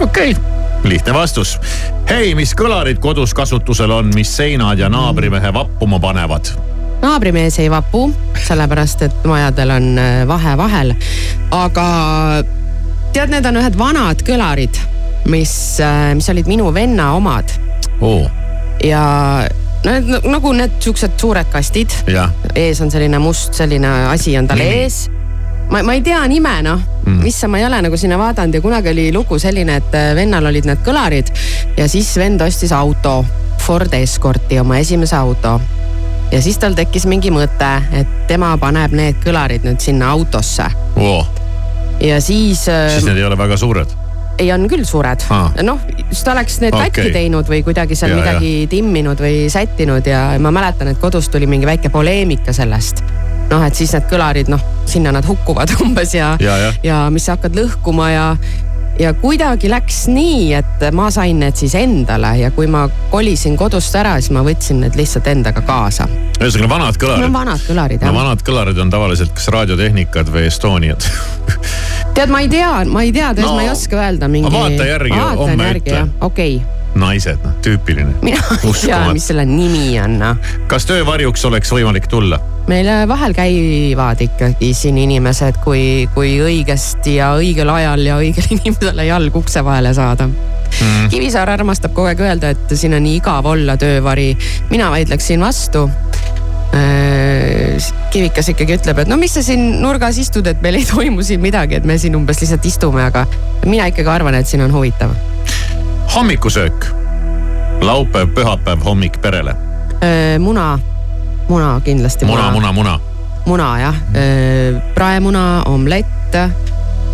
okei 0.00 0.32
okay 0.36 0.57
lihtne 0.84 1.14
vastus. 1.14 1.58
hei, 2.10 2.34
mis 2.34 2.54
kõlarid 2.56 3.00
kodus 3.02 3.34
kasutusel 3.34 3.90
on, 3.90 4.10
mis 4.14 4.30
seinad 4.36 4.78
ja 4.78 4.88
naabrimehe 4.88 5.52
vappuma 5.54 6.00
panevad? 6.00 6.52
naabrimees 7.02 7.58
ei 7.58 7.70
vapu, 7.70 8.08
sellepärast 8.46 9.02
et 9.06 9.26
majadel 9.28 9.70
on 9.70 9.90
äh, 9.98 10.22
vahe 10.28 10.56
vahel. 10.58 10.94
aga 11.50 11.88
tead, 13.12 13.30
need 13.34 13.46
on 13.46 13.60
ühed 13.62 13.78
vanad 13.78 14.24
kõlarid, 14.26 14.80
mis, 15.30 15.54
mis 16.14 16.30
olid 16.34 16.50
minu 16.50 16.72
venna 16.74 17.12
omad. 17.18 17.54
oo. 18.00 18.26
ja 18.84 19.02
no 19.84 19.94
need 19.94 20.26
nagu 20.30 20.52
need 20.56 20.80
siuksed 20.82 21.18
suured 21.20 21.52
kastid. 21.52 21.94
ees 22.54 22.80
on 22.80 22.90
selline 22.90 23.18
must 23.22 23.54
selline 23.54 23.94
asi 24.12 24.36
on 24.38 24.48
tal 24.50 24.60
Nimi. 24.62 24.84
ees 24.84 25.06
ma, 25.70 25.82
ma 25.82 25.94
ei 25.94 26.02
tea 26.02 26.20
nime 26.30 26.54
noh 26.64 26.80
mm., 27.04 27.26
issand, 27.28 27.52
ma 27.52 27.58
ei 27.60 27.66
ole 27.66 27.80
nagu 27.84 27.96
sinna 28.00 28.18
vaadanud 28.20 28.54
ja 28.54 28.60
kunagi 28.64 28.92
oli 28.92 29.08
lugu 29.12 29.38
selline, 29.38 29.76
et 29.82 29.94
äh, 29.96 30.12
vennal 30.16 30.46
olid 30.50 30.68
need 30.68 30.80
kõlarid 30.86 31.32
ja 31.78 31.88
siis 31.88 32.10
vend 32.20 32.40
ostis 32.44 32.72
auto, 32.72 33.24
Ford 33.64 33.92
Escorti, 33.92 34.58
oma 34.60 34.78
esimese 34.80 35.16
auto. 35.16 35.58
ja 36.32 36.42
siis 36.42 36.58
tal 36.58 36.74
tekkis 36.76 37.06
mingi 37.08 37.30
mõte, 37.32 37.70
et 37.92 38.10
tema 38.28 38.54
paneb 38.60 38.92
need 38.96 39.20
kõlarid 39.24 39.64
nüüd 39.64 39.80
sinna 39.80 40.10
autosse 40.16 40.68
oo, 40.96 41.22
ja 42.00 42.20
siis. 42.20 42.64
siis 42.68 43.04
need 43.08 43.16
ei 43.20 43.24
ole 43.24 43.38
väga 43.38 43.56
suured. 43.56 43.92
ei, 44.38 44.52
on 44.52 44.68
küll 44.70 44.84
suured 44.86 45.24
Ah. 45.34 45.50
noh, 45.66 45.80
siis 46.10 46.24
ta 46.24 46.32
oleks 46.32 46.60
need 46.62 46.74
Okei. 46.74 46.90
katki 46.90 47.12
teinud 47.12 47.48
või 47.50 47.62
kuidagi 47.66 47.96
seal 47.98 48.12
Ja, 48.14 48.20
midagi 48.22 48.66
timminud 48.70 49.20
või 49.20 49.48
sättinud 49.50 50.06
ja 50.06 50.38
ma 50.38 50.52
mäletan, 50.54 50.88
et 50.92 51.00
kodus 51.02 51.28
tuli 51.28 51.46
mingi 51.46 51.66
väike 51.66 51.88
poleemika 51.90 52.52
sellest. 52.52 53.02
Noh, 53.50 53.64
et 53.66 53.74
siis 53.78 53.92
need 53.96 54.08
kõlarid, 54.10 54.50
noh, 54.52 54.62
sinna 54.88 55.12
nad 55.14 55.26
hukkuvad 55.28 55.72
umbes 55.84 56.14
ja, 56.16 56.34
Ja, 56.40 56.56
ja. 56.66 56.72
ja 56.84 57.04
mis 57.12 57.28
sa 57.28 57.36
hakkad 57.38 57.56
lõhkuma 57.56 58.10
ja, 58.12 58.24
ja 59.00 59.12
kuidagi 59.16 59.70
läks 59.70 60.06
nii, 60.12 60.52
et 60.58 60.86
ma 60.96 61.08
sain 61.14 61.38
need 61.40 61.56
siis 61.60 61.74
endale 61.78 62.34
ja 62.42 62.50
kui 62.54 62.66
ma 62.70 62.86
kolisin 63.12 63.56
kodust 63.60 63.94
ära, 63.98 64.16
siis 64.20 64.32
ma 64.34 64.42
võtsin 64.46 64.82
need 64.84 64.98
lihtsalt 64.98 65.26
endaga 65.30 65.62
kaasa. 65.66 66.08
ühesõnaga 66.38 66.70
vanad 66.74 66.98
kõlarid. 67.00 67.32
vanad 67.34 67.62
kõlarid 67.66 68.02
no 68.02 68.10
jah. 68.12 68.16
vanad 68.20 68.42
kõlarid 68.46 68.80
on 68.84 68.90
tavaliselt 68.94 69.32
kas 69.36 69.48
raadiotehnikad 69.54 70.32
või 70.34 70.46
Estoniad 70.50 71.06
tead, 72.16 72.28
ma 72.32 72.42
ei 72.44 72.50
tea, 72.52 72.72
ma 72.90 73.04
ei 73.06 73.12
tea, 73.14 73.32
no, 73.38 73.46
No, 73.48 73.54
ma 73.58 73.62
ei 73.66 73.70
oska 73.72 74.02
öelda 74.02 74.28
mingi. 74.28 74.52
vaata 74.52 74.90
järgi, 74.92 75.14
homme 75.44 75.72
ütle. 75.78 76.04
okei 76.20 76.56
okay. 76.60 76.77
Naised, 77.00 77.40
noh 77.44 77.56
tüüpiline. 77.64 78.18
mina 78.22 78.42
ei 78.62 78.76
tea, 78.82 79.00
mis 79.14 79.30
selle 79.30 79.46
nimi 79.48 79.90
on 80.02 80.18
noh. 80.20 80.52
kas 80.70 80.88
töövarjuks 80.90 81.44
oleks 81.50 81.72
võimalik 81.74 82.10
tulla? 82.10 82.40
meil 82.68 82.88
vahel 83.08 83.32
käivad 83.36 84.20
ikkagi 84.20 84.72
siin 84.76 84.98
inimesed, 85.00 85.62
kui, 85.64 86.08
kui 86.14 86.36
õigesti 86.44 87.16
ja 87.16 87.32
õigel 87.40 87.70
ajal 87.72 88.04
ja 88.10 88.20
õigele 88.20 88.52
inimesele 88.58 89.08
jalg 89.08 89.40
ukse 89.40 89.64
vahele 89.64 89.94
saada 89.96 90.28
mm.. 90.28 91.08
Kivisaar 91.12 91.50
armastab 91.50 91.94
kogu 91.96 92.10
aeg 92.10 92.20
öelda, 92.22 92.52
et 92.52 92.76
siin 92.76 92.96
on 92.96 93.06
igav 93.08 93.46
olla 93.48 93.76
töövari. 93.80 94.34
mina 94.70 94.90
vaidleksin 94.92 95.40
vastu. 95.40 95.88
Kivikas 98.12 98.50
ikkagi 98.52 98.76
ütleb, 98.76 99.00
et 99.02 99.08
no 99.08 99.16
mis 99.16 99.32
sa 99.34 99.42
siin 99.42 99.80
nurgas 99.82 100.18
istud, 100.20 100.46
et 100.50 100.60
meil 100.62 100.80
ei 100.80 100.86
toimu 100.92 101.24
siin 101.24 101.40
midagi, 101.40 101.78
et 101.78 101.88
me 101.88 101.98
siin 101.98 102.16
umbes 102.18 102.42
lihtsalt 102.42 102.68
istume, 102.68 103.02
aga 103.04 103.24
mina 103.66 103.88
ikkagi 103.88 104.12
arvan, 104.12 104.36
et 104.38 104.50
siin 104.50 104.64
on 104.66 104.74
huvitav. 104.74 105.14
Hommikusöök, 106.14 106.86
laupäev, 107.80 108.28
pühapäev, 108.28 108.80
hommik 108.84 109.20
perele. 109.20 109.56
muna, 110.38 110.78
muna 111.48 111.80
kindlasti. 111.84 112.24
muna, 112.24 112.50
muna, 112.50 112.72
muna. 112.72 113.00
muna 113.46 113.78
jah, 113.80 113.94
praemuna, 114.94 115.62
omlett, 115.62 116.36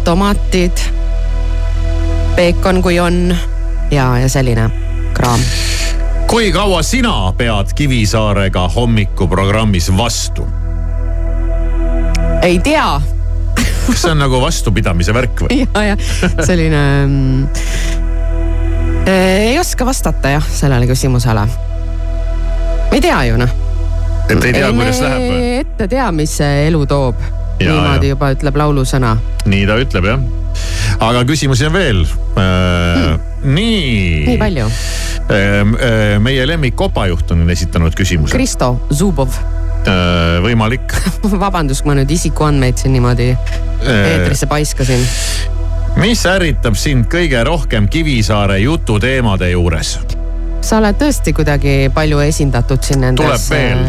tomatid, 0.05 0.79
peekon, 2.37 2.83
kui 2.83 3.01
on 3.01 3.37
ja, 3.91 4.19
ja 4.19 4.29
selline 4.29 4.71
kraam. 5.13 5.41
kui 6.27 6.53
kaua 6.53 6.83
sina 6.83 7.33
pead 7.33 7.75
Kivisaarega 7.75 8.69
hommikuprogrammis 8.69 9.97
vastu? 9.97 10.47
ei 12.43 12.59
tea. 12.59 13.01
kas 13.87 14.03
see 14.03 14.11
on 14.11 14.19
nagu 14.19 14.41
vastupidamise 14.41 15.15
värk 15.15 15.47
või? 15.47 15.65
ja, 15.65 15.85
ja 15.85 15.97
selline 16.47 17.07
mm,. 17.07 18.04
Ei 19.07 19.59
oska 19.59 19.87
vastata 19.87 20.29
jah 20.37 20.47
sellele 20.49 20.87
küsimusele. 20.89 21.47
ei 22.93 23.01
tea 23.01 23.23
ju 23.29 23.39
noh. 23.41 23.51
et 24.29 24.45
ei 24.45 24.53
tea, 24.53 24.71
kuidas 24.73 25.01
läheb 25.05 25.25
või? 25.29 25.49
ette 25.61 25.89
tea, 25.89 26.11
mis 26.13 26.37
see 26.41 26.69
elu 26.69 26.85
toob. 26.89 27.25
Niimoodi 27.55 28.09
ja. 28.09 28.15
juba 28.17 28.33
ütleb 28.35 28.57
laulusõna. 28.59 29.15
nii 29.47 29.67
ta 29.69 29.77
ütleb 29.83 30.09
jah. 30.09 30.25
aga 31.05 31.25
küsimusi 31.29 31.69
on 31.69 31.77
veel 31.77 32.05
äh,. 32.41 33.15
nii. 33.45 34.25
nii 34.31 34.39
palju. 34.41 34.71
meie 36.25 36.47
lemmik 36.49 36.77
kopajuht 36.77 37.31
on 37.37 37.45
esitanud 37.51 37.95
küsimuse. 37.97 38.35
Kristo 38.37 38.75
Zubov, 38.93 39.37
võimalik. 40.45 40.97
vabandust, 41.47 41.85
kui 41.85 41.93
ma 41.93 41.99
nüüd 42.01 42.13
isikuandmeid 42.17 42.81
siin 42.81 42.97
niimoodi 42.97 43.33
eetrisse 43.85 44.49
paiskasin. 44.51 45.05
Mis 46.01 46.25
ärritab 46.27 46.77
sind 46.79 47.07
kõige 47.13 47.45
rohkem 47.47 47.89
Kivisaare 47.89 48.59
jututeemade 48.65 49.51
juures? 49.53 49.99
sa 50.65 50.79
oled 50.81 50.97
tõesti 50.97 51.35
kuidagi 51.37 51.75
palju 51.95 52.21
esindatud 52.25 52.83
siin 52.83 53.03
nendes. 53.05 53.21
tuleb 53.21 53.51
veel. 53.51 53.83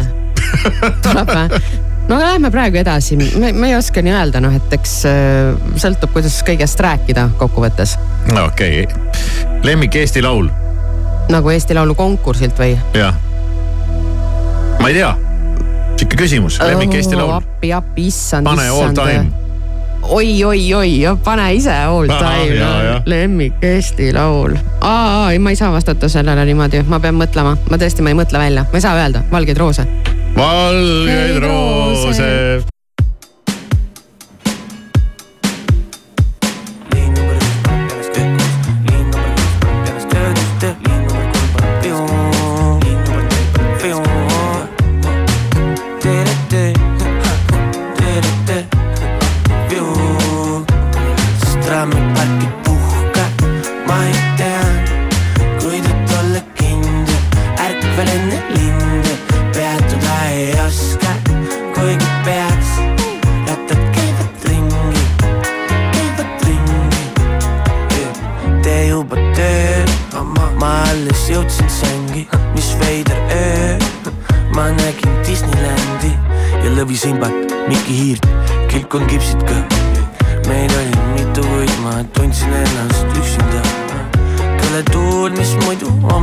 tuleb 1.06 1.30
või? 1.32 1.60
no 2.08 2.18
aga 2.18 2.32
lähme 2.34 2.50
praegu 2.54 2.80
edasi, 2.82 3.16
me, 3.16 3.52
me 3.52 3.70
ei 3.70 3.76
oska 3.78 4.04
nii 4.04 4.12
öelda, 4.14 4.42
noh, 4.44 4.54
et 4.54 4.76
eks 4.76 4.96
äh, 5.08 5.70
sõltub, 5.80 6.12
kuidas 6.14 6.36
kõigest 6.46 6.80
rääkida 6.84 7.30
kokkuvõttes. 7.40 7.96
okei 8.44 8.84
okay., 8.84 9.56
lemmik 9.64 9.96
Eesti 10.02 10.22
Laul, 10.22 10.50
nagu 11.32 11.54
Eesti 11.54 11.74
Laulu 11.78 11.96
konkursilt 11.98 12.60
või? 12.60 12.76
jah. 12.94 13.16
ma 14.82 14.92
ei 14.92 15.00
tea, 15.00 15.16
sihuke 15.96 16.22
küsimus, 16.26 16.60
lemmik 16.62 16.94
Eesti 17.00 17.18
Laul. 17.18 17.34
appi, 17.40 17.72
appi, 17.72 18.06
issand, 18.12 18.46
pane 18.46 18.68
all 18.70 18.94
time. 18.94 19.45
oi, 20.08 20.44
oi, 20.44 20.74
oi, 20.74 20.90
pane 21.24 21.46
ise 21.54 21.72
all 21.72 22.06
time 22.06 22.58
jah., 22.58 23.02
lemmik 23.06 23.52
Eesti 23.62 24.12
Laul. 24.14 24.56
aa, 24.80 25.30
ei, 25.32 25.38
ma 25.38 25.50
ei 25.50 25.56
saa 25.56 25.72
vastata 25.72 26.08
sellele 26.08 26.44
niimoodi, 26.44 26.82
ma 26.88 27.00
pean 27.00 27.18
mõtlema, 27.18 27.56
ma 27.70 27.80
tõesti, 27.80 28.04
ma 28.04 28.12
ei 28.14 28.18
mõtle 28.18 28.38
välja, 28.38 28.66
ma 28.70 28.78
ei 28.78 28.84
saa 28.84 28.96
öelda, 28.98 29.24
Valgeid 29.32 29.58
roose. 29.58 29.86
valgeid 30.36 31.40
roose. 31.42 32.30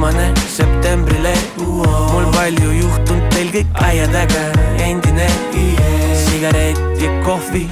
Muidu 0.04 0.18
omane 0.18 0.34
septembrile. 0.48 1.34
mul 2.12 2.26
palju 2.32 2.72
juhtunud, 2.72 3.30
teil 3.30 3.50
kõik 3.52 3.68
aiadega 3.74 4.44
endine. 4.78 5.28
sigaret 6.26 6.78
ja 7.00 7.10
kohvi, 7.26 7.70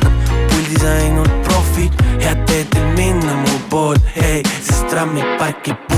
puldis 0.49 0.83
ainult 0.83 1.31
profid, 1.43 1.91
head 2.21 2.45
teed 2.47 2.69
teil 2.71 2.87
minna 2.95 3.33
mu 3.35 3.59
pool, 3.69 3.97
hei, 4.15 4.43
sest 4.63 4.87
trammiparki 4.89 5.73
puhka 5.73 5.90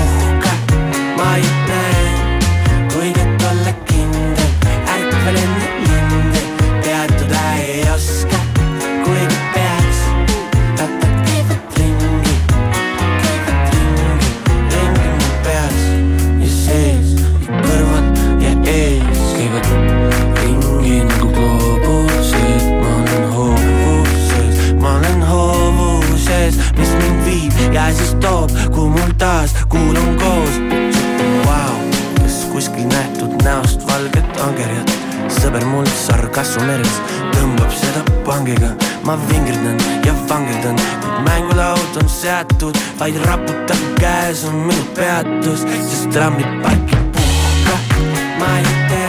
sargassu 36.34 36.60
meres 36.66 36.94
tõmbab 37.30 37.70
seda 37.78 38.00
pangiga, 38.26 38.72
ma 39.06 39.14
vingerdan 39.28 39.78
ja 40.02 40.14
vangerdan, 40.26 40.80
kuid 41.02 41.20
mängulaud 41.28 41.98
on 42.00 42.08
seatud, 42.10 42.78
vaid 42.98 43.14
raputab 43.28 43.84
käes 44.00 44.42
on 44.48 44.64
minu 44.66 44.84
peatus, 44.98 45.62
sest 45.86 46.10
trammiparki 46.10 46.98
puhka. 47.14 47.78
Ma 48.40 48.50
ei 48.58 48.74
tea, 48.90 49.03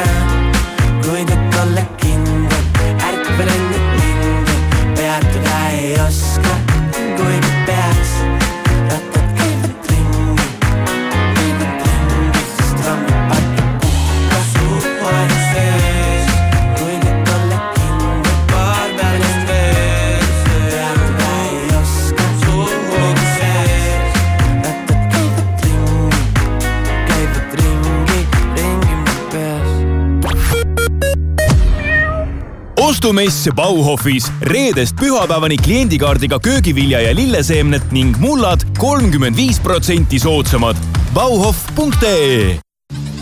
ostumess 33.06 33.50
Bauhofis 33.54 34.32
reedest 34.42 34.96
pühapäevani 34.98 35.58
kliendikaardiga 35.58 36.40
köögivilja 36.40 37.02
ja 37.02 37.16
lilleseemned 37.16 37.92
ning 37.94 38.18
mullad 38.18 38.66
kolmkümmend 38.78 39.38
viis 39.38 39.60
protsenti 39.60 40.20
soodsamad. 40.20 40.76
Bauhof.ee 41.14 42.60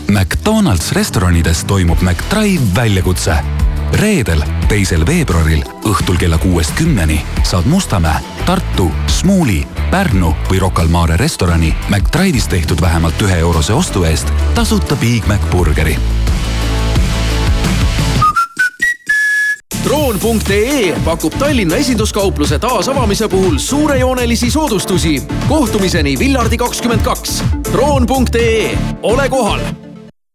McDonalds 0.08 0.92
restoranides 0.92 1.64
toimub 1.64 2.00
McDrive 2.00 2.62
väljakutse. 2.74 3.36
reedel, 3.92 4.42
teisel 4.68 5.06
veebruaril 5.06 5.62
õhtul 5.84 6.16
kella 6.16 6.38
kuuest 6.38 6.72
kümneni 6.74 7.20
saad 7.42 7.68
Mustamäe, 7.68 8.24
Tartu, 8.46 8.90
Smuuli, 9.06 9.66
Pärnu 9.90 10.32
või 10.48 10.64
Rocca 10.64 10.82
al 10.82 10.88
Mare 10.88 11.16
restorani 11.16 11.74
McDrive'is 11.90 12.48
tehtud 12.48 12.80
vähemalt 12.80 13.22
ühe 13.22 13.38
eurose 13.38 13.72
ostu 13.72 14.08
eest 14.08 14.32
tasuta 14.54 14.96
Big 14.96 15.28
Mac 15.28 15.44
burgeri 15.52 15.98
droon.ee 19.84 20.94
pakub 21.04 21.32
Tallinna 21.38 21.76
esinduskaupluse 21.76 22.58
taasavamise 22.58 23.28
puhul 23.28 23.58
suurejoonelisi 23.58 24.50
soodustusi. 24.50 25.22
kohtumiseni 25.48 26.18
Villardi 26.18 26.56
kakskümmend 26.56 27.02
kaks. 27.02 27.44
droon.ee, 27.72 28.78
ole 29.02 29.28
kohal 29.28 29.60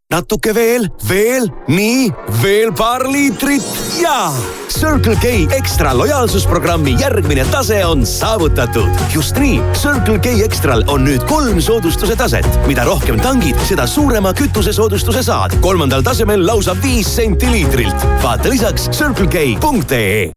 natuke 0.10 0.54
veel, 0.54 0.88
veel, 1.06 1.44
nii, 1.70 2.08
veel 2.42 2.72
paar 2.74 3.04
liitrit 3.06 3.66
ja 4.02 4.32
Circle 4.74 5.14
K 5.22 5.34
ekstra 5.54 5.92
lojaalsusprogrammi 5.94 6.96
järgmine 6.98 7.44
tase 7.52 7.78
on 7.86 8.02
saavutatud. 8.10 8.90
just 9.14 9.38
nii, 9.38 9.60
Circle 9.78 10.18
K 10.18 10.34
ekstral 10.48 10.82
on 10.90 11.06
nüüd 11.06 11.28
kolm 11.30 11.62
soodustuse 11.62 12.16
taset. 12.18 12.48
mida 12.66 12.88
rohkem 12.90 13.22
tangid, 13.22 13.62
seda 13.70 13.86
suurema 13.88 14.34
kütusesoodustuse 14.34 15.22
saad. 15.24 15.60
kolmandal 15.62 16.02
tasemel 16.02 16.48
lausa 16.48 16.74
viis 16.82 17.16
senti 17.16 17.52
liitrilt. 17.52 18.10
vaata 18.24 18.50
lisaks 18.50 18.90
circlek.ee 18.90 20.32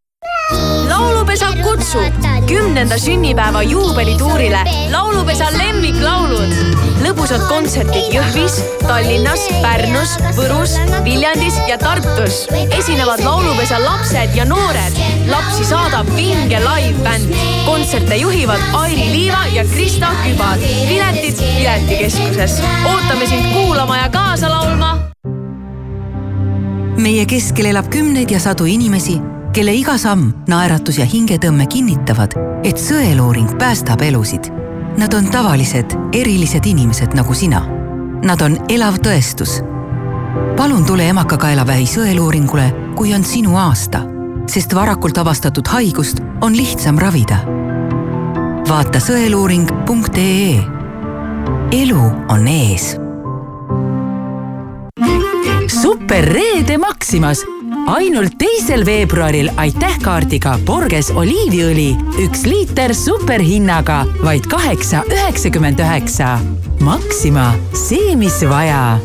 laulupesa 0.89 1.49
kutsub 1.63 2.25
kümnenda 2.49 2.99
sünnipäeva 2.99 3.63
juubelituurile 3.63 4.65
laulupesa 4.91 5.49
lemmiklaulud. 5.57 6.82
Lõbusad 7.03 7.43
kontserdid 7.49 8.13
Jõhvis, 8.15 8.61
Tallinnas, 8.85 9.45
Pärnus, 9.63 10.15
Võrus, 10.37 10.77
Viljandis 11.05 11.59
ja 11.69 11.79
Tartus. 11.79 12.47
esinevad 12.79 13.25
laulupesa 13.25 13.79
lapsed 13.83 14.37
ja 14.37 14.45
noored. 14.45 14.97
lapsi 15.31 15.65
saadab 15.65 16.07
vinge 16.17 16.61
live-bänd. 16.61 17.35
kontserte 17.67 18.17
juhivad 18.17 18.61
Airi 18.73 19.11
Liiva 19.13 19.47
ja 19.53 19.65
Krista 19.65 20.15
Kübar. 20.23 20.59
piletid 20.89 21.37
Piletikeskuses. 21.59 22.63
ootame 22.85 23.27
sind 23.27 23.53
kuulama 23.53 23.97
ja 23.97 24.09
kaasa 24.09 24.51
laulma. 24.51 24.99
meie 26.97 27.27
keskel 27.27 27.67
elab 27.67 27.89
kümneid 27.89 28.31
ja 28.31 28.41
sadu 28.41 28.65
inimesi 28.65 29.21
kelle 29.53 29.75
iga 29.77 29.99
samm, 30.01 30.31
naeratus 30.49 30.97
ja 30.99 31.05
hingetõmme 31.05 31.67
kinnitavad, 31.69 32.33
et 32.65 32.81
sõeluuring 32.81 33.51
päästab 33.61 34.01
elusid. 34.07 34.49
Nad 34.97 35.15
on 35.15 35.27
tavalised, 35.31 35.97
erilised 36.13 36.67
inimesed 36.67 37.15
nagu 37.15 37.35
sina. 37.35 37.63
Nad 38.23 38.41
on 38.41 38.57
elav 38.69 39.01
tõestus. 39.03 39.61
palun 40.57 40.85
tule 40.85 41.09
emakakaelavähi 41.09 41.87
sõeluuringule, 41.87 42.67
kui 42.97 43.15
on 43.15 43.25
sinu 43.25 43.57
aasta, 43.57 44.03
sest 44.47 44.75
varakult 44.75 45.19
avastatud 45.19 45.67
haigust 45.69 46.21
on 46.41 46.57
lihtsam 46.57 46.99
ravida. 46.99 47.39
vaata 48.69 48.99
sõeluuring.ee. 48.99 50.65
elu 51.73 52.05
on 52.29 52.49
ees. 52.49 52.97
superreede 55.83 56.79
Maximas 56.79 57.45
ainult 57.87 58.35
teisel 58.39 58.85
veebruaril 58.87 59.51
aitäh 59.57 59.99
kaardiga 60.03 60.57
Borges 60.67 61.11
oliiviõli, 61.15 61.93
üks 62.25 62.45
liiter 62.47 62.95
superhinnaga 62.95 64.03
vaid 64.23 64.47
kaheksa 64.51 65.05
üheksakümmend 65.11 65.81
üheksa. 65.83 66.37
Maxima, 66.83 67.53
see, 67.75 68.17
mis 68.17 68.43
vaja 68.49 68.99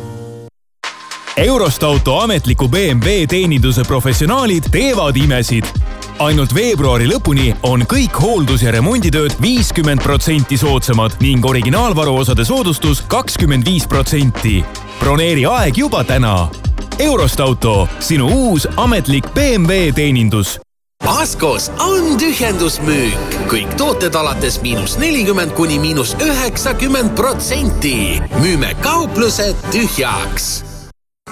Eurostauto 1.37 2.15
ametliku 2.19 2.67
BMW 2.67 3.27
teeninduse 3.29 3.83
professionaalid 3.83 4.71
teevad 4.71 5.15
imesid. 5.15 5.65
ainult 6.19 6.53
veebruari 6.55 7.05
lõpuni 7.05 7.53
on 7.63 7.81
kõik 7.81 8.17
hooldus- 8.17 8.63
ja 8.63 8.71
remonditööd 8.71 9.35
viiskümmend 9.41 10.01
protsenti 10.01 10.57
soodsamad 10.57 11.11
ning 11.21 11.45
originaalvaruosade 11.45 12.45
soodustus 12.45 13.01
kakskümmend 13.01 13.65
viis 13.65 13.87
protsenti. 13.87 14.65
broneeri 14.99 15.45
aeg 15.45 15.77
juba 15.77 16.03
täna. 16.03 16.49
Eurostauto, 16.99 17.87
sinu 17.99 18.27
uus 18.27 18.67
ametlik 18.75 19.33
BMW 19.33 19.91
teenindus 19.93 20.59
Askos 21.07 21.69
on 21.79 22.17
tühjendusmüük, 22.19 23.35
kõik 23.47 23.75
tooted 23.79 24.15
alates 24.17 24.57
miinus 24.63 24.97
nelikümmend 24.99 25.53
kuni 25.55 25.77
miinus 25.79 26.15
üheksakümmend 26.21 27.15
protsenti. 27.15 28.21
müüme 28.41 28.73
kauplused 28.81 29.55
tühjaks 29.71 30.63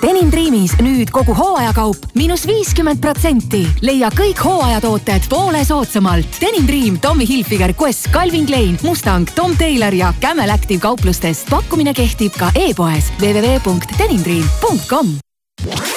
Denim 0.01 0.29
Dreamis 0.31 0.75
nüüd 0.83 1.09
kogu 1.09 1.33
hooajakaup 1.33 1.97
miinus 2.13 2.43
viiskümmend 2.47 3.01
protsenti. 3.01 3.63
leia 3.81 4.09
kõik 4.13 4.43
hooajatooted 4.43 5.27
poole 5.29 5.65
soodsamalt. 5.65 6.39
Denim 6.41 6.67
Dream, 6.67 6.99
Tommy 6.99 7.27
Hilfiger, 7.27 7.73
Quest, 7.73 8.11
Calvin 8.13 8.45
Klein, 8.45 8.77
Mustang, 8.83 9.27
Tom 9.35 9.57
Taylor 9.57 9.93
ja 9.93 10.13
Camel 10.21 10.49
Active 10.49 10.79
kauplustest. 10.79 11.49
pakkumine 11.49 11.93
kehtib 11.93 12.37
ka 12.37 12.51
e-poes 12.55 13.11
www.denimdream.com. 13.19 15.24
What? 15.65 15.94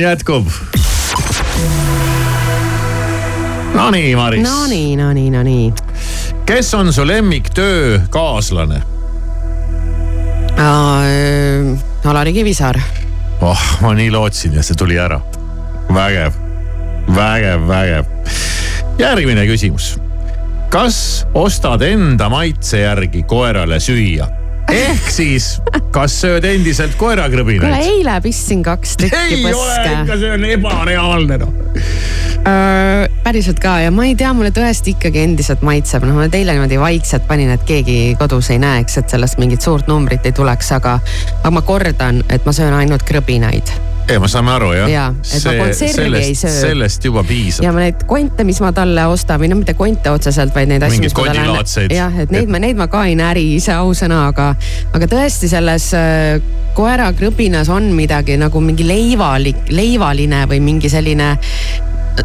Action 0.00 0.10
jätkub. 0.10 0.48
Nonii, 3.74 4.16
Maris. 4.16 4.42
Nonii, 4.42 4.96
nonii, 4.96 5.30
nonii. 5.30 5.72
kes 6.46 6.74
on 6.74 6.92
su 6.92 7.06
lemmiktöökaaslane? 7.06 8.82
Alari 12.04 12.32
Kivisaar. 12.32 12.80
oh, 13.40 13.60
ma 13.80 13.94
nii 13.94 14.10
lootsin 14.10 14.54
ja 14.54 14.62
see 14.62 14.76
tuli 14.76 14.98
ära. 14.98 15.20
vägev, 15.94 16.32
vägev, 17.14 17.68
vägev. 17.68 18.04
järgmine 18.98 19.46
küsimus. 19.46 19.98
kas 20.68 21.26
ostad 21.34 21.82
enda 21.82 22.28
maitse 22.28 22.80
järgi 22.80 23.22
koerale 23.22 23.80
süüa? 23.80 24.39
Ehk 24.74 25.10
siis, 25.12 25.50
kas 25.94 26.14
sööd 26.22 26.46
endiselt 26.48 26.94
kuule, 26.98 27.18
koerakrõbinaid? 27.20 27.86
eile 27.90 28.16
pistsin 28.24 28.62
kaks 28.66 28.96
tükki 29.00 29.20
ei 29.20 29.42
ole 29.42 29.52
põske 29.56 29.92
ikka, 29.96 30.18
see 30.22 30.32
on 30.36 30.46
ebareaalne 30.54 31.38
noh. 31.42 31.52
Äh, 32.40 33.04
päriselt 33.24 33.60
ka 33.62 33.76
ja 33.84 33.92
ma 33.94 34.06
ei 34.08 34.16
tea, 34.18 34.32
mulle 34.36 34.52
tõesti 34.54 34.94
ikkagi 34.94 35.24
endiselt 35.26 35.64
maitseb, 35.66 36.06
noh 36.08 36.16
ma 36.18 36.30
teile 36.32 36.56
niimoodi 36.56 36.80
vaikselt 36.80 37.26
panin, 37.28 37.52
et 37.54 37.66
keegi 37.68 38.16
kodus 38.20 38.52
ei 38.54 38.62
näeks, 38.62 38.98
et 39.02 39.12
sellest 39.12 39.40
mingit 39.42 39.64
suurt 39.66 39.90
numbrit 39.90 40.26
ei 40.28 40.36
tuleks, 40.36 40.72
aga, 40.78 40.98
aga 41.40 41.54
ma 41.54 41.64
kordan, 41.66 42.24
et 42.32 42.46
ma 42.48 42.56
söön 42.56 42.76
ainult 42.76 43.06
krõbinaid 43.08 43.89
ei, 44.10 44.18
me 44.22 44.28
saame 44.30 44.52
aru 44.54 44.70
jah 44.74 44.90
Jaa, 44.90 45.08
et 45.36 45.46
ma 45.46 45.54
konservi 45.60 46.20
ei 46.20 46.36
söö. 46.38 46.52
sellest 46.54 47.04
juba 47.06 47.24
piisab 47.26 47.64
ja 47.66 47.72
ma 47.74 47.84
neid 47.84 48.04
konte, 48.10 48.44
mis 48.48 48.60
ma 48.64 48.72
talle 48.76 49.06
ostan 49.10 49.40
või 49.42 49.50
no 49.52 49.60
mitte 49.60 49.74
konte 49.78 50.12
otseselt, 50.12 50.54
vaid 50.56 50.70
neid 50.72 50.84
asju, 50.86 51.02
mis 51.04 51.14
ma 51.14 51.24
talle 51.24 51.44
kondilaadseid. 51.44 51.94
jah, 51.94 52.20
et 52.24 52.34
neid 52.34 52.52
ma, 52.52 52.62
neid 52.62 52.80
ma 52.80 52.88
ka 52.92 53.04
ei 53.08 53.16
näri 53.18 53.46
ise 53.56 53.74
ausõna, 53.76 54.24
aga, 54.32 54.52
aga 54.96 55.10
tõesti 55.10 55.50
selles 55.50 55.90
äh, 55.96 56.38
koera 56.76 57.10
krõbinas 57.16 57.70
on 57.72 57.90
midagi 57.96 58.38
nagu 58.40 58.62
mingi 58.64 58.86
leivalik, 58.86 59.68
leivaline 59.70 60.46
või 60.50 60.62
mingi 60.64 60.90
selline. 60.92 61.34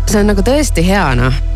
see 0.06 0.22
on 0.22 0.34
nagu 0.34 0.46
tõesti 0.46 0.86
hea 0.86 1.10
noh 1.18 1.55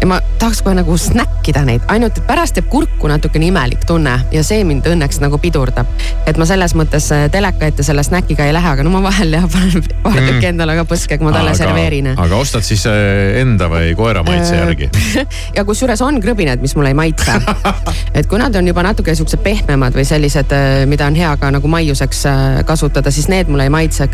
ja 0.00 0.06
ma 0.06 0.20
tahaks 0.38 0.62
kohe 0.62 0.74
nagu 0.78 0.96
snäkkida 0.98 1.64
neid, 1.66 1.82
ainult 1.92 2.18
et 2.18 2.26
pärast 2.28 2.56
jääb 2.60 2.68
kurku 2.70 3.08
natukene 3.10 3.48
imelik 3.50 3.84
tunne 3.88 4.14
ja 4.32 4.42
see 4.46 4.62
mind 4.64 4.86
õnneks 4.86 5.20
nagu 5.22 5.38
pidurdab. 5.42 5.86
et 6.26 6.36
ma 6.38 6.46
selles 6.46 6.74
mõttes 6.78 7.08
äh, 7.14 7.26
teleka 7.32 7.66
ette 7.66 7.82
selle 7.82 8.02
snäkiga 8.06 8.46
ei 8.46 8.52
lähe, 8.54 8.68
aga 8.74 8.84
no 8.86 8.90
ma 8.94 9.02
vahel 9.08 9.32
jah 9.34 9.46
panen 9.54 9.82
paar 10.02 10.18
Mm. 10.18 10.26
tükki 10.28 10.46
endale 10.48 10.74
ka 10.78 10.84
põske, 10.88 11.18
kui 11.18 11.26
ma 11.26 11.32
talle 11.34 11.52
serveerin. 11.54 12.06
aga 12.16 12.36
ostad 12.36 12.64
siis 12.66 12.84
äh, 12.88 13.40
enda 13.42 13.68
või 13.70 13.94
koera 13.98 14.22
maitse 14.26 14.54
Äh, 14.54 14.62
järgi? 14.62 14.88
ja 15.56 15.64
kusjuures 15.68 16.00
on 16.02 16.20
krõbinad, 16.22 16.62
mis 16.62 16.74
mulle 16.76 16.92
ei 16.94 16.96
maitse. 16.98 17.34
et 18.18 18.26
kui 18.30 18.38
nad 18.40 18.54
on 18.56 18.66
juba 18.66 18.82
natuke 18.86 19.14
siuksed 19.14 19.42
pehmemad 19.44 19.94
või 19.94 20.04
sellised, 20.08 20.52
mida 20.88 21.06
on 21.06 21.14
hea 21.18 21.30
ka 21.40 21.50
nagu 21.54 21.68
maiuseks 21.68 22.22
kasutada, 22.66 23.10
siis 23.14 23.28
need 23.28 23.48
mulle 23.52 23.68
ei 23.68 23.72
maitse. 23.74 24.08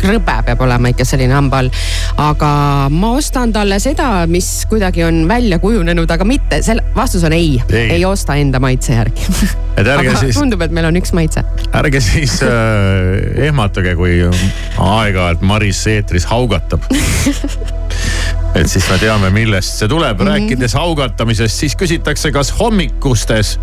krõbe 0.00 0.36
peab 0.46 0.60
olema 0.60 0.90
ikka 0.90 1.04
selline 1.06 1.34
hamba 1.34 1.58
all. 1.62 1.70
aga 2.18 2.50
ma 2.90 3.12
ostan 3.18 3.52
talle 3.52 3.78
seda, 3.80 4.26
mis 4.26 4.48
kuidagi 4.70 5.04
on 5.04 5.23
välja 5.28 5.58
kujunenud, 5.58 6.10
aga 6.10 6.24
mitte, 6.28 6.60
selle 6.62 6.84
vastus 6.96 7.24
on 7.24 7.32
ei, 7.32 7.62
Ei. 7.72 7.90
ei., 7.96 8.04
osta 8.04 8.36
enda 8.40 8.60
maitse 8.62 8.94
järgi. 8.94 9.26
et 9.78 9.86
ärge 9.86 10.10
aga 10.10 10.20
siis, 10.20 10.38
tundub, 10.38 10.62
et 10.64 10.74
meil 10.74 10.88
on 10.88 10.98
üks 11.00 11.14
maitse. 11.16 11.44
ärge 11.74 12.00
siis 12.04 12.40
äh, 12.46 13.46
ehmatage, 13.48 13.94
kui 13.98 14.20
aeg-ajalt 14.24 15.44
Maris 15.46 15.84
eetris 15.90 16.28
haugatab. 16.30 16.84
et 18.58 18.70
siis 18.70 18.86
me 18.90 18.98
teame, 19.02 19.30
millest 19.34 19.80
see 19.80 19.88
tuleb 19.90 20.18
mm. 20.18 20.26
-hmm. 20.26 20.32
rääkides 20.32 20.76
haugatamisest, 20.78 21.64
siis 21.64 21.76
küsitakse, 21.76 22.32
kas 22.32 22.54
hommikustes 22.58 23.58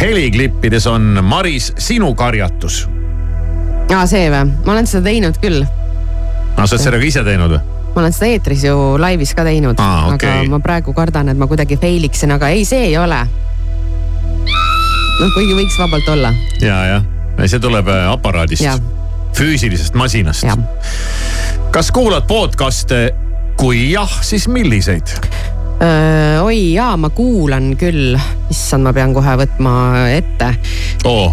heliklippides 0.00 0.86
on 0.86 1.18
Maris 1.22 1.72
sinu 1.78 2.14
karjatus? 2.14 2.84
aa, 3.94 4.06
see 4.06 4.28
või? 4.32 4.50
ma 4.64 4.72
olen 4.76 4.86
seda 4.88 5.04
teinud 5.10 5.38
küll. 5.42 5.64
no 6.56 6.66
sa 6.66 6.76
oled 6.76 6.84
seda 6.84 6.98
ka 6.98 7.08
ise 7.08 7.24
teinud 7.24 7.56
või? 7.56 7.73
Ma 7.94 8.02
olen 8.02 8.14
seda 8.14 8.30
eetris 8.34 8.64
ju 8.66 8.74
laivis 8.98 9.34
ka 9.34 9.44
teinud 9.46 9.78
Aa, 9.82 10.14
okei. 10.14 10.30
aga 10.30 10.50
ma 10.50 10.60
praegu 10.64 10.94
kardan, 10.96 11.30
et 11.32 11.38
ma 11.38 11.46
kuidagi 11.50 11.78
fail 11.80 12.04
iksin, 12.08 12.34
aga 12.34 12.50
ei, 12.54 12.64
see 12.68 12.88
ei 12.90 12.96
ole. 12.98 13.20
noh, 15.20 15.30
kuigi 15.34 15.54
võiks 15.54 15.78
vabalt 15.78 16.08
olla. 16.16 16.34
ja, 16.62 16.78
jah, 16.90 17.06
see 17.46 17.62
tuleb 17.62 17.88
äh, 17.92 18.08
aparaadist 18.12 18.66
füüsilisest 19.34 19.94
masinast. 19.98 20.46
kas 21.74 21.90
kuulad 21.94 22.26
podcast'e? 22.30 23.06
kui 23.58 23.90
jah, 23.92 24.10
siis 24.26 24.48
milliseid? 24.50 25.14
Oi 26.42 26.72
jaa, 26.74 26.96
ma 26.96 27.10
kuulan 27.10 27.72
küll, 27.78 28.14
issand, 28.50 28.84
ma 28.86 28.92
pean 28.94 29.14
kohe 29.14 29.34
võtma 29.40 29.72
ette. 30.14 30.50
oo, 31.04 31.32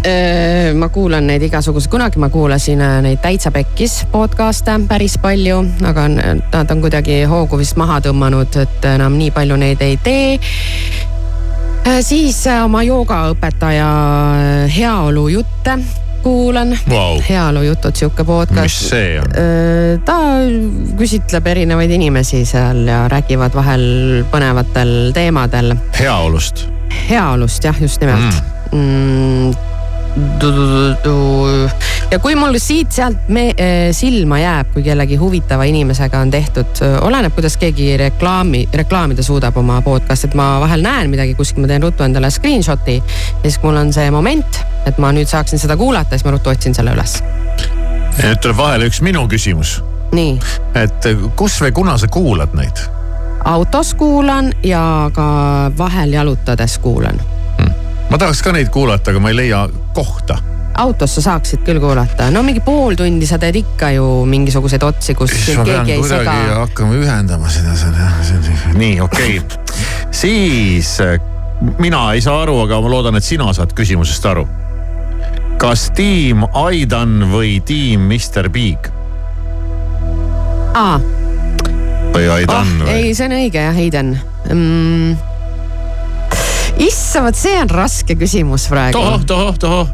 ma 0.78 0.88
kuulan 0.92 1.26
neid 1.30 1.46
igasuguseid, 1.46 1.90
kunagi 1.92 2.20
ma 2.22 2.28
kuulasin 2.32 2.82
neid 3.04 3.22
Täitsa 3.22 3.52
Pekkis 3.54 4.02
podcast'e 4.12 4.78
päris 4.88 5.16
palju, 5.22 5.62
aga 5.88 6.08
nad 6.10 6.74
on 6.74 6.84
kuidagi 6.84 7.22
hoogu 7.30 7.60
vist 7.60 7.78
maha 7.80 8.00
tõmmanud, 8.04 8.58
et 8.64 8.90
enam 8.94 9.16
nii 9.18 9.30
palju 9.34 9.56
neid 9.62 9.82
ei 9.84 9.96
tee. 10.02 10.38
siis 12.02 12.44
oma 12.62 12.82
joogaõpetaja 12.86 13.90
äh, 14.36 14.76
heaolujutte 14.76 15.78
kuulan 16.22 16.78
Vau. 16.90 17.20
heaolujutud, 17.28 17.96
sihuke 17.98 18.24
podcast. 18.24 18.62
mis 18.62 18.78
see 18.90 19.18
on? 19.20 19.34
ta 20.06 20.18
küsitleb 20.98 21.50
erinevaid 21.54 21.90
inimesi 21.98 22.44
seal 22.48 22.86
ja 22.88 23.04
räägivad 23.12 23.54
vahel 23.58 23.84
põnevatel 24.32 25.12
teemadel 25.16 25.74
heaolust. 25.98 26.66
heaolust 27.10 27.64
jah, 27.64 27.82
just 27.82 28.00
nimelt 28.00 28.42
mm.. 28.72 29.71
Ja 32.12 32.18
kui 32.20 32.34
mul 32.36 32.58
siit-sealt 32.60 33.28
me- 33.32 33.54
eh, 33.56 33.92
silma 33.96 34.38
jääb, 34.38 34.72
kui 34.74 34.82
kellegi 34.82 35.16
huvitava 35.16 35.64
inimesega 35.64 36.18
on 36.18 36.30
tehtud, 36.30 36.82
oleneb, 37.00 37.32
kuidas 37.32 37.56
keegi 37.56 37.96
reklaami, 37.96 38.68
reklaamida 38.74 39.22
suudab 39.22 39.56
oma 39.56 39.80
podcast'i, 39.82 40.28
et 40.28 40.34
ma 40.34 40.60
vahel 40.60 40.84
näen 40.84 41.10
midagi 41.10 41.34
kuskil, 41.34 41.64
ma 41.64 41.70
teen 41.70 41.82
ruttu 41.82 42.04
endale 42.04 42.30
screenshot'i. 42.30 42.96
ja 43.44 43.50
siis, 43.50 43.62
mul 43.62 43.76
on 43.76 43.92
see 43.92 44.10
moment, 44.10 44.60
et 44.86 44.98
ma 44.98 45.12
nüüd 45.12 45.30
saaksin 45.30 45.58
seda 45.58 45.76
kuulata, 45.76 46.10
siis 46.16 46.24
ma 46.24 46.30
ruttu 46.36 46.50
otsin 46.50 46.74
selle 46.74 46.92
üles. 46.92 47.22
nüüd 48.22 48.40
tuleb 48.42 48.56
vahele 48.56 48.86
üks 48.90 49.00
minu 49.00 49.28
küsimus. 49.28 49.82
nii, 50.12 50.38
et 50.74 51.08
kus 51.36 51.60
või 51.62 51.72
kuna 51.72 51.96
sa 51.98 52.08
kuulad 52.08 52.52
neid? 52.54 52.84
autos 53.44 53.94
kuulan 53.94 54.52
ja 54.62 55.10
ka 55.14 55.72
vahel 55.78 56.12
jalutades 56.12 56.78
kuulan. 56.78 57.20
Ma 58.12 58.18
tahaks 58.20 58.42
ka 58.44 58.52
neid 58.52 58.68
kuulata, 58.72 59.10
aga 59.10 59.20
ma 59.24 59.30
ei 59.32 59.38
leia 59.38 59.62
kohta. 59.96 60.36
autos 60.82 61.14
sa 61.16 61.22
saaksid 61.24 61.64
küll 61.64 61.80
kuulata, 61.80 62.28
no 62.32 62.42
mingi 62.44 62.60
pool 62.64 62.96
tundi 62.96 63.28
sa 63.28 63.38
teed 63.40 63.56
ikka 63.62 63.92
ju 63.96 64.06
mingisuguseid 64.28 64.84
otsi, 64.84 65.16
kus 65.16 65.32
keegi 65.48 65.96
ei 65.96 66.04
sega. 66.04 66.36
hakkama 66.62 66.96
ühendama 67.00 67.48
seda, 67.52 67.72
seda, 67.76 68.10
nii 68.76 69.00
okei 69.04 69.38
okay.. 69.40 69.78
siis 70.12 70.94
äh, 71.04 71.16
mina 71.80 72.04
ei 72.12 72.20
saa 72.24 72.42
aru, 72.44 72.58
aga 72.66 72.82
ma 72.84 72.92
loodan, 72.92 73.16
et 73.16 73.24
sina 73.24 73.48
saad 73.56 73.72
küsimusest 73.76 74.28
aru. 74.28 74.44
kas 75.62 75.88
tiim 75.96 76.44
Aidan 76.66 77.30
või 77.32 77.60
tiim 77.64 78.08
Mr 78.12 78.52
Big 78.52 78.92
aa, 80.76 81.00
või 82.12 82.28
Aidan 82.28 82.76
oh, 82.76 82.86
või? 82.86 82.96
ei, 82.96 83.12
see 83.16 83.28
on 83.28 83.40
õige 83.40 83.68
jah, 83.68 83.76
Heiden 83.76 84.16
mm.. 84.52 85.31
issand, 86.78 87.26
vot 87.28 87.36
see 87.36 87.58
on 87.60 87.72
raske 87.72 88.16
küsimus 88.18 88.68
praegu. 88.70 88.96
tohoh, 88.98 89.26
tohoh, 89.26 89.58
tohoh. 89.58 89.90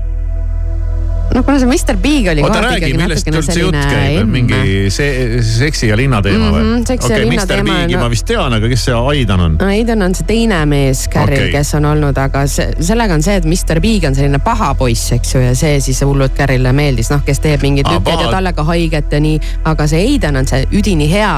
no 1.34 1.42
kuna 1.44 1.58
see 1.60 1.68
Mr 1.68 1.96
Big 2.00 2.28
oli 2.32 2.42
oota 2.42 2.60
räägi, 2.64 2.92
millest 2.96 3.28
üldse 3.28 3.56
jutt 3.60 3.76
käib, 3.90 4.30
mingi 4.32 4.88
see 4.94 5.42
seksi 5.44 5.90
ja 5.90 5.98
linna 5.98 6.22
teema 6.24 6.48
või 6.54 6.78
seksi 6.88 7.12
ja 7.12 7.18
Okei, 7.18 7.28
linna 7.28 7.44
Mr. 7.44 7.64
Bigi 7.66 7.96
no- 7.98 8.00
ma 8.00 8.10
vist 8.12 8.26
tean, 8.30 8.56
aga 8.56 8.70
kes 8.72 8.86
see 8.88 8.96
Aidan 9.12 9.44
on? 9.44 9.58
no 9.60 9.68
Aiden 9.68 10.06
on 10.06 10.16
see 10.16 10.28
teine 10.30 10.62
mees 10.70 11.04
Carril 11.12 11.44
okay., 11.48 11.52
kes 11.58 11.74
on 11.78 11.90
olnud, 11.92 12.18
aga 12.24 12.46
see, 12.48 12.70
sellega 12.80 13.18
on 13.18 13.24
see, 13.26 13.36
et 13.42 13.48
Mr 13.48 13.82
Big 13.84 14.08
on 14.08 14.16
selline 14.16 14.40
paha 14.44 14.72
poiss, 14.78 15.12
eks 15.18 15.36
ju, 15.36 15.44
ja 15.44 15.54
see 15.58 15.80
siis 15.84 16.00
hullult 16.06 16.36
Carrile 16.38 16.72
meeldis, 16.72 17.12
noh, 17.12 17.24
kes 17.26 17.44
teeb 17.44 17.64
mingeid 17.66 17.90
lükkeid 17.92 18.24
ja 18.24 18.32
talle 18.32 18.54
ka 18.56 18.64
haiget 18.72 19.12
ja 19.12 19.20
nii. 19.20 19.40
aga 19.68 19.88
see 19.90 20.06
Aiden 20.14 20.40
on 20.40 20.48
see 20.48 20.64
üdini 20.72 21.10
hea, 21.12 21.34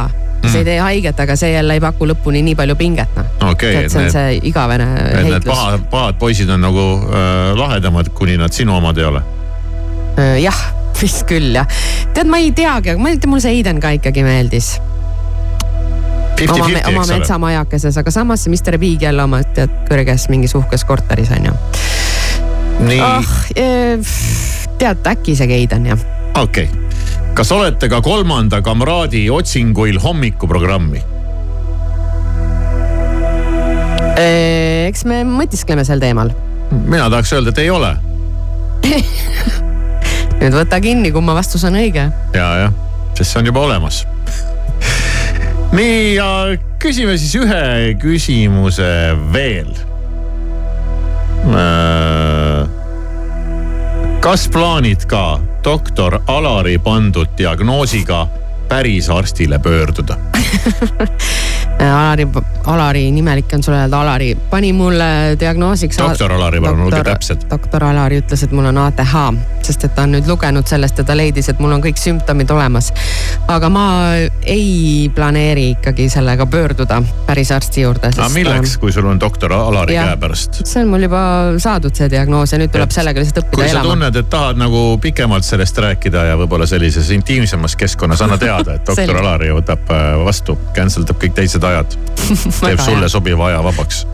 see 0.48 0.62
ei 0.62 0.64
tee 0.64 0.78
haiget, 0.80 1.20
aga 1.20 1.36
see 1.36 1.52
jälle 1.52 1.76
ei 1.76 1.82
paku 1.82 2.08
lõpuni 2.08 2.42
nii 2.44 2.56
palju 2.58 2.76
pinget, 2.80 3.12
noh. 3.16 3.30
okei, 3.50 3.84
et 3.84 3.92
see 3.92 4.00
on 4.00 4.06
need, 4.06 4.14
see 4.14 4.38
igavene 4.50 4.86
et 4.96 5.16
need 5.16 5.32
heitlus. 5.36 5.48
pahad, 5.52 5.86
pahad 5.92 6.20
poisid 6.20 6.50
on 6.52 6.62
nagu 6.64 6.84
äh, 7.10 7.40
lahedamad, 7.58 8.12
kuni 8.16 8.38
nad 8.40 8.54
sinu 8.56 8.76
omad 8.76 8.98
ei 9.00 9.08
ole. 9.08 9.22
jah, 10.40 10.60
vist 11.00 11.26
küll 11.28 11.52
jah. 11.56 11.68
tead, 12.14 12.30
ma 12.30 12.40
ei 12.40 12.54
teagi, 12.56 12.94
aga 12.94 13.02
ma 13.02 13.12
ei 13.12 13.20
tea, 13.20 13.30
mulle 13.30 13.44
see 13.44 13.58
Aiden 13.58 13.82
ka 13.82 13.92
ikkagi 13.98 14.24
meeldis. 14.26 14.72
oma, 16.40 16.56
50-50 16.56 16.88
oma 16.88 17.04
ole. 17.04 17.18
metsamajakeses, 17.18 18.00
aga 18.00 18.14
samas 18.14 18.46
see 18.46 18.54
Mr 18.54 18.78
Big 18.80 19.02
jälle 19.04 19.24
oma 19.26 19.42
tead 19.56 19.74
kõrges 19.90 20.28
mingis 20.32 20.56
uhkes 20.56 20.86
korteris 20.88 21.32
on 21.36 21.50
ju. 21.50 21.58
nii 22.88 23.02
ah, 23.04 23.34
tead 24.80 25.10
äkki 25.12 25.36
isegi 25.36 25.60
Aiden 25.60 25.92
jah. 25.92 26.06
okei 26.40 26.64
okay., 26.64 26.89
kas 27.34 27.52
olete 27.52 27.88
ka 27.88 28.00
kolmanda 28.04 28.60
kamraadi 28.62 29.28
otsinguil 29.30 30.00
hommikuprogrammi? 30.02 31.02
eks 34.90 35.04
me 35.08 35.22
mõtiskleme 35.24 35.84
sel 35.86 36.00
teemal. 36.02 36.32
mina 36.70 37.08
tahaks 37.10 37.32
öelda, 37.32 37.54
et 37.54 37.60
ei 37.62 37.70
ole. 37.72 37.92
nüüd 40.40 40.56
võta 40.56 40.80
kinni, 40.82 41.12
kumma 41.14 41.34
vastus 41.36 41.64
on 41.68 41.78
õige. 41.80 42.08
ja, 42.34 42.48
jah, 42.64 42.74
sest 43.14 43.30
see 43.30 43.40
on 43.42 43.50
juba 43.50 43.64
olemas. 43.68 44.02
nii 45.78 46.16
ja 46.16 46.30
küsime 46.82 47.16
siis 47.20 47.36
ühe 47.38 47.94
küsimuse 48.02 48.90
veel. 49.34 49.70
Kas 54.20 54.48
plaanid 54.52 55.06
ka 55.08 55.40
doktor 55.64 56.18
Alari 56.28 56.78
pandud 56.78 57.28
diagnoosiga 57.38 58.26
päris 58.68 59.08
arstile 59.10 59.58
pöörduda? 59.58 60.16
Alari, 61.80 62.28
Alari 62.66 63.10
nimelik 63.10 63.52
on 63.54 63.62
sulle 63.62 63.78
öelda 63.78 64.00
Alari, 64.00 64.34
pani 64.50 64.72
mulle 64.72 65.36
diagnoosiks. 65.40 65.98
doktor 65.98 66.32
Alari, 66.32 66.60
palun 66.60 66.80
olge 66.80 67.02
täpsed. 67.04 67.46
doktor 67.50 67.84
Alari 67.84 68.20
ütles, 68.20 68.44
et 68.44 68.52
mul 68.52 68.68
on 68.68 68.78
ATH, 68.78 69.14
sest 69.62 69.84
et 69.84 69.94
ta 69.94 70.04
on 70.04 70.12
nüüd 70.12 70.28
lugenud 70.28 70.66
sellest 70.68 70.98
ja 70.98 71.04
ta 71.04 71.16
leidis, 71.16 71.48
et 71.48 71.58
mul 71.58 71.72
on 71.72 71.80
kõik 71.82 71.96
sümptomid 72.00 72.50
olemas. 72.50 72.92
aga 73.48 73.68
ma 73.68 73.86
ei 74.42 75.10
planeeri 75.14 75.70
ikkagi 75.70 76.08
sellega 76.12 76.46
pöörduda 76.46 77.02
päris 77.26 77.52
arsti 77.52 77.80
juurde. 77.80 78.12
aga 78.12 78.28
milleks, 78.34 78.76
kui 78.78 78.92
sul 78.92 79.06
on 79.06 79.20
doktor 79.20 79.52
Alari 79.52 79.96
käepärast? 79.96 80.60
see 80.64 80.82
on 80.82 80.92
mul 80.92 81.08
juba 81.08 81.22
saadud 81.58 81.96
see 81.96 82.10
diagnoos 82.10 82.52
ja 82.52 82.60
nüüd 82.60 82.72
tuleb 82.74 82.92
sellega 82.92 83.20
lihtsalt 83.24 83.48
kui 83.48 83.62
õppida 83.62 83.70
sa 83.70 83.78
elama. 83.78 83.94
tunned, 83.94 84.20
et 84.20 84.30
tahad 84.30 84.60
nagu 84.60 84.98
pikemalt 85.02 85.48
sellest 85.48 85.78
rääkida 85.78 86.24
ja 86.30 86.36
võib-olla 86.40 86.66
sellises 86.68 87.10
intiimsemas 87.14 87.76
keskkonnas, 87.76 88.20
anna 88.26 88.38
teada, 88.38 88.76
et 88.76 88.86
doktor. 88.86 89.16
Alari 89.20 89.50
võtab 89.54 89.90
äh, 89.94 90.12
vastu, 90.24 90.56
cancel 90.76 91.08
dab 91.08 91.18
kõik 91.20 91.34
teised 91.36 91.64
ajad. 91.70 91.98
teeb 92.66 92.82
sulle 92.84 93.08
sobiva 93.08 93.50
aja 93.50 93.62
vabaks. 93.64 94.06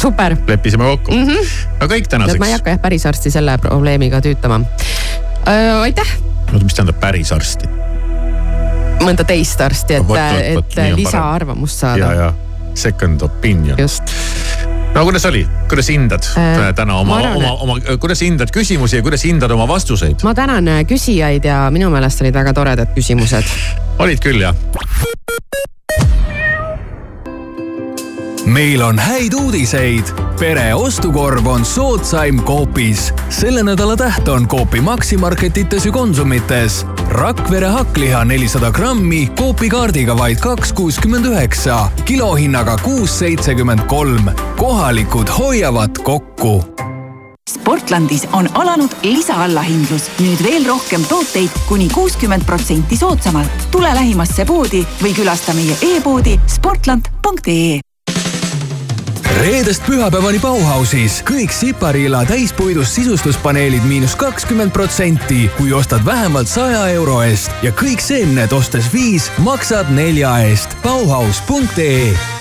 super. 0.00 0.36
leppisime 0.46 0.84
kokku 0.84 1.14
mm. 1.14 1.28
-hmm. 1.28 1.54
no 1.80 1.86
kõik 1.86 2.08
tead, 2.08 2.20
ma 2.20 2.26
ei 2.26 2.34
tänaseks. 2.34 2.52
hakka 2.58 2.76
jah 2.76 2.82
päris 2.82 3.06
arsti 3.06 3.30
selle 3.30 3.58
probleemiga 3.58 4.20
tüütama. 4.24 4.60
aitäh 5.82 6.16
oota, 6.52 6.64
mis 6.64 6.74
tähendab 6.74 7.00
päris 7.00 7.32
arsti? 7.32 7.68
mõnda 9.00 9.24
teist 9.24 9.60
arsti, 9.64 10.00
et 10.00 10.14
et 10.60 10.80
lisaarvamust 10.96 11.82
ja, 11.82 11.88
saada. 11.88 12.14
ja 12.14 12.32
second 12.74 13.22
opinion. 13.22 13.78
just. 13.78 14.02
no 14.94 15.04
kuidas 15.04 15.24
oli, 15.26 15.46
kuidas 15.68 15.88
hindad 15.88 16.26
Äh, 16.36 16.74
täna 16.74 16.98
oma 17.00 17.20
oma, 17.34 17.52
oma, 17.52 17.78
kuidas 18.00 18.22
hindad 18.22 18.52
küsimusi 18.54 19.00
ja 19.00 19.02
kuidas 19.02 19.24
hindad 19.24 19.50
oma 19.50 19.68
vastuseid? 19.68 20.22
ma 20.22 20.34
tänan 20.34 20.68
äh, 20.68 20.82
küsijaid 20.86 21.44
ja 21.44 21.62
minu 21.70 21.90
meelest 21.90 22.20
olid 22.24 22.34
väga 22.34 22.54
toredad 22.56 22.94
küsimused. 22.96 23.54
olid 23.98 24.22
küll 24.22 24.42
jah? 24.42 24.54
Meil 28.50 28.82
on 28.82 28.98
häid 28.98 29.34
uudiseid. 29.34 30.04
pere 30.38 30.74
ostukorv 30.74 31.46
on 31.46 31.64
soodsaim 31.64 32.42
Coopis. 32.42 33.14
selle 33.28 33.62
nädala 33.62 33.96
täht 33.96 34.28
on 34.28 34.48
Coopi 34.48 34.80
Maximarketites 34.80 35.86
ja 35.86 35.92
Konsumites. 35.92 36.86
Rakvere 37.08 37.66
hakkliha 37.66 38.24
nelisada 38.24 38.70
grammi 38.70 39.28
Coopi 39.38 39.68
kaardiga 39.68 40.16
vaid 40.18 40.40
kaks 40.40 40.72
kuuskümmend 40.72 41.24
üheksa, 41.24 41.90
kilohinnaga 42.04 42.78
kuus 42.82 43.18
seitsekümmend 43.18 43.86
kolm. 43.86 44.30
kohalikud 44.56 45.28
hoiavad 45.38 45.98
kokku 46.02 46.64
Sportlandis 47.50 48.26
on 48.32 48.48
alanud 48.54 48.90
lisaallahindlus, 49.02 50.10
nüüd 50.20 50.42
veel 50.44 50.66
rohkem 50.66 51.04
tooteid 51.04 51.50
kuni 51.68 51.88
kuuskümmend 51.88 52.44
protsenti 52.46 52.96
soodsamalt. 52.96 53.68
tule 53.70 53.94
lähimasse 53.94 54.44
poodi 54.44 54.86
või 55.02 55.14
külasta 55.14 55.54
meie 55.54 55.76
e-poodi 55.82 56.40
sportland.ee 56.46 57.89
reedest 59.38 59.84
pühapäevani 59.86 60.40
Bauhausis 60.42 61.20
kõik 61.28 61.52
Sipariila 61.54 62.24
täispuidust 62.28 62.98
sisustuspaneelid 62.98 63.86
miinus 63.88 64.16
kakskümmend 64.18 64.74
protsenti, 64.74 65.46
kui 65.58 65.72
ostad 65.72 66.04
vähemalt 66.06 66.50
saja 66.50 66.86
euro 66.96 67.20
eest 67.22 67.54
ja 67.62 67.72
kõik 67.72 68.02
seemned 68.04 68.52
ostes 68.52 68.90
viis, 68.92 69.30
maksad 69.38 69.92
nelja 69.94 70.36
eest. 70.50 70.76
Bauhaus.ee 70.84 72.39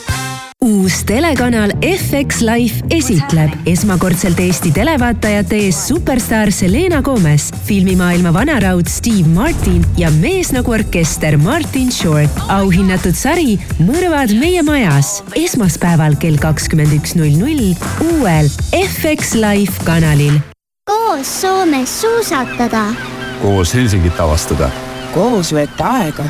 uus 0.66 1.06
telekanal 1.08 1.72
FX 1.80 2.42
Life 2.44 2.84
esitleb 2.92 3.54
esmakordselt 3.72 4.40
Eesti 4.44 4.74
televaatajate 4.76 5.56
ees 5.56 5.78
superstaar 5.88 6.52
Selena 6.52 7.00
Gomez, 7.02 7.46
filmimaailma 7.64 8.34
vanaraud 8.36 8.90
Steve 8.92 9.32
Martin 9.32 9.86
ja 9.98 10.12
mees 10.12 10.52
nagu 10.52 10.74
orkester 10.76 11.38
Martin 11.40 11.94
Short. 11.96 12.42
auhinnatud 12.52 13.16
sari 13.16 13.56
Mõrvad 13.80 14.36
meie 14.36 14.60
majas 14.68 15.22
esmaspäeval 15.40 16.20
kell 16.20 16.36
kakskümmend 16.44 16.92
üks 17.00 17.16
null 17.16 17.40
null 17.40 17.72
uuel 18.10 18.52
FX 18.76 19.38
Life 19.40 19.88
kanalil 19.88 20.42
koos 20.84 21.40
Soomes 21.40 22.02
suusatada. 22.02 22.84
koos 23.40 23.72
Helsingit 23.74 24.20
avastada. 24.20 24.68
koos 25.16 25.56
veeta 25.56 25.96
aega, 26.04 26.28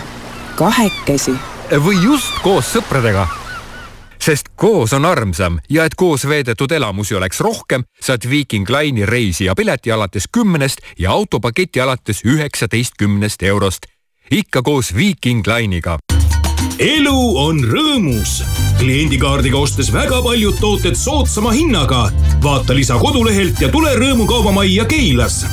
kahekesi. 0.56 1.34
või 1.82 1.98
just 2.06 2.30
koos 2.46 2.70
sõpradega 2.78 3.26
sest 4.22 4.50
koos 4.56 4.94
on 4.94 5.06
armsam 5.06 5.60
ja 5.70 5.86
et 5.86 5.96
koos 5.96 6.28
veedetud 6.28 6.72
elamusi 6.72 7.16
oleks 7.16 7.40
rohkem, 7.40 7.84
saad 8.02 8.30
Viiking 8.30 8.70
Line'i 8.70 9.06
reisi 9.06 9.46
ja 9.46 9.56
pileti 9.56 9.92
alates 9.92 10.28
kümnest 10.32 10.78
ja 11.00 11.12
autopaketi 11.12 11.82
alates 11.82 12.22
üheksateistkümnest 12.26 13.44
eurost. 13.44 13.86
ikka 14.32 14.62
koos 14.62 14.96
Viiking 14.96 15.48
Line'iga. 15.48 15.98
elu 16.80 17.38
on 17.38 17.60
rõõmus. 17.60 18.44
kliendikaardiga 18.80 19.58
ostes 19.58 19.94
väga 19.94 20.22
paljud 20.22 20.56
tooted 20.60 20.96
soodsama 20.96 21.52
hinnaga. 21.52 22.12
vaata 22.44 22.76
lisa 22.76 22.98
kodulehelt 22.98 23.62
ja 23.62 23.70
tule 23.70 23.96
Rõõmukaubamajja 23.96 24.86
Keilas 24.86 25.46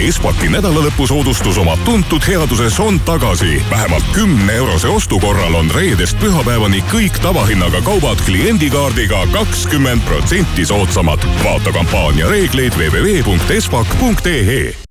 Espaki 0.00 0.48
nädalalõpusoodustus 0.48 1.58
oma 1.60 1.76
tuntud 1.84 2.24
headuses 2.24 2.80
on 2.80 3.00
tagasi. 3.00 3.62
vähemalt 3.70 4.04
kümne 4.12 4.52
eurose 4.52 4.88
ostu 4.88 5.20
korral 5.20 5.54
on 5.54 5.70
reedest 5.70 6.16
pühapäevani 6.20 6.84
kõik 6.92 7.20
tavahinnaga 7.22 7.82
kaubad 7.84 8.24
kliendikaardiga 8.24 9.26
kakskümmend 9.32 10.02
protsenti 10.08 10.66
soodsamad. 10.66 11.20
vaata 11.44 11.72
kampaania 11.72 12.28
reegleid 12.28 12.72
www.espak.ee 12.72 14.89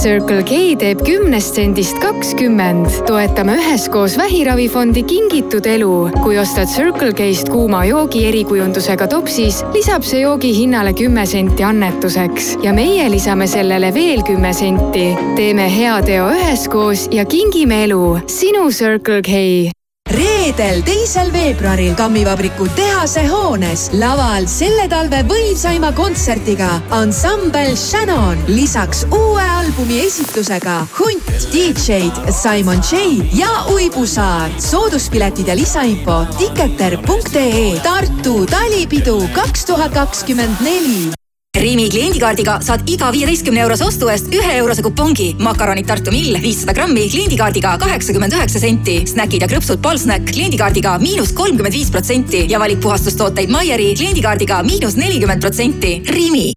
Circle 0.00 0.44
K 0.46 0.58
teeb 0.78 1.00
kümnest 1.04 1.56
sendist 1.58 1.98
kakskümmend. 2.00 2.86
toetame 3.06 3.56
üheskoos 3.58 4.18
Vähiravifondi 4.18 5.02
Kingitud 5.06 5.64
elu. 5.64 6.10
kui 6.22 6.38
ostad 6.38 6.68
Circle 6.68 7.12
K-st 7.12 7.48
kuuma 7.48 7.84
joogi 7.84 8.24
erikujundusega 8.28 9.08
topsis, 9.08 9.64
lisab 9.74 10.06
see 10.06 10.22
joogi 10.22 10.54
hinnale 10.56 10.94
kümme 10.94 11.26
senti 11.26 11.64
annetuseks 11.64 12.56
ja 12.62 12.72
meie 12.72 13.10
lisame 13.10 13.46
sellele 13.46 13.94
veel 13.94 14.22
kümme 14.22 14.54
senti. 14.54 15.10
teeme 15.36 15.66
hea 15.76 15.98
teo 16.02 16.30
üheskoos 16.30 17.08
ja 17.10 17.24
kingime 17.24 17.84
elu. 17.84 18.18
sinu 18.26 18.70
Circle 18.70 19.22
K 19.22 19.79
reedel, 20.10 20.82
teisel 20.86 21.30
veebruaril 21.32 21.94
Kammivabriku 21.98 22.66
tehase 22.76 23.24
hoones 23.30 23.88
laval 23.98 24.48
selle 24.50 24.86
talve 24.90 25.22
võimsaima 25.28 25.92
kontserdiga 25.96 26.70
ansambel 26.96 27.76
Shannon. 27.76 28.40
lisaks 28.48 29.04
uue 29.10 29.44
albumi 29.60 30.00
esitlusega 30.06 30.80
Hunt, 30.98 31.30
DJ-d 31.52 32.34
Simon 32.34 32.82
J 32.90 33.22
ja 33.38 33.50
Uibu 33.72 34.06
Saar. 34.06 34.50
sooduspiletid 34.58 35.48
ja 35.48 35.56
lisainfo 35.56 36.24
tiketer.ee 36.38 37.80
Tartu 37.84 38.46
talipidu 38.50 39.22
kaks 39.34 39.64
tuhat 39.70 39.94
kakskümmend 39.94 40.62
neli 40.66 41.19
Rimi 41.60 41.90
kliendikaardiga 41.90 42.54
saad 42.64 42.86
iga 42.88 43.10
viieteistkümne 43.12 43.60
eurose 43.64 43.84
ostu 43.84 44.08
eest 44.08 44.30
ühe 44.32 44.52
eurose 44.60 44.84
kupongi. 44.86 45.34
makaronid 45.44 45.84
Tartu 45.88 46.12
Mill 46.14 46.38
viissada 46.40 46.72
grammi 46.72 47.08
kliendikaardiga 47.10 47.74
kaheksakümmend 47.82 48.32
üheksa 48.32 48.62
senti. 48.62 49.02
snäkid 49.06 49.42
ja 49.42 49.48
krõpsud 49.50 49.82
Polsnäk 49.82 50.24
kliendikaardiga 50.30 50.96
miinus 51.02 51.34
kolmkümmend 51.36 51.74
viis 51.74 51.90
protsenti 51.90 52.46
ja 52.48 52.60
valik 52.60 52.80
puhastustooteid 52.80 53.50
Maieri 53.50 53.92
kliendikaardiga 53.98 54.62
miinus 54.62 54.96
nelikümmend 54.96 55.40
protsenti. 55.44 56.02
Rimi 56.08 56.52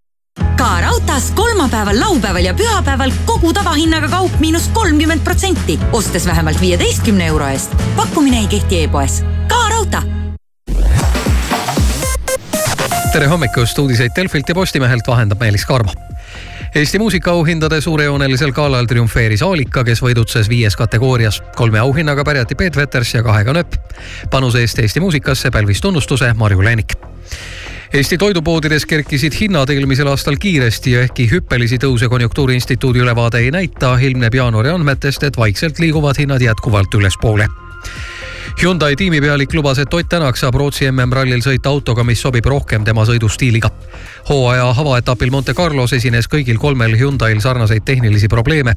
ka 0.57 0.71
raudtees 0.81 1.31
kolmapäeval, 1.35 1.99
laupäeval 1.99 2.45
ja 2.45 2.53
pühapäeval 2.53 3.11
kogu 3.25 3.53
tavahinnaga 3.53 4.07
kaup 4.07 4.39
miinus 4.39 4.69
kolmkümmend 4.73 5.23
protsenti, 5.23 5.79
ostes 5.91 6.25
vähemalt 6.25 6.61
viieteistkümne 6.61 7.27
euro 7.27 7.47
eest. 7.47 7.75
pakkumine 7.95 8.45
ei 8.45 8.47
kehti 8.47 8.83
e-poes. 8.83 9.23
ka 9.47 9.69
raudtee 9.69 10.22
tere 13.14 13.28
hommikust, 13.30 13.78
uudiseid 13.78 14.11
Delfilt 14.16 14.49
ja 14.49 14.55
Postimehelt 14.55 15.07
vahendab 15.07 15.39
Meelis 15.39 15.66
Karmo. 15.70 15.91
Eesti 16.76 16.97
muusikaauhindade 16.99 17.78
suurejoonelisel 17.82 18.51
galal 18.51 18.88
triumfeeris 18.89 19.43
Aalika, 19.45 19.84
kes 19.86 20.01
võidutses 20.01 20.49
viies 20.49 20.74
kategoorias. 20.76 21.41
kolme 21.55 21.80
auhinnaga 21.80 22.24
pärjati 22.24 22.55
Peet 22.55 22.78
Veters 22.78 23.14
ja 23.14 23.24
kahega 23.24 23.53
Nööp. 23.53 23.76
panuse 24.32 24.61
eest 24.61 24.80
Eesti 24.80 24.99
muusikasse 24.99 25.51
pälvis 25.51 25.82
tunnustuse 25.82 26.34
Marju 26.34 26.64
Länik 26.64 26.95
Eesti 27.93 28.18
toidupoodides 28.18 28.86
kerkisid 28.86 29.34
hinnad 29.41 29.70
eelmisel 29.70 30.07
aastal 30.07 30.36
kiiresti 30.36 30.91
ja 30.91 31.01
ehkki 31.01 31.30
hüppelisi 31.32 31.78
tõuse 31.78 32.09
Konjunktuuriinstituudi 32.09 32.99
ülevaade 32.99 33.38
ei 33.38 33.51
näita, 33.51 33.97
ilmneb 34.01 34.34
jaanuari 34.34 34.70
andmetest, 34.70 35.24
et 35.24 35.38
vaikselt 35.38 35.80
liiguvad 35.80 36.18
hinnad 36.18 36.41
jätkuvalt 36.41 36.93
ülespoole 36.93 37.47
Hyundai 38.61 38.95
tiimipealik 38.95 39.53
lubas, 39.53 39.79
et 39.79 39.93
Ott 39.93 40.09
Tänak 40.09 40.37
saab 40.37 40.55
Rootsi 40.55 40.85
MM-rallil 40.91 41.41
sõita 41.41 41.69
autoga, 41.69 42.03
mis 42.03 42.21
sobib 42.21 42.45
rohkem 42.45 42.83
tema 42.83 43.05
sõidustiiliga. 43.05 43.69
hooaja 44.29 44.69
avaetapil 44.69 45.31
Monte 45.31 45.53
Carlos 45.53 45.93
esines 45.93 46.27
kõigil 46.27 46.57
kolmel 46.57 46.97
Hyundai'l 46.97 47.41
sarnaseid 47.41 47.83
tehnilisi 47.85 48.27
probleeme. 48.27 48.73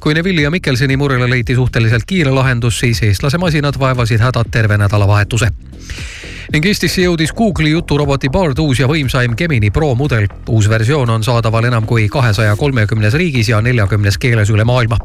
kui 0.00 0.14
Neville'i 0.14 0.42
ja 0.42 0.50
Mikkelseni 0.50 0.96
murele 0.96 1.30
leiti 1.30 1.54
suhteliselt 1.54 2.04
kiire 2.06 2.30
lahendus, 2.30 2.78
siis 2.78 3.02
eestlase 3.02 3.38
masinad 3.38 3.78
vaevasid 3.78 4.20
hädad 4.20 4.50
terve 4.50 4.78
nädalavahetuse 4.78 5.48
ning 6.52 6.66
Eestisse 6.66 7.02
jõudis 7.02 7.32
Google'i 7.34 7.72
juturoboti 7.72 8.28
Bard 8.30 8.58
uus 8.62 8.78
ja 8.80 8.86
võimsaim 8.90 9.34
Gemini 9.38 9.70
Pro 9.74 9.94
mudel. 9.98 10.26
uus 10.48 10.68
versioon 10.70 11.10
on 11.10 11.24
saadaval 11.24 11.64
enam 11.64 11.86
kui 11.86 12.08
kahesaja 12.08 12.56
kolmekümnes 12.56 13.14
riigis 13.14 13.48
ja 13.48 13.60
neljakümnes 13.60 14.18
keeles 14.18 14.50
üle 14.50 14.64
maailma. 14.64 14.98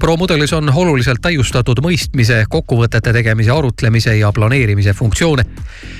Pro 0.00 0.16
mudelis 0.16 0.52
on 0.52 0.72
oluliselt 0.74 1.20
täiustatud 1.22 1.82
mõistmise, 1.84 2.44
kokkuvõtete 2.48 3.12
tegemise, 3.12 3.49
arutlemise 3.50 4.16
ja 4.16 4.32
planeerimise 4.32 4.94
funktsioone. 4.94 5.44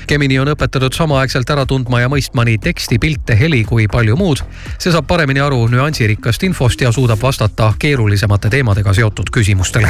Gemini 0.09 0.39
on 0.39 0.53
õpetatud 0.55 0.95
samaaegselt 0.97 1.51
ära 1.51 1.67
tundma 1.67 2.01
ja 2.01 2.09
mõistma 2.09 2.45
nii 2.47 2.59
teksti, 2.59 2.99
pilte, 2.99 3.37
heli 3.39 3.65
kui 3.65 3.89
palju 3.89 4.17
muud. 4.17 4.43
see 4.79 4.93
saab 4.93 5.07
paremini 5.07 5.41
aru 5.41 5.67
nüansirikkast 5.69 6.43
infost 6.43 6.81
ja 6.81 6.93
suudab 6.93 7.23
vastata 7.23 7.73
keerulisemate 7.79 8.51
teemadega 8.51 8.95
seotud 8.95 9.31
küsimustele 9.31 9.89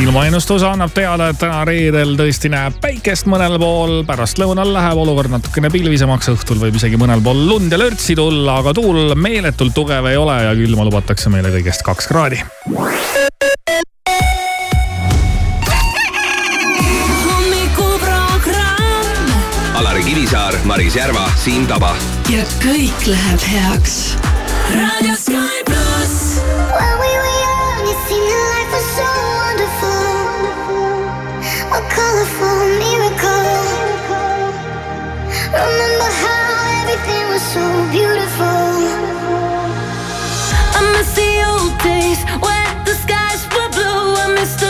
ilmaennustus 0.00 0.62
annab 0.62 0.92
teada, 0.94 1.28
et 1.28 1.38
täna 1.40 1.62
reedel 1.68 2.14
tõesti 2.16 2.48
näeb 2.52 2.78
päikest 2.80 3.28
mõnel 3.30 3.58
pool, 3.60 3.98
pärastlõunal 4.08 4.72
läheb 4.72 5.00
olukord 5.04 5.32
natukene 5.34 5.70
pilvisemaks, 5.72 6.30
õhtul 6.32 6.62
võib 6.62 6.78
isegi 6.80 7.00
mõnel 7.00 7.20
pool 7.24 7.44
lund 7.48 7.72
ja 7.72 7.80
lörtsi 7.80 8.16
tulla, 8.16 8.58
aga 8.62 8.72
tuul 8.76 9.12
meeletult 9.14 9.74
tugev 9.76 10.08
ei 10.08 10.16
ole 10.16 10.38
ja 10.46 10.54
külma 10.56 10.86
lubatakse 10.88 11.32
meile 11.32 11.52
kõigest 11.52 11.84
kaks 11.84 12.08
kraadi. 12.08 12.40
Alari 19.76 20.04
Kivisaar, 20.08 20.56
Maris 20.64 20.96
Järva, 20.96 21.28
Siim 21.36 21.68
Taba. 21.68 21.94
ja 22.32 22.44
kõik 22.64 23.08
läheb 23.12 23.48
heaks. 23.52 24.16
raadio 24.72 25.16
Sky 25.20 25.41
pluss. 25.41 25.41
I'm 35.54 35.91